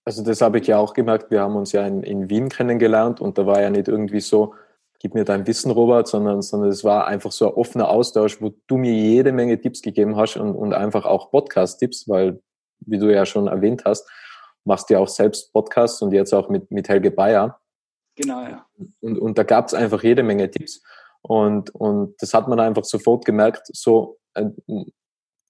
Also 0.04 0.24
das 0.24 0.40
habe 0.40 0.58
ich 0.58 0.66
ja 0.66 0.78
auch 0.78 0.94
gemerkt. 0.94 1.30
Wir 1.30 1.42
haben 1.42 1.54
uns 1.54 1.70
ja 1.70 1.86
in, 1.86 2.02
in 2.02 2.28
Wien 2.28 2.48
kennengelernt 2.48 3.20
und 3.20 3.38
da 3.38 3.46
war 3.46 3.62
ja 3.62 3.70
nicht 3.70 3.86
irgendwie 3.86 4.18
so, 4.18 4.54
gib 4.98 5.14
mir 5.14 5.24
dein 5.24 5.46
Wissen, 5.46 5.70
Robert, 5.70 6.08
sondern, 6.08 6.42
sondern 6.42 6.70
es 6.70 6.82
war 6.82 7.06
einfach 7.06 7.30
so 7.30 7.46
ein 7.46 7.54
offener 7.54 7.88
Austausch, 7.88 8.42
wo 8.42 8.52
du 8.66 8.76
mir 8.76 8.92
jede 8.92 9.30
Menge 9.30 9.60
Tipps 9.60 9.80
gegeben 9.80 10.16
hast 10.16 10.36
und, 10.36 10.56
und 10.56 10.74
einfach 10.74 11.04
auch 11.04 11.30
Podcast-Tipps, 11.30 12.08
weil, 12.08 12.42
wie 12.80 12.98
du 12.98 13.14
ja 13.14 13.24
schon 13.26 13.46
erwähnt 13.46 13.84
hast, 13.84 14.10
machst 14.64 14.90
du 14.90 14.94
ja 14.94 14.98
auch 14.98 15.08
selbst 15.08 15.52
Podcasts 15.52 16.02
und 16.02 16.10
jetzt 16.10 16.34
auch 16.34 16.48
mit, 16.48 16.72
mit 16.72 16.88
Helge 16.88 17.12
Bayer. 17.12 17.60
Genau, 18.16 18.42
ja. 18.42 18.66
Und, 19.00 19.18
und 19.18 19.38
da 19.38 19.42
gab 19.42 19.66
es 19.66 19.74
einfach 19.74 20.02
jede 20.02 20.22
Menge 20.22 20.50
Tipps. 20.50 20.82
Und, 21.22 21.74
und 21.74 22.14
das 22.20 22.34
hat 22.34 22.48
man 22.48 22.60
einfach 22.60 22.84
sofort 22.84 23.24
gemerkt, 23.24 23.68
so, 23.72 24.18
äh, 24.34 24.44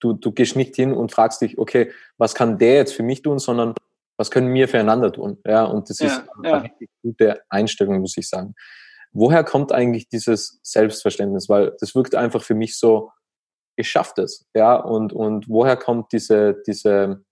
du, 0.01 0.13
du 0.13 0.33
gehst 0.33 0.57
nicht 0.57 0.77
hin 0.77 0.93
und 0.93 1.13
fragst 1.13 1.41
dich, 1.41 1.59
okay, 1.59 1.91
was 2.17 2.35
kann 2.35 2.59
der 2.59 2.75
jetzt 2.75 2.95
für 2.95 3.03
mich 3.03 3.23
tun, 3.23 3.39
sondern 3.39 3.75
was 4.17 4.31
können 4.31 4.53
wir 4.55 4.69
füreinander 4.69 5.13
tun? 5.13 5.39
Ja, 5.45 5.65
und 5.65 5.91
das 5.91 5.99
ja, 5.99 6.07
ist 6.07 6.23
eine 6.39 6.49
ja. 6.49 6.59
richtig 6.59 6.91
gute 7.03 7.43
Einstellung, 7.49 8.01
muss 8.01 8.17
ich 8.17 8.29
sagen. 8.29 8.55
Woher 9.13 9.45
kommt 9.45 9.73
eigentlich 9.73 10.09
dieses 10.09 10.61
Selbstverständnis? 10.63 11.49
Weil 11.49 11.77
das 11.81 11.95
wirkt 11.95 12.15
einfach 12.15 12.43
für 12.43 12.55
mich 12.55 12.79
so, 12.79 13.11
ich 13.77 13.89
schaff 13.89 14.15
das. 14.15 14.47
Ja, 14.55 14.77
und, 14.77 15.13
und 15.13 15.49
woher 15.49 15.77
kommt 15.77 16.13
diese, 16.13 16.63
diese, 16.67 17.25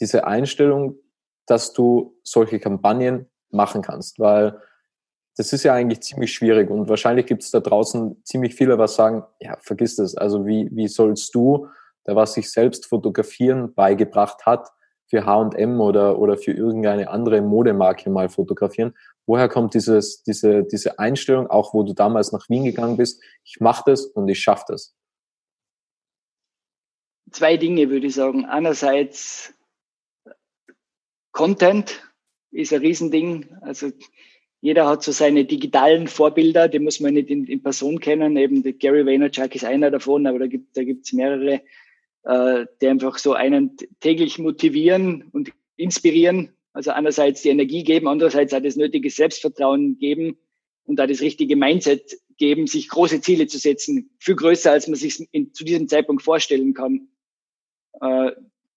diese 0.00 0.26
Einstellung, 0.26 0.96
dass 1.46 1.72
du 1.72 2.18
solche 2.22 2.58
Kampagnen 2.60 3.30
machen 3.50 3.82
kannst? 3.82 4.18
Weil 4.18 4.58
das 5.36 5.52
ist 5.52 5.62
ja 5.64 5.74
eigentlich 5.74 6.02
ziemlich 6.02 6.32
schwierig 6.32 6.70
und 6.70 6.88
wahrscheinlich 6.88 7.26
gibt 7.26 7.42
es 7.42 7.50
da 7.50 7.60
draußen 7.60 8.22
ziemlich 8.24 8.54
viele, 8.54 8.78
was 8.78 8.94
sagen, 8.94 9.24
ja, 9.40 9.56
vergiss 9.60 9.96
das. 9.96 10.16
Also 10.16 10.46
wie, 10.46 10.68
wie 10.72 10.88
sollst 10.88 11.34
du, 11.34 11.68
der 12.06 12.16
was 12.16 12.34
sich 12.34 12.50
selbst 12.50 12.86
fotografieren 12.86 13.74
beigebracht 13.74 14.44
hat, 14.44 14.68
für 15.12 15.26
H&M 15.26 15.78
oder, 15.78 16.18
oder 16.18 16.38
für 16.38 16.52
irgendeine 16.52 17.10
andere 17.10 17.42
Modemarke 17.42 18.08
mal 18.08 18.30
fotografieren. 18.30 18.96
Woher 19.26 19.46
kommt 19.46 19.74
dieses, 19.74 20.22
diese, 20.22 20.64
diese 20.64 20.98
Einstellung, 20.98 21.48
auch 21.48 21.74
wo 21.74 21.82
du 21.82 21.92
damals 21.92 22.32
nach 22.32 22.48
Wien 22.48 22.64
gegangen 22.64 22.96
bist, 22.96 23.22
ich 23.44 23.60
mache 23.60 23.82
das 23.84 24.06
und 24.06 24.26
ich 24.28 24.40
schaffe 24.40 24.64
das? 24.68 24.96
Zwei 27.30 27.58
Dinge 27.58 27.90
würde 27.90 28.06
ich 28.06 28.14
sagen. 28.14 28.46
Einerseits 28.46 29.52
Content 31.32 32.02
ist 32.50 32.72
ein 32.72 32.80
Riesending. 32.80 33.54
Also 33.60 33.90
jeder 34.62 34.88
hat 34.88 35.02
so 35.02 35.10
seine 35.12 35.44
digitalen 35.44 36.06
Vorbilder, 36.06 36.68
die 36.68 36.78
muss 36.78 37.00
man 37.00 37.14
nicht 37.14 37.28
in, 37.30 37.46
in 37.46 37.62
Person 37.62 37.98
kennen. 37.98 38.36
Eben 38.36 38.62
der 38.62 38.72
Gary 38.72 39.04
Vaynerchuk 39.04 39.54
ist 39.54 39.64
einer 39.64 39.90
davon, 39.90 40.26
aber 40.26 40.38
da 40.38 40.46
gibt 40.46 40.76
da 40.76 40.84
gibt's 40.84 41.12
mehrere 41.12 41.60
äh, 42.24 42.66
die 42.80 42.86
einfach 42.86 43.18
so 43.18 43.32
einen 43.32 43.76
täglich 44.00 44.38
motivieren 44.38 45.24
und 45.32 45.52
inspirieren. 45.76 46.52
Also 46.72 46.92
einerseits 46.92 47.42
die 47.42 47.48
Energie 47.48 47.82
geben, 47.82 48.06
andererseits 48.06 48.54
auch 48.54 48.62
das 48.62 48.76
nötige 48.76 49.10
Selbstvertrauen 49.10 49.98
geben 49.98 50.38
und 50.84 50.96
da 50.96 51.08
das 51.08 51.20
richtige 51.20 51.56
Mindset 51.56 52.18
geben, 52.36 52.68
sich 52.68 52.88
große 52.88 53.20
Ziele 53.20 53.48
zu 53.48 53.58
setzen, 53.58 54.10
viel 54.18 54.36
größer, 54.36 54.70
als 54.70 54.86
man 54.86 54.94
sich 54.94 55.28
in, 55.32 55.52
zu 55.52 55.64
diesem 55.64 55.88
Zeitpunkt 55.88 56.22
vorstellen 56.22 56.72
kann. 56.72 57.08
Äh, 58.00 58.30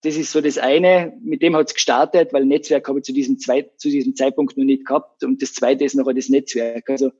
das 0.03 0.17
ist 0.17 0.31
so 0.31 0.41
das 0.41 0.57
eine, 0.57 1.17
mit 1.23 1.41
dem 1.41 1.55
hat 1.55 1.67
es 1.67 1.73
gestartet, 1.73 2.31
weil 2.31 2.45
Netzwerk 2.45 2.87
habe 2.87 2.99
ich 2.99 3.05
zu 3.05 3.13
diesem, 3.13 3.39
Zweit, 3.39 3.79
zu 3.79 3.89
diesem 3.89 4.15
Zeitpunkt 4.15 4.57
noch 4.57 4.63
nicht 4.63 4.85
gehabt. 4.85 5.23
Und 5.23 5.41
das 5.41 5.53
zweite 5.53 5.83
ist 5.83 5.95
noch 5.95 6.11
das 6.13 6.29
Netzwerk. 6.29 6.89
Also 6.89 7.11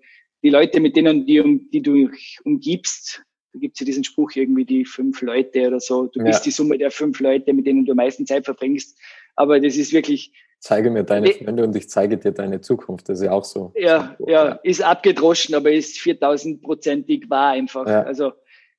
die 0.43 0.49
Leute, 0.49 0.79
mit 0.79 0.95
denen 0.95 1.25
die, 1.25 1.39
um, 1.39 1.69
die 1.71 1.81
du 1.81 2.09
umgibst, 2.43 3.23
da 3.53 3.59
gibt 3.59 3.75
es 3.75 3.79
ja 3.79 3.85
diesen 3.85 4.03
Spruch 4.03 4.31
irgendwie, 4.35 4.65
die 4.65 4.85
fünf 4.85 5.21
Leute 5.21 5.67
oder 5.67 5.79
so. 5.79 6.07
Du 6.07 6.19
ja. 6.19 6.25
bist 6.25 6.45
die 6.45 6.51
Summe 6.51 6.77
der 6.77 6.91
fünf 6.91 7.19
Leute, 7.19 7.53
mit 7.53 7.65
denen 7.65 7.85
du 7.85 7.93
am 7.93 7.97
meisten 7.97 8.27
Zeit 8.27 8.45
verbringst. 8.45 8.99
Aber 9.35 9.59
das 9.59 9.77
ist 9.77 9.93
wirklich. 9.93 10.33
Zeige 10.59 10.91
mir 10.91 11.03
deine 11.03 11.31
Freunde 11.31 11.63
und 11.63 11.75
ich 11.75 11.89
zeige 11.89 12.17
dir 12.17 12.31
deine 12.31 12.59
Zukunft. 12.59 13.07
Das 13.07 13.19
ist 13.19 13.25
ja 13.25 13.31
auch 13.31 13.43
so. 13.43 13.71
Ja, 13.75 14.15
so, 14.19 14.27
ja, 14.27 14.59
ist 14.63 14.81
abgedroschen, 14.81 15.55
aber 15.55 15.71
ist 15.71 15.97
4000-prozentig 15.97 17.29
wahr 17.29 17.51
einfach. 17.51 17.87
Ja. 17.87 18.03
Also, 18.03 18.33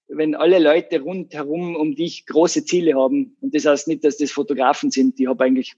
wenn 0.09 0.35
alle 0.35 0.59
Leute 0.59 1.01
rundherum 1.01 1.77
um 1.77 1.95
dich 1.95 2.27
große 2.27 2.64
Ziele 2.64 2.95
haben, 2.95 3.37
und 3.40 3.55
das 3.55 3.66
heißt 3.66 3.88
nicht, 3.88 4.05
dass 4.05 4.16
das 4.19 4.31
Fotografen 4.31 4.90
sind, 4.90 5.19
die 5.19 5.29
habe 5.29 5.45
eigentlich 5.45 5.75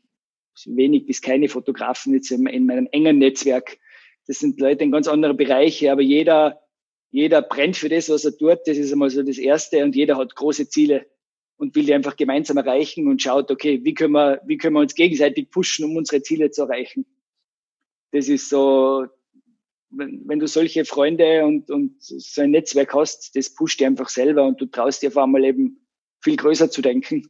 wenig 0.66 1.06
bis 1.06 1.22
keine 1.22 1.48
Fotografen 1.48 2.12
jetzt 2.14 2.30
in 2.30 2.42
meinem 2.42 2.88
engen 2.90 3.18
Netzwerk. 3.18 3.78
Das 4.26 4.40
sind 4.40 4.60
Leute 4.60 4.84
in 4.84 4.90
ganz 4.90 5.08
anderen 5.08 5.36
Bereiche, 5.36 5.92
aber 5.92 6.02
jeder 6.02 6.60
jeder 7.10 7.42
brennt 7.42 7.76
für 7.76 7.88
das, 7.88 8.08
was 8.10 8.24
er 8.24 8.36
tut. 8.36 8.60
Das 8.66 8.76
ist 8.76 8.92
einmal 8.92 9.10
so 9.10 9.22
das 9.22 9.38
Erste. 9.38 9.82
Und 9.82 9.96
jeder 9.96 10.16
hat 10.16 10.34
große 10.34 10.68
Ziele 10.68 11.06
und 11.56 11.74
will 11.74 11.84
die 11.84 11.94
einfach 11.94 12.16
gemeinsam 12.16 12.56
erreichen 12.56 13.08
und 13.08 13.22
schaut, 13.22 13.50
okay, 13.50 13.80
wie 13.82 13.94
können 13.94 14.12
wir, 14.12 14.40
wie 14.44 14.58
können 14.58 14.74
wir 14.74 14.80
uns 14.80 14.94
gegenseitig 14.94 15.50
pushen, 15.50 15.84
um 15.84 15.96
unsere 15.96 16.22
Ziele 16.22 16.50
zu 16.50 16.62
erreichen. 16.62 17.06
Das 18.12 18.28
ist 18.28 18.48
so, 18.48 19.06
wenn, 19.90 20.22
wenn 20.26 20.38
du 20.38 20.46
solche 20.46 20.84
Freunde 20.84 21.44
und, 21.44 21.70
und 21.70 21.94
so 22.00 22.40
ein 22.40 22.50
Netzwerk 22.50 22.94
hast, 22.94 23.34
das 23.36 23.54
pusht 23.54 23.80
dir 23.80 23.86
einfach 23.86 24.08
selber 24.08 24.46
und 24.46 24.60
du 24.60 24.66
traust 24.66 25.02
dir 25.02 25.08
auf 25.08 25.16
einmal 25.16 25.44
eben 25.44 25.86
viel 26.20 26.36
größer 26.36 26.70
zu 26.70 26.82
denken. 26.82 27.28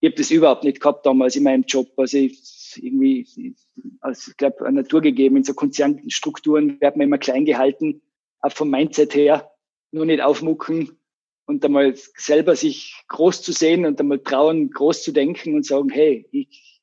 Ich 0.00 0.10
habe 0.10 0.16
das 0.16 0.30
überhaupt 0.30 0.64
nicht 0.64 0.80
gehabt 0.80 1.06
damals 1.06 1.36
in 1.36 1.44
meinem 1.44 1.62
Job. 1.62 1.88
Also 1.96 2.18
ich 2.18 2.80
irgendwie, 2.82 3.54
also 4.00 4.30
ich 4.30 4.36
glaube, 4.36 4.70
Natur 4.72 5.00
gegeben. 5.00 5.36
In 5.36 5.44
so 5.44 5.54
Konzernstrukturen 5.54 6.80
wird 6.80 6.96
man 6.96 7.06
immer 7.06 7.18
klein 7.18 7.44
gehalten 7.44 8.02
auch 8.42 8.52
vom 8.52 8.70
Mindset 8.70 9.14
her, 9.14 9.50
nur 9.92 10.04
nicht 10.04 10.22
aufmucken 10.22 10.98
und 11.46 11.64
einmal 11.64 11.94
selber 11.94 12.56
sich 12.56 13.02
groß 13.08 13.42
zu 13.42 13.52
sehen 13.52 13.86
und 13.86 13.98
einmal 14.00 14.18
trauen, 14.18 14.70
groß 14.70 15.02
zu 15.02 15.12
denken 15.12 15.54
und 15.54 15.64
sagen, 15.64 15.88
hey, 15.88 16.28
ich, 16.32 16.82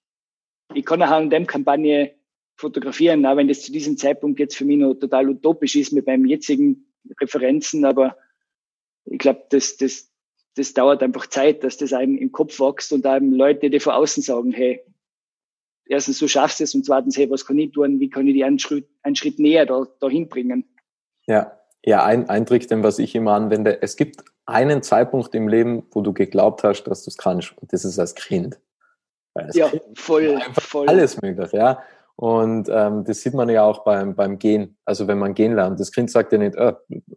ich 0.73 0.85
kann 0.85 1.01
eine 1.01 1.11
H&M-Kampagne 1.11 2.15
fotografieren, 2.59 3.25
auch 3.25 3.37
wenn 3.37 3.47
das 3.47 3.61
zu 3.61 3.71
diesem 3.71 3.97
Zeitpunkt 3.97 4.39
jetzt 4.39 4.57
für 4.57 4.65
mich 4.65 4.77
noch 4.77 4.93
total 4.93 5.29
utopisch 5.29 5.75
ist 5.75 5.93
mit 5.93 6.05
meinen 6.05 6.27
jetzigen 6.27 6.85
Referenzen, 7.19 7.85
aber 7.85 8.17
ich 9.05 9.17
glaube, 9.17 9.43
das, 9.49 9.77
das, 9.77 10.11
das 10.55 10.73
dauert 10.73 11.01
einfach 11.01 11.27
Zeit, 11.27 11.63
dass 11.63 11.77
das 11.77 11.93
einem 11.93 12.17
im 12.17 12.31
Kopf 12.31 12.59
wächst 12.59 12.91
und 12.91 13.05
einem 13.05 13.33
Leute, 13.33 13.69
die 13.69 13.79
von 13.79 13.93
außen 13.93 14.21
sagen, 14.21 14.51
hey, 14.51 14.81
erstens, 15.85 16.19
du 16.19 16.27
schaffst 16.27 16.59
es 16.59 16.75
und 16.75 16.85
zweitens, 16.85 17.17
hey, 17.17 17.29
was 17.29 17.45
kann 17.45 17.57
ich 17.57 17.71
tun, 17.71 17.99
wie 17.99 18.09
kann 18.09 18.27
ich 18.27 18.33
die 18.33 18.43
einen 18.43 18.59
Schritt, 18.59 18.89
einen 19.03 19.15
Schritt 19.15 19.39
näher 19.39 19.65
da, 19.65 19.85
dahin 20.01 20.27
bringen? 20.27 20.65
Ja, 21.27 21.57
ja, 21.85 22.03
ein, 22.03 22.29
ein 22.29 22.45
Trick, 22.45 22.67
den 22.67 22.83
was 22.83 22.99
ich 22.99 23.15
immer 23.15 23.33
anwende, 23.33 23.81
es 23.81 23.95
gibt 23.95 24.23
einen 24.45 24.83
Zeitpunkt 24.83 25.33
im 25.33 25.47
Leben, 25.47 25.83
wo 25.91 26.01
du 26.01 26.11
geglaubt 26.11 26.63
hast, 26.63 26.83
dass 26.83 27.03
du 27.05 27.09
es 27.09 27.17
kannst, 27.17 27.57
und 27.57 27.71
das 27.71 27.85
ist 27.85 27.99
als 27.99 28.15
Kind. 28.15 28.59
Als 29.33 29.55
ja, 29.55 29.69
kind 29.69 29.83
voll, 29.97 30.41
voll. 30.59 30.89
Alles 30.89 31.21
möglich, 31.21 31.53
ja. 31.53 31.81
Und 32.21 32.67
ähm, 32.69 33.05
das 33.05 33.21
sieht 33.21 33.33
man 33.33 33.47
ja 33.47 33.63
auch 33.63 33.85
beim, 33.85 34.13
beim 34.13 34.39
Gehen. 34.39 34.77
Also 34.83 35.07
wenn 35.07 35.19
man 35.19 35.33
gehen 35.35 35.55
lernt, 35.55 35.79
das 35.79 35.89
Kind 35.89 36.11
sagt 36.11 36.33
ja 36.33 36.37
nicht, 36.37 36.53
oh, 36.59 36.73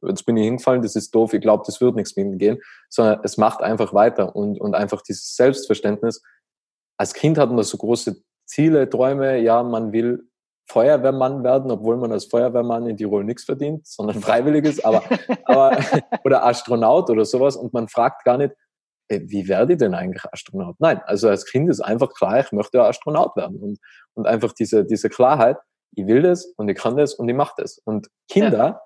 jetzt 0.07 0.25
bin 0.25 0.37
ich 0.37 0.45
hingefallen, 0.45 0.81
das 0.81 0.95
ist 0.95 1.13
doof, 1.13 1.33
ich 1.33 1.41
glaube, 1.41 1.65
das 1.67 1.81
wird 1.81 1.97
nichts 1.97 2.15
mit 2.15 2.27
dem 2.27 2.39
Gehen, 2.39 2.61
sondern 2.89 3.19
es 3.25 3.37
macht 3.37 3.65
einfach 3.65 3.93
weiter 3.95 4.37
und, 4.37 4.61
und 4.61 4.77
einfach 4.77 5.03
dieses 5.03 5.35
Selbstverständnis. 5.35 6.23
Als 6.97 7.15
Kind 7.15 7.37
hat 7.37 7.51
man 7.51 7.65
so 7.65 7.79
große 7.79 8.23
Ziele, 8.47 8.89
Träume, 8.89 9.41
ja, 9.41 9.65
man 9.65 9.91
will 9.91 10.23
Feuerwehrmann 10.69 11.43
werden, 11.43 11.73
obwohl 11.73 11.97
man 11.97 12.13
als 12.13 12.27
Feuerwehrmann 12.27 12.87
in 12.87 12.97
Tirol 12.97 13.25
nichts 13.25 13.43
verdient, 13.43 13.85
sondern 13.85 14.21
freiwillig 14.23 14.65
ist, 14.67 14.85
aber, 14.85 15.03
aber 15.47 15.79
oder 16.25 16.47
Astronaut 16.47 17.11
oder 17.11 17.25
sowas. 17.25 17.57
Und 17.57 17.73
man 17.73 17.89
fragt 17.89 18.25
gar 18.25 18.39
nicht, 18.39 18.53
wie 19.09 19.49
werde 19.49 19.75
ich 19.75 19.79
denn 19.79 19.95
eigentlich 19.95 20.25
Astronaut? 20.33 20.77
Nein, 20.79 21.01
also 21.07 21.29
als 21.29 21.47
Kind 21.47 21.69
ist 21.69 21.81
einfach 21.81 22.13
klar, 22.15 22.41
ich 22.41 22.53
möchte 22.53 22.83
Astronaut 22.83 23.37
werden 23.37 23.57
und, 23.59 23.79
und 24.15 24.27
einfach 24.27 24.53
diese, 24.53 24.85
diese 24.85 25.09
Klarheit, 25.09 25.59
ich 25.95 26.07
will 26.07 26.23
das 26.23 26.47
und 26.57 26.69
ich 26.69 26.77
kann 26.77 26.97
das 26.97 27.15
und 27.15 27.29
ich 27.29 27.35
mache 27.35 27.55
das. 27.59 27.79
Und 27.79 28.09
Kinder, 28.29 28.83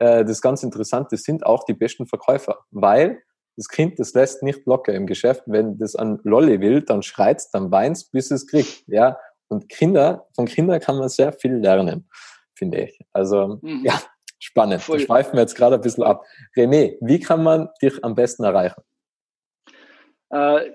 ja. 0.00 0.18
äh, 0.18 0.22
das 0.22 0.32
ist 0.32 0.42
ganz 0.42 0.62
interessant, 0.62 1.08
das 1.10 1.22
sind 1.22 1.46
auch 1.46 1.64
die 1.64 1.74
besten 1.74 2.06
Verkäufer, 2.06 2.58
weil 2.70 3.22
das 3.56 3.68
Kind, 3.68 3.98
das 3.98 4.14
lässt 4.14 4.42
nicht 4.42 4.66
locker 4.66 4.94
im 4.94 5.06
Geschäft. 5.06 5.42
Wenn 5.46 5.78
das 5.78 5.94
an 5.94 6.20
Lolli 6.24 6.60
will, 6.60 6.82
dann 6.82 7.02
schreit's, 7.02 7.50
dann 7.50 7.70
weint's, 7.70 8.04
bis 8.10 8.30
es 8.30 8.46
kriegt. 8.46 8.84
Ja, 8.86 9.18
und 9.48 9.68
Kinder, 9.68 10.26
von 10.34 10.46
Kindern 10.46 10.80
kann 10.80 10.96
man 10.96 11.08
sehr 11.10 11.32
viel 11.32 11.56
lernen, 11.56 12.08
finde 12.54 12.80
ich. 12.84 12.98
Also 13.12 13.58
mhm. 13.60 13.82
ja, 13.84 14.00
spannend. 14.38 14.82
Voll. 14.82 14.98
Da 14.98 15.04
schweifen 15.04 15.34
wir 15.34 15.40
jetzt 15.40 15.54
gerade 15.54 15.74
ein 15.74 15.82
bisschen 15.82 16.04
ab. 16.04 16.24
René, 16.56 16.96
wie 17.00 17.20
kann 17.20 17.42
man 17.42 17.68
dich 17.82 18.02
am 18.02 18.14
besten 18.14 18.44
erreichen? 18.44 18.82
Äh, 20.32 20.70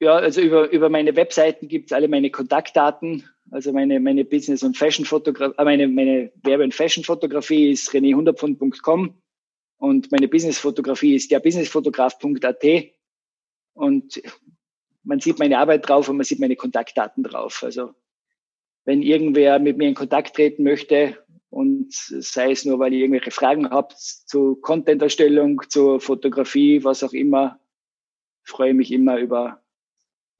ja, 0.00 0.16
also 0.16 0.40
über, 0.40 0.70
über 0.70 0.88
meine 0.88 1.14
Webseiten 1.14 1.68
gibt 1.68 1.90
es 1.90 1.92
alle 1.92 2.08
meine 2.08 2.30
Kontaktdaten. 2.30 3.28
Also 3.50 3.72
meine, 3.72 4.00
meine 4.00 4.24
Business- 4.24 4.62
und 4.62 4.78
Fashion-Fotografie, 4.78 5.54
äh, 5.58 5.64
meine, 5.64 5.88
meine 5.88 6.32
Werbe- 6.42 6.64
und 6.64 6.74
Fashion-Fotografie 6.74 7.70
ist 7.70 7.90
rené100pfund.com 7.90 9.14
und 9.78 10.12
meine 10.12 10.28
Business-Fotografie 10.28 11.16
ist 11.16 11.30
derbusinessfotograf.at 11.30 12.64
und 13.74 14.22
man 15.02 15.20
sieht 15.20 15.38
meine 15.38 15.58
Arbeit 15.58 15.88
drauf 15.88 16.08
und 16.08 16.16
man 16.16 16.24
sieht 16.24 16.38
meine 16.38 16.56
Kontaktdaten 16.56 17.24
drauf. 17.24 17.62
Also 17.64 17.94
wenn 18.84 19.02
irgendwer 19.02 19.58
mit 19.58 19.76
mir 19.76 19.88
in 19.88 19.94
Kontakt 19.94 20.36
treten 20.36 20.62
möchte 20.62 21.18
und 21.50 21.92
sei 21.92 22.52
es 22.52 22.64
nur, 22.64 22.78
weil 22.78 22.92
ihr 22.92 23.00
irgendwelche 23.00 23.32
Fragen 23.32 23.70
habt 23.70 23.98
zu 23.98 24.56
Content-Erstellung, 24.56 25.62
zur 25.68 26.00
Fotografie, 26.00 26.84
was 26.84 27.02
auch 27.02 27.12
immer, 27.12 27.58
freue 28.50 28.74
mich 28.74 28.92
immer 28.92 29.18
über 29.18 29.60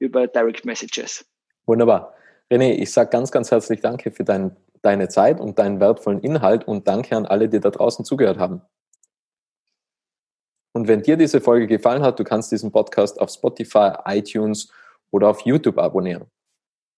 über 0.01 0.27
Direct 0.27 0.65
Messages. 0.65 1.25
Wunderbar. 1.65 2.13
René, 2.51 2.73
ich 2.73 2.91
sage 2.91 3.11
ganz, 3.11 3.31
ganz 3.31 3.51
herzlich 3.51 3.79
Danke 3.81 4.11
für 4.11 4.23
dein, 4.23 4.57
deine 4.81 5.07
Zeit 5.07 5.39
und 5.39 5.59
deinen 5.59 5.79
wertvollen 5.79 6.19
Inhalt 6.21 6.67
und 6.67 6.87
danke 6.87 7.15
an 7.15 7.25
alle, 7.25 7.47
die 7.47 7.59
da 7.59 7.69
draußen 7.69 8.03
zugehört 8.03 8.39
haben. 8.39 8.61
Und 10.73 10.87
wenn 10.87 11.03
dir 11.03 11.17
diese 11.17 11.39
Folge 11.39 11.67
gefallen 11.67 12.01
hat, 12.01 12.19
du 12.19 12.23
kannst 12.23 12.51
diesen 12.51 12.71
Podcast 12.71 13.19
auf 13.21 13.29
Spotify, 13.29 13.91
iTunes 14.05 14.71
oder 15.11 15.29
auf 15.29 15.41
YouTube 15.41 15.77
abonnieren. 15.77 16.25